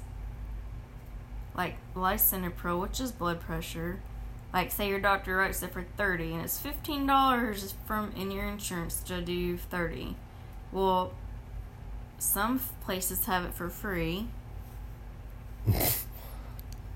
Like 1.56 1.76
Lisinopril, 1.94 2.80
which 2.82 3.00
is 3.00 3.10
blood 3.12 3.40
pressure. 3.40 4.00
Like, 4.56 4.72
say 4.72 4.88
your 4.88 5.00
doctor 5.00 5.36
writes 5.36 5.62
it 5.62 5.70
for 5.70 5.84
30 5.98 6.32
and 6.32 6.42
it's 6.42 6.58
$15 6.58 7.74
from 7.84 8.10
in 8.16 8.30
your 8.30 8.46
insurance 8.46 9.02
to 9.02 9.20
do 9.20 9.58
30. 9.58 10.16
Well, 10.72 11.12
some 12.18 12.58
places 12.82 13.26
have 13.26 13.44
it 13.44 13.52
for 13.52 13.68
free. 13.68 14.28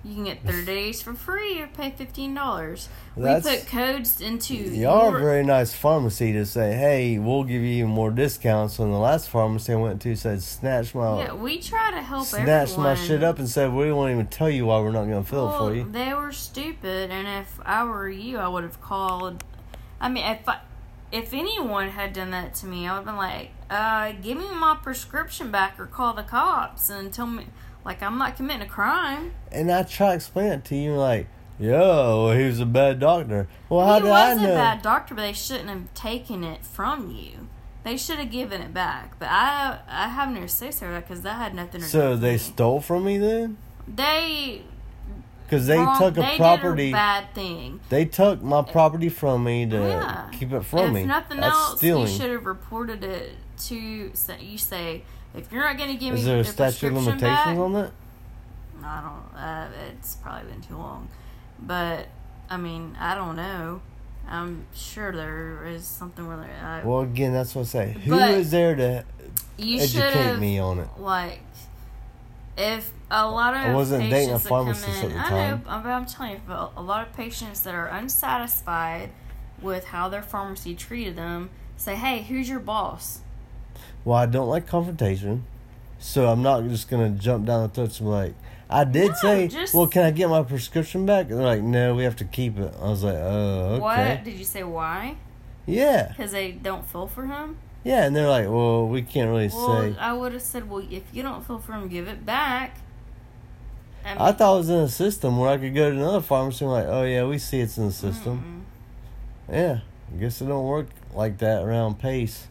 You 0.02 0.14
can 0.14 0.24
get 0.24 0.42
30 0.44 0.64
days 0.64 1.02
for 1.02 1.12
free 1.12 1.60
or 1.60 1.66
pay 1.66 1.90
$15. 1.90 2.88
We 3.16 3.40
put 3.42 3.66
codes 3.66 4.20
into 4.22 4.54
Y'all 4.54 5.08
are 5.08 5.10
your- 5.10 5.18
a 5.18 5.22
very 5.22 5.44
nice 5.44 5.74
pharmacy 5.74 6.32
to 6.32 6.46
say, 6.46 6.72
hey, 6.74 7.18
we'll 7.18 7.44
give 7.44 7.60
you 7.60 7.68
even 7.68 7.90
more 7.90 8.10
discounts. 8.10 8.78
When 8.78 8.90
the 8.92 8.98
last 8.98 9.28
pharmacy 9.28 9.74
I 9.74 9.76
went 9.76 10.00
to 10.02 10.16
said, 10.16 10.42
snatch 10.42 10.94
my 10.94 11.24
Yeah, 11.24 11.34
we 11.34 11.58
try 11.60 11.90
to 11.90 12.00
help 12.00 12.26
snatched 12.26 12.72
everyone. 12.72 12.84
my 12.84 12.94
shit 12.94 13.22
up 13.22 13.38
and 13.38 13.46
said, 13.48 13.74
we 13.74 13.92
won't 13.92 14.12
even 14.12 14.26
tell 14.28 14.48
you 14.48 14.66
why 14.66 14.80
we're 14.80 14.90
not 14.92 15.04
going 15.04 15.22
to 15.22 15.28
fill 15.28 15.54
it 15.54 15.58
for 15.58 15.74
you. 15.74 15.84
They 15.90 16.14
were 16.14 16.32
stupid, 16.32 17.10
and 17.10 17.28
if 17.28 17.60
I 17.66 17.84
were 17.84 18.08
you, 18.08 18.38
I 18.38 18.48
would 18.48 18.64
have 18.64 18.80
called. 18.80 19.44
I 20.00 20.08
mean, 20.08 20.24
if 20.24 20.48
I, 20.48 20.60
if 21.12 21.34
anyone 21.34 21.90
had 21.90 22.14
done 22.14 22.30
that 22.30 22.54
to 22.54 22.66
me, 22.66 22.86
I 22.88 22.92
would 22.92 22.98
have 22.98 23.04
been 23.04 23.16
like, 23.16 23.50
uh, 23.68 24.12
"Give 24.22 24.38
me 24.38 24.46
my 24.54 24.78
prescription 24.82 25.50
back, 25.50 25.78
or 25.78 25.84
call 25.84 26.14
the 26.14 26.22
cops 26.22 26.88
and 26.88 27.12
tell 27.12 27.26
me 27.26 27.46
like 27.84 28.02
I'm 28.02 28.18
not 28.18 28.36
committing 28.36 28.62
a 28.62 28.66
crime." 28.70 29.32
And 29.52 29.70
I 29.70 29.82
try 29.82 30.08
to 30.10 30.14
explain 30.14 30.52
it 30.52 30.64
to 30.66 30.76
you, 30.76 30.94
like, 30.94 31.26
yo, 31.58 32.32
he 32.36 32.44
was 32.44 32.60
a 32.60 32.66
bad 32.66 33.00
doctor. 33.00 33.48
Well, 33.68 33.86
how 33.86 33.94
he 33.96 34.00
did 34.02 34.10
I 34.10 34.34
know? 34.34 34.40
He 34.40 34.46
was 34.46 34.52
a 34.54 34.56
bad 34.58 34.82
doctor, 34.82 35.14
but 35.14 35.22
they 35.22 35.32
shouldn't 35.32 35.68
have 35.68 35.92
taken 35.94 36.44
it 36.44 36.64
from 36.64 37.10
you. 37.10 37.48
They 37.82 37.96
should 37.96 38.18
have 38.18 38.30
given 38.30 38.60
it 38.60 38.74
back. 38.74 39.18
But 39.18 39.28
I, 39.30 39.78
I 39.88 40.08
have 40.08 40.30
no 40.30 40.46
say 40.46 40.70
so 40.70 40.90
that 40.90 41.08
because 41.08 41.22
that 41.22 41.34
had 41.36 41.54
nothing 41.54 41.80
to 41.80 41.86
do. 41.86 41.90
so 41.90 42.14
they 42.16 42.32
me. 42.32 42.38
stole 42.38 42.80
from 42.80 43.04
me 43.04 43.16
then? 43.18 43.56
they 43.88 44.62
Because 45.44 45.66
they 45.66 45.78
wrong- 45.78 45.98
took 45.98 46.14
they 46.14 46.20
a 46.22 46.26
did 46.32 46.36
property. 46.36 46.92
bad 46.92 47.34
thing. 47.34 47.80
They 47.88 48.04
took 48.04 48.42
my 48.42 48.62
property 48.62 49.08
from 49.08 49.44
me 49.44 49.64
to 49.66 49.78
oh, 49.82 49.88
Yeah. 49.88 50.28
keep 50.38 50.52
it 50.52 50.60
from 50.64 50.88
if 50.88 50.92
me. 50.92 51.04
nothing 51.06 51.40
That's 51.40 51.54
else, 51.56 51.78
stealing. 51.78 52.06
you 52.06 52.18
should 52.18 52.30
have 52.30 52.44
reported 52.46 53.02
it 53.02 53.32
to. 53.68 54.10
say- 54.14 54.42
You 54.42 54.58
say 54.58 55.02
if 55.34 55.50
you're 55.52 55.62
not 55.62 55.76
going 55.78 55.90
to 55.90 55.96
give 55.96 56.14
Is 56.14 56.20
me 56.20 56.26
there 56.26 56.40
a 56.40 56.42
the 56.42 56.48
statute 56.48 56.92
prescription 56.92 57.04
limitations 57.04 57.20
back, 57.20 57.58
on 57.58 57.72
that? 57.74 57.92
I 58.82 59.00
don't. 59.00 59.38
Uh, 59.38 59.68
it's 59.90 60.16
probably 60.16 60.50
been 60.50 60.62
too 60.62 60.76
long, 60.76 61.08
but 61.60 62.08
I 62.48 62.56
mean, 62.56 62.96
I 62.98 63.14
don't 63.14 63.36
know. 63.36 63.82
I'm 64.28 64.66
sure 64.74 65.12
there 65.12 65.66
is 65.66 65.84
something 65.86 66.26
where 66.26 66.36
they, 66.36 66.64
I, 66.64 66.84
Well, 66.84 67.00
again, 67.00 67.32
that's 67.32 67.54
what 67.54 67.62
I 67.62 67.64
say. 67.64 67.96
Who 68.04 68.18
is 68.18 68.50
there 68.50 68.76
to 68.76 69.04
you 69.58 69.80
educate 69.80 70.38
me 70.38 70.58
on 70.58 70.78
it? 70.78 70.88
like 70.98 71.40
if 72.56 72.92
a 73.10 73.26
lot 73.28 73.54
of 73.54 73.60
I 73.60 73.74
wasn't 73.74 74.02
patients 74.02 74.20
dating 74.20 74.34
a 74.34 74.38
pharmacist 74.38 75.04
in, 75.04 75.12
at 75.12 75.16
the 75.16 75.18
time. 75.30 75.62
I 75.66 75.76
know, 75.76 75.82
but 75.82 75.88
I'm 75.90 76.06
telling 76.06 76.32
you, 76.32 76.40
a 76.76 76.82
lot 76.82 77.06
of 77.06 77.14
patients 77.14 77.60
that 77.62 77.74
are 77.74 77.86
unsatisfied 77.86 79.10
with 79.60 79.86
how 79.86 80.08
their 80.08 80.22
pharmacy 80.22 80.74
treated 80.74 81.16
them 81.16 81.50
say, 81.76 81.96
"Hey, 81.96 82.22
who's 82.22 82.48
your 82.48 82.60
boss?" 82.60 83.20
Well, 84.04 84.16
I 84.16 84.26
don't 84.26 84.48
like 84.48 84.66
confrontation, 84.66 85.44
so 85.98 86.28
I'm 86.28 86.42
not 86.42 86.64
just 86.68 86.88
gonna 86.88 87.10
jump 87.10 87.46
down 87.46 87.62
the 87.62 87.68
throats 87.68 88.00
and 88.00 88.06
be 88.08 88.10
like, 88.12 88.34
I 88.68 88.84
did 88.84 89.08
No, 89.08 89.14
say, 89.16 89.48
just- 89.48 89.74
well, 89.74 89.86
can 89.88 90.02
I 90.04 90.10
get 90.12 90.28
my 90.30 90.42
prescription 90.42 91.04
back? 91.06 91.28
And 91.30 91.38
they're 91.38 91.46
like, 91.46 91.62
no, 91.62 91.94
we 91.94 92.04
have 92.04 92.16
to 92.16 92.24
keep 92.24 92.58
it. 92.58 92.72
I 92.80 92.84
was 92.88 93.02
like, 93.02 93.16
oh, 93.16 93.74
okay. 93.74 93.80
What 93.80 94.24
did 94.24 94.34
you 94.38 94.44
say? 94.44 94.62
Why? 94.62 95.16
Yeah, 95.66 96.08
Because 96.08 96.32
they 96.32 96.52
don't 96.52 96.86
feel 96.86 97.06
for 97.06 97.26
him. 97.26 97.58
yeah, 97.84 98.04
and 98.04 98.14
they're 98.16 98.28
like, 98.28 98.46
well, 98.48 98.86
we 98.88 99.02
can't 99.02 99.28
really 99.28 99.48
Well, 99.52 99.82
say. 99.82 99.96
I 99.98 100.12
would 100.12 100.32
have 100.32 100.42
said, 100.42 100.68
well, 100.70 100.84
if 100.90 101.02
you 101.12 101.22
don't 101.22 101.44
feel 101.46 101.58
for 101.58 101.72
him, 101.72 101.88
give 101.88 102.08
it 102.08 102.24
back. 102.24 102.78
I, 104.04 104.28
I 104.28 104.32
thought 104.32 104.54
it 104.54 104.58
was 104.58 104.70
in 104.70 104.76
a 104.78 104.88
system 104.88 105.36
where 105.38 105.50
I 105.50 105.58
could 105.58 105.74
go 105.74 105.90
to 105.90 105.96
another 105.96 106.20
pharmacy 106.22 106.64
and 106.64 106.72
like, 106.72 106.86
oh 106.86 107.02
yeah, 107.04 107.24
we 107.26 107.38
see 107.38 107.60
it's 107.60 107.76
in 107.76 107.86
the 107.86 107.92
system. 107.92 108.64
Yeah, 109.52 109.80
I 110.12 110.16
guess 110.18 110.40
it 110.40 110.46
don't 110.46 110.64
work 110.66 110.86
like 111.14 111.38
that 111.38 111.62
around 111.62 111.98
Pace. 111.98 112.46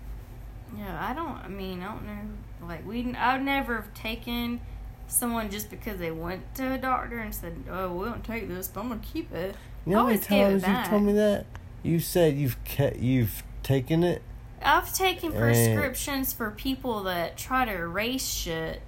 Yeah, 0.78 0.97
I 0.99 1.13
don't. 1.13 1.38
I 1.38 1.47
mean, 1.47 1.82
I 1.82 1.88
don't 1.88 2.05
know. 2.05 2.67
Like 2.67 2.86
we, 2.88 3.13
I've 3.15 3.41
never 3.41 3.78
have 3.78 3.93
taken 3.93 4.61
someone 5.07 5.49
just 5.49 5.70
because 5.70 5.99
they 5.99 6.11
went 6.11 6.53
to 6.55 6.74
a 6.74 6.78
doctor 6.78 7.20
and 7.20 7.34
said, 7.34 7.63
"Oh, 7.70 7.93
we 7.95 8.05
don't 8.05 8.24
take 8.24 8.47
this, 8.47 8.67
but 8.67 8.82
I'm 8.82 8.89
gonna 8.89 9.01
keep 9.01 9.32
it." 9.34 9.55
You 9.86 9.93
know 9.93 9.99
how 9.99 10.05
many 10.05 10.17
Always 10.17 10.28
gave 10.28 10.47
it 10.47 10.61
times 10.61 10.86
you 10.86 10.89
told 10.91 11.03
me 11.03 11.13
that? 11.13 11.45
You 11.82 11.99
said 11.99 12.36
you've 12.38 12.63
kept, 12.63 12.97
you've 12.97 13.43
taken 13.63 14.03
it. 14.03 14.22
I've 14.61 14.93
taken 14.93 15.32
And- 15.32 15.39
prescriptions 15.39 16.34
for 16.34 16.51
people 16.51 17.03
that 17.03 17.38
try 17.38 17.65
to 17.65 17.72
erase 17.72 18.28
shit 18.28 18.82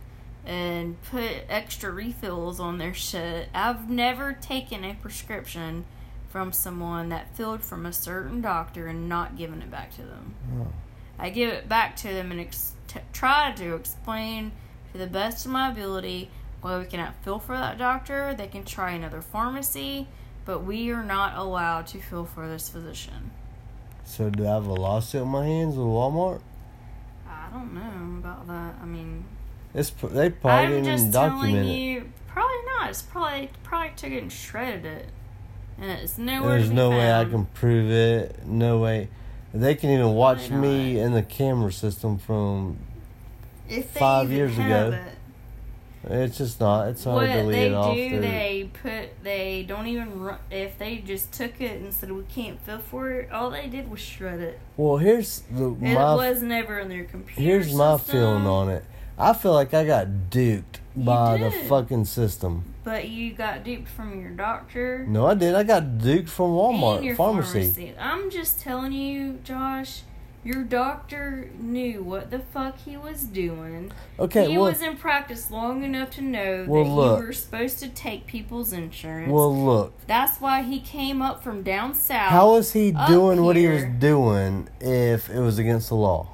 and 0.46 1.02
put 1.04 1.46
extra 1.48 1.92
refills 1.92 2.60
on 2.60 2.78
their 2.78 2.94
shit. 2.94 3.50
I've 3.54 3.90
never 3.90 4.34
taken 4.34 4.84
a 4.84 4.96
prescription 4.96 5.86
from 6.30 6.52
someone 6.52 7.10
that 7.10 7.36
filled 7.36 7.62
from 7.62 7.86
a 7.86 7.94
certain 7.94 8.42
doctor 8.42 8.88
and 8.88 9.08
not 9.08 9.38
given 9.38 9.62
it 9.62 9.70
back 9.72 9.96
to 9.96 10.02
them. 10.02 10.36
Oh. 10.60 10.68
I 11.22 11.30
give 11.30 11.50
it 11.54 11.70
back 11.70 11.96
to 11.98 12.08
them 12.08 12.32
and 12.32 12.42
ex- 12.42 12.74
t- 12.88 13.00
try 13.14 13.52
to 13.54 13.76
explain 13.76 14.52
to 14.92 14.98
the 14.98 15.08
best 15.08 15.46
of 15.46 15.52
my 15.52 15.70
ability 15.72 16.30
why 16.62 16.80
we 16.80 16.86
cannot 16.86 17.14
fill 17.24 17.40
for 17.40 17.56
that 17.56 17.78
doctor. 17.78 18.34
They 18.34 18.48
can 18.48 18.66
try 18.66 18.92
another 18.92 19.22
pharmacy, 19.22 20.08
but 20.46 20.64
we 20.64 20.90
are 20.92 21.04
not 21.04 21.38
allowed 21.38 21.88
to 21.88 22.00
fill 22.00 22.26
for 22.26 22.48
this 22.50 22.70
physician. 22.70 23.32
So 24.04 24.30
do 24.32 24.46
I 24.48 24.50
have 24.56 24.66
a 24.66 24.74
lawsuit 24.74 25.22
in 25.22 25.28
my 25.28 25.46
hands 25.46 25.76
with 25.78 25.86
Walmart? 25.86 26.42
I 27.28 27.50
don't 27.54 27.74
know 27.74 28.18
about 28.20 28.48
that. 28.48 28.76
I 28.82 28.86
mean, 28.86 29.24
It's 29.76 29.92
they 29.92 30.32
probably 30.32 30.78
I'm 30.78 30.84
didn't 30.84 30.86
just 30.86 31.12
document 31.12 31.54
telling 31.54 31.68
it. 31.70 31.78
you, 31.78 32.12
probably 32.28 32.58
not. 32.78 32.90
It's 32.90 33.04
probably 33.04 33.50
probably 33.64 33.92
took 33.96 34.12
it 34.12 34.22
and 34.24 34.32
shredded 34.32 34.86
it, 34.86 35.06
and 35.78 35.92
it's 35.92 36.18
nowhere. 36.18 36.58
There's 36.58 36.72
no 36.72 36.90
way 36.90 37.14
I 37.14 37.26
can 37.26 37.46
prove 37.46 37.92
it. 37.92 38.46
No 38.46 38.80
way. 38.80 39.08
They 39.54 39.76
can 39.76 39.90
even 39.90 40.14
watch 40.14 40.50
me 40.50 40.94
not. 40.94 41.02
in 41.06 41.12
the 41.14 41.24
camera 41.24 41.72
system 41.72 42.18
from. 42.18 42.78
If 43.70 43.94
they 43.94 44.00
five 44.00 44.26
even 44.26 44.38
years 44.38 44.56
have 44.56 44.88
ago. 44.88 44.98
it. 44.98 45.14
It's 46.04 46.38
just 46.40 46.60
not. 46.60 46.88
It's 46.90 47.04
hard 47.04 47.16
what 47.16 47.28
to 47.28 47.34
delete 47.42 47.56
they 47.56 47.68
it 47.68 47.74
off. 47.74 47.96
do, 47.96 48.20
they 48.22 48.70
put 48.82 49.24
they 49.24 49.64
don't 49.68 49.86
even 49.88 50.20
run. 50.20 50.40
If 50.50 50.80
they 50.80 50.98
just 50.98 51.32
took 51.32 51.62
it 51.62 51.80
and 51.80 51.94
said 51.94 52.12
we 52.12 52.24
can't 52.24 52.60
fill 52.62 52.80
for 52.80 53.12
it, 53.12 53.32
all 53.32 53.52
they 53.52 53.68
did 53.68 53.90
was 53.90 54.00
shred 54.00 54.40
it. 54.40 54.60
Well, 54.78 54.98
here's 54.98 55.42
the 55.52 55.70
It 55.74 55.80
my 55.94 56.16
was 56.16 56.42
never 56.42 56.80
in 56.80 56.90
their 56.90 57.04
computer. 57.04 57.40
here's 57.42 57.74
my 57.74 57.98
feeling 57.98 58.48
on 58.48 58.70
it. 58.70 58.84
I 59.18 59.34
feel 59.34 59.54
like 59.54 59.74
I 59.76 59.86
got 59.86 60.30
duped 60.32 60.78
You 60.78 60.81
by 60.96 61.38
the 61.38 61.52
fucking 61.52 62.06
system. 62.06 62.66
But 62.84 63.10
you 63.10 63.34
got 63.34 63.64
duped 63.64 63.88
from 63.90 64.20
your 64.20 64.32
doctor 64.32 65.06
No, 65.08 65.28
I 65.28 65.34
did. 65.36 65.56
I 65.56 65.64
got 65.64 65.98
duped 66.00 66.30
from 66.30 66.52
Walmart 66.52 67.16
pharmacy. 67.16 67.62
pharmacy. 67.62 67.94
I'm 68.00 68.30
just 68.30 68.60
telling 68.60 68.92
you, 68.94 69.40
Josh. 69.44 70.04
Your 70.44 70.64
doctor 70.64 71.52
knew 71.60 72.02
what 72.02 72.32
the 72.32 72.40
fuck 72.40 72.80
he 72.80 72.98
was 72.98 73.26
doing. 73.26 73.92
Okay, 74.20 74.50
he 74.50 74.58
well, 74.58 74.72
was 74.72 74.82
in 74.82 74.98
practice 74.98 75.52
long 75.52 75.84
enough 75.84 76.10
to 76.12 76.22
know 76.22 76.66
Well, 76.68 76.84
that 76.84 76.90
look. 76.90 77.20
you 77.20 77.26
were 77.28 77.34
supposed 77.34 77.78
to 77.78 77.90
take 77.90 78.26
people's 78.26 78.74
insurance. 78.74 79.32
well, 79.32 79.56
look. 79.56 79.94
That's 80.08 80.42
why 80.42 80.64
he 80.64 80.80
came 80.80 81.22
up 81.22 81.44
from 81.44 81.62
down 81.62 81.94
south. 81.94 82.32
How 82.32 82.54
was 82.54 82.74
he 82.74 82.92
doing 83.08 83.44
what 83.44 83.56
he 83.56 83.68
was 83.68 83.84
doing 84.00 84.68
if 84.80 85.30
it 85.30 85.40
was 85.40 85.60
against 85.60 85.90
the 85.90 85.96
law? 85.96 86.28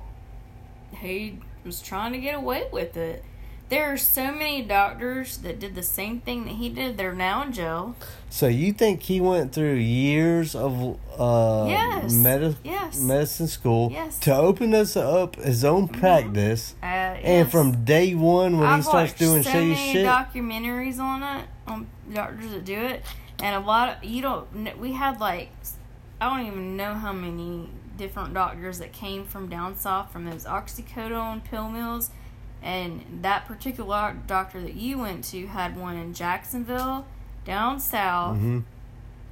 he 1.01 1.39
was 1.65 1.81
trying 1.81 2.13
to 2.13 2.17
get 2.19 2.33
away 2.33 2.67
with 2.71 2.95
it. 2.95 3.23
There 3.69 3.91
are 3.91 3.97
so 3.97 4.31
many 4.31 4.61
doctors 4.61 5.39
that 5.39 5.59
did 5.59 5.75
the 5.75 5.83
same 5.83 6.21
thing 6.21 6.45
that 6.45 6.53
he 6.53 6.69
did. 6.69 6.95
They're 6.97 7.11
now 7.11 7.43
in 7.43 7.51
jail. 7.51 7.97
So 8.29 8.47
you 8.47 8.71
think 8.71 9.01
he 9.03 9.19
went 9.19 9.51
through 9.51 9.73
years 9.75 10.55
of 10.55 10.97
uh, 11.19 11.65
Yes. 11.67 12.13
medi- 12.13 12.55
Yes. 12.63 12.97
medicine 13.01 13.47
school 13.47 13.89
Yes. 13.91 14.13
Mm-hmm. 14.13 14.21
to 14.21 14.35
open 14.37 14.73
us 14.73 14.95
up 14.95 15.35
his 15.35 15.65
own 15.65 15.89
practice, 15.89 16.75
Uh, 16.81 16.85
and 16.85 17.25
yes. 17.45 17.51
from 17.51 17.83
day 17.83 18.15
one 18.15 18.57
when 18.57 18.69
I've 18.69 18.77
he 18.77 18.83
starts 18.83 19.13
doing 19.13 19.43
so 19.43 19.49
shady 19.51 19.71
many 19.73 19.91
shit, 19.93 20.05
documentaries 20.05 20.99
on 20.99 21.21
it 21.23 21.45
on 21.67 21.87
doctors 22.13 22.51
that 22.51 22.63
do 22.63 22.79
it, 22.79 23.03
and 23.43 23.53
a 23.53 23.65
lot 23.67 23.89
of 23.97 24.03
you 24.03 24.21
don't. 24.21 24.47
We 24.79 24.93
had 24.93 25.19
like 25.19 25.49
I 26.21 26.29
don't 26.29 26.47
even 26.47 26.77
know 26.77 26.93
how 26.93 27.11
many 27.11 27.69
different 27.97 28.33
doctors 28.33 28.79
that 28.79 28.93
came 28.93 29.25
from 29.25 29.49
down 29.49 29.75
south 29.75 30.11
from 30.11 30.23
those 30.25 30.45
oxycodone 30.45 31.43
pill 31.43 31.67
mills, 31.69 32.11
and 32.63 33.19
that 33.21 33.45
particular 33.47 34.15
doctor 34.27 34.61
that 34.61 34.75
you 34.75 34.97
went 34.99 35.23
to 35.25 35.47
had 35.47 35.77
one 35.77 35.95
in 35.95 36.13
Jacksonville, 36.13 37.05
down 37.45 37.79
south, 37.79 38.37
Mhm. 38.37 38.63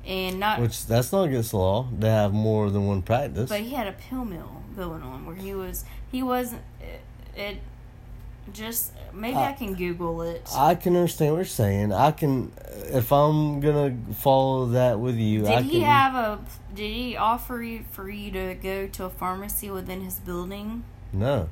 and 0.05 0.39
not. 0.39 0.59
which 0.61 0.85
that's 0.85 1.11
not 1.11 1.23
against 1.23 1.51
the 1.51 1.57
law 1.57 1.87
to 1.99 2.09
have 2.09 2.33
more 2.33 2.69
than 2.69 2.85
one 2.87 3.01
practice. 3.01 3.49
but 3.49 3.61
he 3.61 3.71
had 3.71 3.87
a 3.87 3.91
pill 3.93 4.23
mill 4.25 4.61
going 4.75 5.01
on 5.01 5.25
where 5.25 5.35
he 5.35 5.53
was 5.55 5.85
he 6.11 6.21
wasn't 6.21 6.61
it, 6.81 7.01
it 7.39 7.57
just 8.53 8.91
maybe 9.11 9.35
I 9.37 9.49
Uh, 9.51 9.53
can 9.55 9.73
Google 9.73 10.21
it. 10.21 10.47
I 10.55 10.75
can 10.75 10.95
understand 10.95 11.31
what 11.31 11.37
you're 11.37 11.45
saying. 11.45 11.91
I 11.91 12.11
can, 12.11 12.51
if 12.91 13.11
I'm 13.11 13.59
gonna 13.59 13.95
follow 14.13 14.67
that 14.67 14.99
with 14.99 15.15
you, 15.17 15.41
Did 15.41 15.49
I 15.49 15.61
he 15.63 15.79
can. 15.79 15.81
have 15.81 16.15
a? 16.15 16.39
Did 16.75 16.93
he 16.93 17.17
offer 17.17 17.63
you 17.63 17.85
for 17.91 18.07
you 18.07 18.29
to 18.31 18.53
go 18.53 18.85
to 18.87 19.05
a 19.05 19.09
pharmacy 19.09 19.71
within 19.71 20.01
his 20.01 20.15
building? 20.19 20.83
no, 21.11 21.49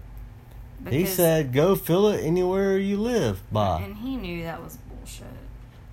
he 0.90 1.06
said 1.06 1.54
go 1.54 1.76
fill 1.76 2.08
it 2.10 2.24
anywhere 2.24 2.78
you 2.78 2.98
live. 2.98 3.42
By 3.52 3.82
and 3.82 3.96
he 3.98 4.16
knew 4.18 4.44
that 4.44 4.62
was 4.64 4.78
bullshit. 4.78 5.26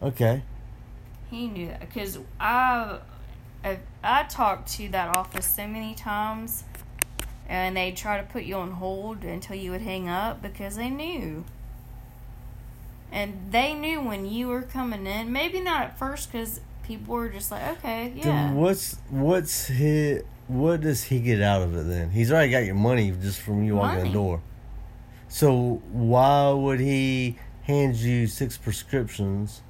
okay, 0.03 0.43
He 1.31 1.47
knew 1.47 1.69
that 1.69 1.81
because 1.81 2.19
I, 2.39 2.99
I, 3.65 3.79
I 4.03 4.23
talked 4.25 4.71
to 4.73 4.89
that 4.91 5.17
office 5.17 5.47
so 5.47 5.67
many 5.67 5.95
times, 5.95 6.65
and 7.49 7.77
they'd 7.77 7.97
try 7.97 8.17
to 8.21 8.25
put 8.27 8.45
you 8.45 8.57
on 8.57 8.73
hold 8.73 9.25
until 9.25 9.57
you 9.57 9.71
would 9.71 9.83
hang 9.83 10.09
up 10.09 10.43
because 10.43 10.77
they 10.77 10.91
knew. 10.91 11.45
And 13.13 13.49
they 13.51 13.75
knew 13.75 14.01
when 14.01 14.25
you 14.27 14.47
were 14.49 14.63
coming 14.63 15.05
in. 15.05 15.33
Maybe 15.33 15.61
not 15.61 15.83
at 15.83 15.99
first 15.99 16.31
because 16.31 16.61
people 16.85 17.15
were 17.15 17.29
just 17.29 17.51
like, 17.51 17.79
okay, 17.79 18.13
yeah. 18.15 18.23
Then 18.25 18.55
what's 18.55 18.97
what's 19.11 19.67
his 19.67 20.23
what 20.47 20.81
does 20.81 21.05
he 21.05 21.21
get 21.21 21.41
out 21.41 21.63
of 21.63 21.77
it 21.77 21.87
then? 21.89 22.11
He's 22.11 22.31
already 22.33 22.51
got 22.51 22.65
your 22.65 22.75
money 22.75 23.11
just 23.11 23.41
from 23.41 23.63
you 23.65 23.77
walking 23.77 24.05
the 24.05 24.13
door. 24.13 24.41
So 25.31 25.81
why 25.93 26.51
would 26.51 26.81
he 26.81 27.37
hand 27.63 27.97
you 27.97 28.27
six 28.27 28.59
prescriptions? 28.59 29.63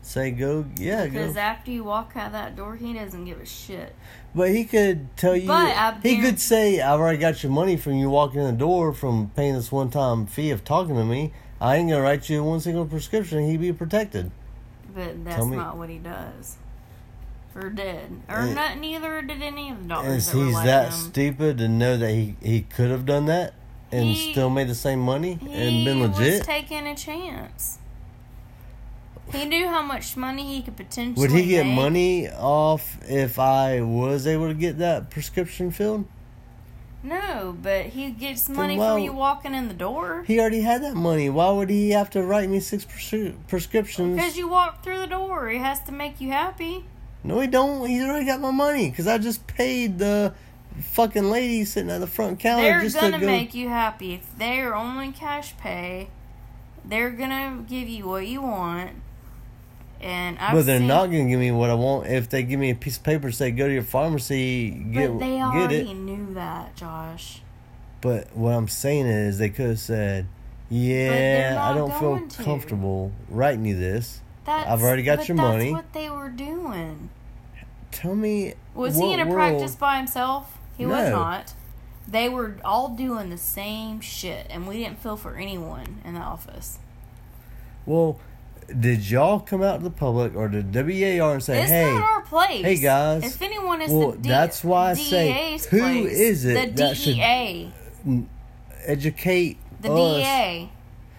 Say 0.00 0.30
go, 0.30 0.64
yeah, 0.78 1.04
Because 1.04 1.34
go. 1.34 1.40
after 1.40 1.70
you 1.70 1.84
walk 1.84 2.12
out 2.16 2.32
that 2.32 2.56
door, 2.56 2.76
he 2.76 2.94
doesn't 2.94 3.26
give 3.26 3.40
a 3.40 3.44
shit. 3.44 3.94
But 4.34 4.50
he 4.52 4.64
could 4.64 5.14
tell 5.18 5.36
you. 5.36 5.48
But 5.48 5.76
I 5.76 5.98
he 6.02 6.20
could 6.22 6.40
say, 6.40 6.80
"I've 6.80 6.98
already 7.00 7.18
got 7.18 7.42
your 7.42 7.52
money 7.52 7.76
from 7.76 7.94
you 7.94 8.08
walking 8.08 8.40
in 8.40 8.46
the 8.46 8.52
door 8.52 8.94
from 8.94 9.30
paying 9.36 9.52
this 9.54 9.70
one-time 9.70 10.24
fee 10.26 10.50
of 10.50 10.64
talking 10.64 10.94
to 10.94 11.04
me. 11.04 11.32
I 11.60 11.76
ain't 11.76 11.90
gonna 11.90 12.00
write 12.00 12.30
you 12.30 12.42
one 12.44 12.60
single 12.60 12.86
prescription. 12.86 13.44
He'd 13.46 13.60
be 13.60 13.72
protected." 13.72 14.30
But 14.94 15.24
that's 15.24 15.44
not 15.44 15.76
what 15.76 15.90
he 15.90 15.98
does. 15.98 16.56
Or 17.54 17.68
did. 17.68 18.20
Or 18.28 18.36
And- 18.36 18.54
not, 18.54 18.78
neither 18.78 19.20
did 19.20 19.42
any 19.42 19.70
of 19.70 19.82
the 19.82 19.88
doctors 19.88 20.30
that 20.30 20.36
he's 20.38 20.54
that 20.62 20.86
him. 20.86 20.92
stupid 20.92 21.58
to 21.58 21.68
know 21.68 21.96
that 21.98 22.10
he 22.12 22.36
he 22.40 22.60
could 22.62 22.90
have 22.90 23.04
done 23.04 23.26
that 23.26 23.52
and 23.90 24.04
He- 24.06 24.32
still 24.32 24.50
made 24.50 24.68
the 24.68 24.74
same 24.74 25.00
money 25.00 25.38
and 25.40 25.50
he 25.76 25.84
been 25.84 26.00
was 26.00 26.18
legit. 26.18 26.44
taking 26.44 26.86
a 26.86 26.94
chance. 26.94 27.78
He 29.32 29.44
knew 29.44 29.68
how 29.68 29.82
much 29.82 30.16
money 30.16 30.54
he 30.56 30.62
could 30.62 30.76
potentially 30.76 31.20
Would 31.20 31.36
he 31.38 31.46
get 31.48 31.66
make. 31.66 31.74
money 31.76 32.28
off 32.30 32.98
if 33.08 33.38
I 33.38 33.82
was 33.82 34.26
able 34.26 34.48
to 34.48 34.54
get 34.54 34.78
that 34.78 35.10
prescription 35.10 35.70
filled? 35.70 36.06
No, 37.02 37.54
but 37.62 37.86
he 37.86 38.10
gets 38.10 38.48
money 38.48 38.76
why- 38.78 38.94
from 38.94 39.02
you 39.04 39.12
walking 39.12 39.54
in 39.54 39.68
the 39.68 39.74
door. 39.74 40.24
He 40.26 40.40
already 40.40 40.62
had 40.62 40.82
that 40.82 40.96
money. 40.96 41.28
Why 41.30 41.50
would 41.50 41.70
he 41.70 41.90
have 41.90 42.10
to 42.10 42.22
write 42.22 42.48
me 42.48 42.58
six 42.60 42.84
prescri- 42.84 43.34
prescriptions? 43.46 44.16
Because 44.16 44.36
you 44.36 44.48
walk 44.48 44.82
through 44.82 44.98
the 44.98 45.06
door. 45.06 45.48
He 45.48 45.58
has 45.58 45.80
to 45.80 45.92
make 45.92 46.20
you 46.20 46.30
happy. 46.30 46.84
No, 47.22 47.38
he 47.40 47.46
don't. 47.46 47.86
He's 47.86 48.02
already 48.02 48.24
got 48.24 48.40
my 48.40 48.50
money 48.50 48.88
because 48.90 49.06
I 49.06 49.18
just 49.18 49.46
paid 49.46 49.98
the 49.98 50.32
fucking 50.82 51.30
lady 51.30 51.64
sitting 51.64 51.90
at 51.90 51.98
the 52.00 52.06
front 52.06 52.38
counter 52.40 52.62
They're 52.62 52.80
just 52.82 52.96
gonna 53.00 53.12
to 53.18 53.20
go. 53.20 53.26
make 53.26 53.54
you 53.54 53.68
happy. 53.68 54.14
If 54.14 54.36
they're 54.38 54.74
only 54.74 55.12
cash 55.12 55.56
pay, 55.58 56.08
they're 56.84 57.10
gonna 57.10 57.64
give 57.68 57.88
you 57.88 58.06
what 58.08 58.26
you 58.26 58.42
want. 58.42 58.90
And 60.00 60.38
I've 60.38 60.54
but 60.54 60.66
they're 60.66 60.78
seen- 60.78 60.86
not 60.86 61.06
gonna 61.06 61.24
give 61.26 61.40
me 61.40 61.50
what 61.50 61.70
I 61.70 61.74
want 61.74 62.06
if 62.06 62.28
they 62.28 62.42
give 62.44 62.60
me 62.60 62.70
a 62.70 62.74
piece 62.74 62.96
of 62.96 63.02
paper. 63.02 63.30
Say 63.32 63.50
go 63.50 63.66
to 63.66 63.72
your 63.74 63.82
pharmacy, 63.82 64.70
get 64.70 65.10
But 65.12 65.18
they 65.18 65.36
get 65.38 65.72
it. 65.72 65.94
knew 65.94 66.34
that, 66.34 66.76
Josh. 66.76 67.42
But 68.00 68.36
what 68.36 68.52
I'm 68.54 68.68
saying 68.68 69.06
is 69.06 69.38
they 69.38 69.48
could 69.48 69.70
have 69.70 69.78
said, 69.80 70.28
"Yeah, 70.70 71.58
I 71.60 71.74
don't 71.74 71.92
feel 71.98 72.20
to. 72.28 72.42
comfortable 72.44 73.10
writing 73.28 73.64
you 73.64 73.76
this." 73.76 74.20
That's, 74.44 74.68
I've 74.70 74.82
already 74.82 75.02
got 75.02 75.26
your 75.28 75.36
that's 75.36 75.46
money. 75.48 75.72
what 75.72 75.92
they 75.92 76.08
were 76.08 76.28
doing. 76.28 77.10
Tell 77.90 78.14
me, 78.14 78.54
Was 78.74 78.96
he 78.96 79.12
in 79.12 79.18
a 79.20 79.24
world- 79.24 79.34
practice 79.34 79.74
by 79.74 79.96
himself? 79.96 80.57
He 80.78 80.86
was 80.86 81.10
not. 81.10 81.52
They 82.06 82.28
were 82.30 82.56
all 82.64 82.88
doing 82.88 83.28
the 83.28 83.36
same 83.36 84.00
shit, 84.00 84.46
and 84.48 84.66
we 84.66 84.78
didn't 84.78 85.00
feel 85.02 85.16
for 85.18 85.36
anyone 85.36 86.00
in 86.06 86.14
the 86.14 86.20
office. 86.20 86.78
Well, 87.84 88.18
did 88.80 89.10
y'all 89.10 89.40
come 89.40 89.62
out 89.62 89.78
to 89.78 89.84
the 89.84 89.90
public 89.90 90.34
or 90.34 90.48
did 90.48 90.74
WAR 90.74 91.34
and 91.34 91.42
say, 91.42 91.60
it's 91.62 91.70
"Hey"? 91.70 91.92
not 91.92 92.02
our 92.02 92.20
place. 92.22 92.64
hey, 92.64 92.76
guys. 92.76 93.24
If 93.24 93.42
anyone 93.42 93.82
is 93.82 93.90
Well, 93.90 94.12
D- 94.12 94.28
that's 94.28 94.62
why 94.64 94.90
I 94.90 94.94
say, 94.94 95.32
DEA's 95.52 95.66
who 95.66 95.78
place, 95.80 96.12
is 96.18 96.44
it 96.46 96.76
The 96.76 96.82
that 96.84 96.96
should- 96.96 97.14
DEA. 97.16 97.72
Mm, 98.06 98.26
educate 98.86 99.58
The 99.80 99.92
us. 99.92 100.16
DEA. 100.22 100.70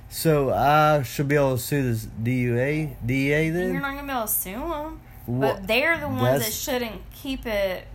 So 0.09 0.51
I 0.53 1.03
should 1.03 1.27
be 1.27 1.35
able 1.35 1.55
to 1.57 1.61
sue 1.61 1.83
this 1.83 2.07
DUA, 2.23 2.95
DEA 3.05 3.49
then? 3.51 3.73
You're 3.73 3.81
not 3.81 3.95
gonna 3.95 4.07
be 4.07 4.11
able 4.11 4.21
to 4.23 4.27
sue 4.27 4.51
them, 4.53 4.99
Wha- 5.27 5.53
but 5.53 5.67
they're 5.67 5.99
the 5.99 6.07
ones 6.07 6.43
that 6.45 6.51
shouldn't 6.53 7.01
keep 7.11 7.45
it. 7.45 7.85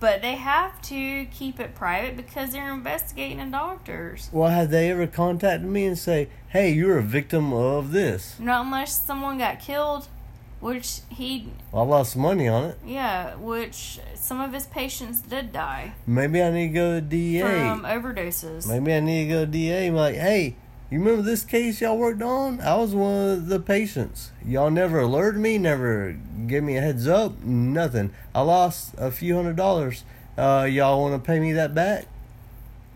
But 0.00 0.22
they 0.22 0.34
have 0.36 0.80
to 0.82 1.26
keep 1.26 1.60
it 1.60 1.74
private 1.74 2.16
because 2.16 2.50
they're 2.50 2.72
investigating 2.72 3.38
the 3.38 3.46
doctors. 3.46 4.28
Well, 4.32 4.50
have 4.50 4.70
they 4.70 4.90
ever 4.90 5.06
contacted 5.06 5.68
me 5.68 5.86
and 5.86 5.96
say, 5.98 6.28
"Hey, 6.48 6.72
you're 6.72 6.98
a 6.98 7.02
victim 7.02 7.52
of 7.52 7.92
this"? 7.92 8.38
Not 8.40 8.64
unless 8.66 9.04
someone 9.04 9.38
got 9.38 9.60
killed, 9.60 10.08
which 10.60 11.00
he, 11.08 11.48
I 11.72 11.82
lost 11.82 12.16
money 12.16 12.48
on 12.48 12.64
it. 12.64 12.78
yeah, 12.84 13.36
which 13.36 14.00
some 14.16 14.40
of 14.40 14.52
his 14.52 14.66
patients 14.66 15.20
did 15.20 15.52
die 15.52 15.92
Maybe 16.06 16.42
I 16.42 16.50
need 16.50 16.68
to 16.68 16.74
go 16.74 16.94
to 16.96 17.00
DA 17.00 17.42
from 17.42 17.82
overdoses. 17.84 18.66
Maybe 18.66 18.92
I 18.92 18.98
need 19.00 19.26
to 19.26 19.30
go 19.30 19.40
to 19.44 19.46
DA 19.46 19.90
be 19.90 19.94
like, 19.96 20.16
hey, 20.16 20.56
you 20.90 20.98
remember 20.98 21.22
this 21.22 21.44
case 21.44 21.80
y'all 21.80 21.98
worked 21.98 22.22
on? 22.22 22.60
I 22.60 22.76
was 22.76 22.94
one 22.94 23.28
of 23.30 23.46
the 23.48 23.60
patients. 23.60 24.32
Y'all 24.44 24.70
never 24.70 25.00
alerted 25.00 25.40
me, 25.40 25.58
never 25.58 26.16
gave 26.46 26.62
me 26.62 26.76
a 26.76 26.80
heads 26.80 27.06
up, 27.06 27.42
nothing. 27.42 28.10
I 28.34 28.40
lost 28.40 28.94
a 28.96 29.10
few 29.10 29.34
hundred 29.36 29.56
dollars. 29.56 30.04
Uh, 30.36 30.66
y'all 30.70 31.00
want 31.02 31.22
to 31.22 31.26
pay 31.26 31.40
me 31.40 31.52
that 31.52 31.74
back? 31.74 32.06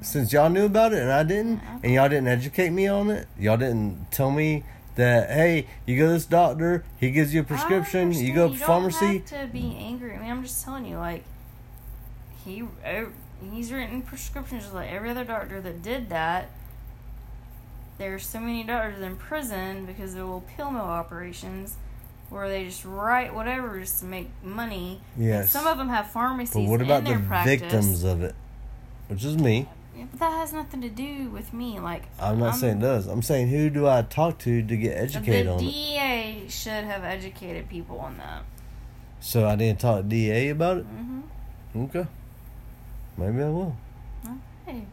Since 0.00 0.32
y'all 0.32 0.48
knew 0.50 0.64
about 0.64 0.92
it 0.92 1.00
and 1.02 1.12
I 1.12 1.22
didn't, 1.22 1.60
and 1.82 1.92
y'all 1.92 2.08
didn't 2.08 2.28
educate 2.28 2.70
me 2.70 2.86
on 2.86 3.10
it, 3.10 3.28
y'all 3.38 3.56
didn't 3.56 4.10
tell 4.10 4.30
me 4.30 4.64
that, 4.94 5.30
hey, 5.30 5.66
you 5.86 5.98
go 5.98 6.06
to 6.06 6.12
this 6.12 6.26
doctor, 6.26 6.84
he 6.98 7.10
gives 7.10 7.32
you 7.34 7.40
a 7.42 7.44
prescription, 7.44 8.12
you 8.12 8.34
go 8.34 8.48
to 8.48 8.58
don't 8.58 8.66
pharmacy. 8.66 9.18
have 9.18 9.26
to 9.26 9.48
be 9.52 9.76
angry. 9.78 10.14
I 10.14 10.18
mean, 10.18 10.30
I'm 10.30 10.42
just 10.42 10.64
telling 10.64 10.86
you, 10.86 10.96
like 10.96 11.24
he 12.44 12.64
uh, 12.84 13.04
he's 13.52 13.72
written 13.72 14.02
prescriptions 14.02 14.72
like 14.72 14.90
every 14.90 15.10
other 15.10 15.24
doctor 15.24 15.60
that 15.60 15.82
did 15.82 16.08
that. 16.10 16.50
There's 17.98 18.26
so 18.26 18.40
many 18.40 18.64
doctors 18.64 19.00
in 19.00 19.16
prison 19.16 19.86
because 19.86 20.12
of 20.14 20.18
little 20.20 20.44
pill 20.56 20.70
mill 20.70 20.82
operations 20.82 21.76
where 22.30 22.48
they 22.48 22.64
just 22.64 22.84
write 22.84 23.34
whatever 23.34 23.78
just 23.78 24.00
to 24.00 24.06
make 24.06 24.30
money. 24.42 25.00
And 25.16 25.24
Yes. 25.26 25.50
some 25.50 25.66
of 25.66 25.76
them 25.78 25.88
have 25.90 26.10
pharmacies 26.10 26.54
But 26.54 26.62
what 26.70 26.80
about 26.80 27.04
the 27.04 27.18
practice. 27.18 27.60
victims 27.60 28.02
of 28.04 28.22
it? 28.22 28.34
Which 29.08 29.24
is 29.24 29.36
me. 29.36 29.68
Yeah, 29.96 30.06
but 30.10 30.20
that 30.20 30.32
has 30.32 30.52
nothing 30.54 30.80
to 30.80 30.88
do 30.88 31.28
with 31.28 31.52
me. 31.52 31.78
Like 31.78 32.04
I'm 32.18 32.38
not 32.38 32.56
saying 32.56 32.78
it 32.78 32.80
does. 32.80 33.06
I'm 33.06 33.20
saying 33.22 33.48
who 33.48 33.68
do 33.68 33.86
I 33.86 34.00
talk 34.02 34.38
to 34.38 34.62
to 34.62 34.76
get 34.76 34.96
educated 34.96 35.46
on 35.48 35.58
it? 35.62 35.70
DEA 35.70 36.48
should 36.48 36.84
have 36.84 37.04
educated 37.04 37.68
people 37.68 37.98
on 38.00 38.16
that. 38.16 38.44
So 39.20 39.46
I 39.46 39.54
didn't 39.54 39.78
talk 39.80 39.98
to 39.98 40.02
DA 40.08 40.48
about 40.48 40.78
it? 40.78 40.84
hmm 40.84 41.20
Okay. 41.76 42.06
Maybe 43.18 43.42
I 43.42 43.48
will. 43.48 43.76
Hey, 44.64 44.86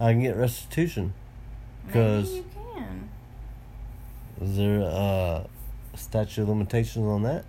I 0.00 0.12
can 0.12 0.22
get 0.22 0.36
restitution. 0.36 1.12
maybe 1.86 1.92
'Cause- 1.98 2.32
you 2.34 2.44
can. 2.74 3.08
Is 4.40 4.56
there 4.56 4.80
a 4.80 5.46
statute 5.94 6.42
of 6.42 6.48
limitations 6.48 7.06
on 7.06 7.22
that? 7.22 7.44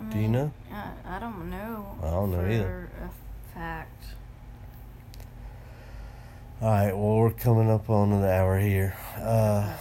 I 0.00 0.04
Do 0.12 0.18
you 0.18 0.28
know? 0.28 0.52
I, 0.70 1.16
I 1.16 1.18
don't 1.18 1.48
know. 1.50 1.96
I 2.02 2.10
don't 2.10 2.30
know 2.30 2.44
either. 2.46 2.90
A 3.02 3.54
fact. 3.54 4.04
Alright, 6.62 6.96
well, 6.96 7.16
we're 7.16 7.30
coming 7.30 7.70
up 7.70 7.88
on 7.90 8.12
an 8.12 8.24
hour 8.24 8.58
here. 8.58 8.94
Uh, 9.16 9.74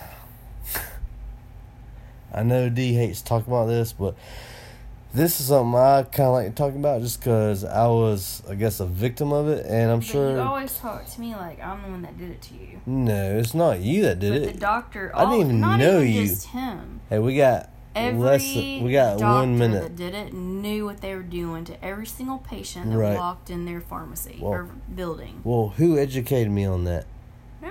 I 2.34 2.44
know 2.44 2.70
D 2.70 2.94
hates 2.94 3.22
talking 3.22 3.52
about 3.52 3.66
this, 3.68 3.92
but 3.94 4.16
this 5.14 5.40
is 5.40 5.48
something 5.48 5.76
I 5.80 6.04
kind 6.04 6.28
of 6.28 6.34
like 6.34 6.56
talking 6.56 6.80
about 6.80 7.02
just 7.02 7.20
because 7.20 7.64
I 7.64 7.88
was, 7.88 8.42
I 8.50 8.56
guess, 8.56 8.80
a 8.80 8.86
victim 8.86 9.32
of 9.32 9.48
it, 9.48 9.66
and 9.66 9.92
I'm 9.92 10.00
but 10.00 10.06
sure. 10.08 10.32
you 10.32 10.40
always 10.42 10.78
talk 10.78 11.06
to 11.08 11.22
me 11.22 11.36
like 11.36 11.62
I'm 11.64 11.82
the 11.84 11.90
one 11.90 12.02
that 12.02 12.18
did 12.18 12.32
it 12.32 12.42
to 12.44 12.54
you. 12.56 12.82
no, 12.86 13.38
it's 13.38 13.54
not 13.54 13.80
you 13.82 14.02
that 14.04 14.20
did 14.20 14.32
but 14.42 14.50
it. 14.50 14.54
the 14.54 14.60
doctor, 14.60 15.12
I 15.16 15.26
didn't 15.32 15.48
even 15.58 15.62
know 15.62 16.00
even 16.02 16.14
you. 16.14 16.28
Just 16.28 16.48
him. 16.48 17.02
Hey, 17.10 17.20
we 17.20 17.36
got 17.38 17.70
Every 17.96 18.20
less. 18.20 18.54
Than, 18.54 18.84
we 18.84 18.92
got 18.92 19.20
doctor 19.20 19.26
one 19.40 19.58
minute. 19.60 19.84
that 19.84 19.96
did 19.96 20.16
it 20.16 20.34
knew 20.34 20.86
what 20.86 21.02
they 21.02 21.14
were 21.14 21.22
doing 21.22 21.64
to 21.66 21.86
every 21.86 22.08
single 22.08 22.40
patient 22.40 22.90
that 22.90 22.98
Right. 22.98 23.16
walked 23.16 23.52
in 23.52 23.66
their 23.66 23.82
pharmacy 23.82 24.40
Well- 24.42 24.52
or 24.54 24.70
building. 24.96 25.42
Well, 25.44 25.74
who 25.78 26.00
educated 26.00 26.52
me 26.52 26.66
on 26.66 26.86
that? 26.86 27.06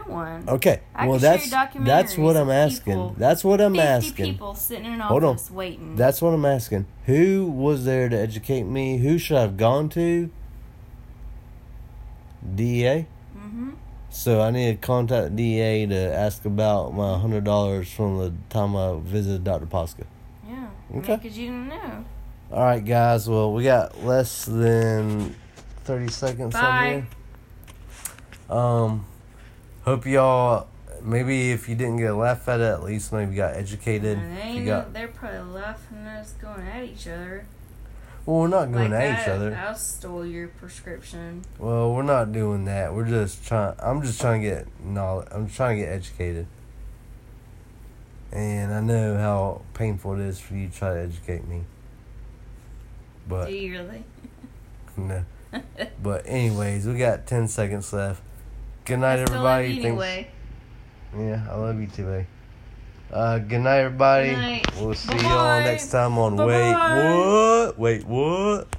No 0.06 0.14
one. 0.14 0.44
Okay. 0.48 0.80
I 0.94 1.06
well, 1.08 1.18
that's 1.18 1.50
that's 1.50 2.16
what 2.18 2.36
I'm 2.36 2.50
asking. 2.50 2.92
people- 2.94 3.14
That's 3.18 3.44
what 3.44 3.60
I'm 3.60 3.74
50 3.74 3.88
asking. 3.88 4.24
people 4.32 4.54
sitting 4.54 4.84
in 4.86 4.92
an 4.94 5.00
Hold 5.00 5.24
on. 5.24 5.30
office 5.34 5.50
waiting. 5.50 5.96
That's 5.96 6.20
what 6.22 6.30
I'm 6.34 6.44
asking. 6.44 6.86
Who 7.06 7.46
was 7.50 7.84
there 7.84 8.08
to 8.08 8.16
educate 8.18 8.62
me? 8.64 8.98
Who 8.98 9.18
should 9.18 9.36
I 9.36 9.42
have 9.42 9.56
gone 9.56 9.88
to? 9.90 10.30
DEA. 12.54 13.06
mm-hmm. 13.36 13.70
So 14.10 14.40
I 14.42 14.50
need 14.50 14.80
to 14.80 14.86
contact 14.86 15.36
DEA 15.36 15.86
to 15.86 15.96
ask 16.14 16.44
about 16.44 16.92
my 16.94 17.18
hundred 17.18 17.44
dollars 17.44 17.90
from 17.90 18.18
the 18.18 18.32
time 18.50 18.76
I 18.76 18.98
visited 19.00 19.44
Dr. 19.44 19.66
Posca. 19.66 20.04
Yeah. 20.48 20.68
Okay. 20.96 21.16
Because 21.16 21.38
you 21.38 21.46
didn't 21.46 21.68
know. 21.68 22.04
All 22.52 22.64
right, 22.64 22.84
guys. 22.84 23.28
Well, 23.28 23.52
we 23.54 23.64
got 23.64 24.04
less 24.04 24.44
than 24.44 25.34
thirty 25.84 26.08
seconds 26.08 26.54
on 26.54 26.60
Bye. 26.62 27.04
here. 28.48 28.56
Um, 28.56 29.06
hope 29.84 30.06
y'all. 30.06 30.68
Maybe 31.02 31.50
if 31.50 31.68
you 31.68 31.74
didn't 31.74 31.96
get 31.96 32.12
a 32.12 32.14
laugh 32.14 32.48
at 32.48 32.60
it, 32.60 32.64
at 32.64 32.82
least 32.84 33.12
maybe 33.12 33.34
got 33.34 33.54
educated. 33.54 34.18
They 34.36 34.52
you 34.52 34.64
got, 34.64 34.92
they're 34.92 35.08
probably 35.08 35.40
laughing 35.40 36.06
at 36.06 36.20
us 36.20 36.32
going 36.40 36.66
at 36.66 36.84
each 36.84 37.08
other. 37.08 37.44
Well, 38.24 38.38
we're 38.38 38.48
not 38.48 38.70
going 38.70 38.92
like 38.92 39.02
at 39.02 39.22
each 39.22 39.28
other. 39.28 39.56
I 39.56 39.72
stole 39.74 40.24
your 40.24 40.46
prescription. 40.46 41.44
Well, 41.58 41.92
we're 41.92 42.04
not 42.04 42.30
doing 42.30 42.66
that. 42.66 42.94
We're 42.94 43.08
just 43.08 43.44
trying. 43.44 43.74
I'm 43.80 44.00
just 44.02 44.20
trying 44.20 44.42
to 44.42 44.48
get 44.48 44.80
knowledge. 44.80 45.26
I'm 45.32 45.48
trying 45.48 45.78
to 45.78 45.84
get 45.84 45.92
educated. 45.92 46.46
And 48.30 48.72
I 48.72 48.80
know 48.80 49.16
how 49.16 49.62
painful 49.74 50.14
it 50.14 50.20
is 50.20 50.38
for 50.38 50.54
you 50.54 50.68
to 50.68 50.74
try 50.74 50.94
to 50.94 51.00
educate 51.00 51.48
me. 51.48 51.64
But 53.28 53.46
Do 53.46 53.54
you 53.54 53.72
really? 53.72 54.04
no. 54.96 55.24
But 56.02 56.22
anyways, 56.26 56.86
we 56.86 56.96
got 56.96 57.26
ten 57.26 57.48
seconds 57.48 57.92
left. 57.92 58.22
Good 58.84 58.98
night, 58.98 59.18
I 59.18 59.22
everybody. 59.22 59.78
anyway. 59.78 60.28
Yeah, 61.16 61.46
I 61.48 61.54
love 61.54 61.80
you 61.80 61.86
too, 61.86 62.04
babe. 62.04 62.26
Uh, 63.12 63.38
good 63.38 63.60
night, 63.60 63.78
everybody. 63.78 64.30
Good 64.30 64.38
night. 64.38 64.66
We'll 64.80 64.94
see 64.94 65.16
you 65.16 65.26
all 65.28 65.60
next 65.60 65.90
time 65.92 66.18
on 66.18 66.36
Bye-bye. 66.36 66.48
Wait 66.48 67.74
What? 67.76 67.78
Wait 67.78 68.04
What? 68.06 68.68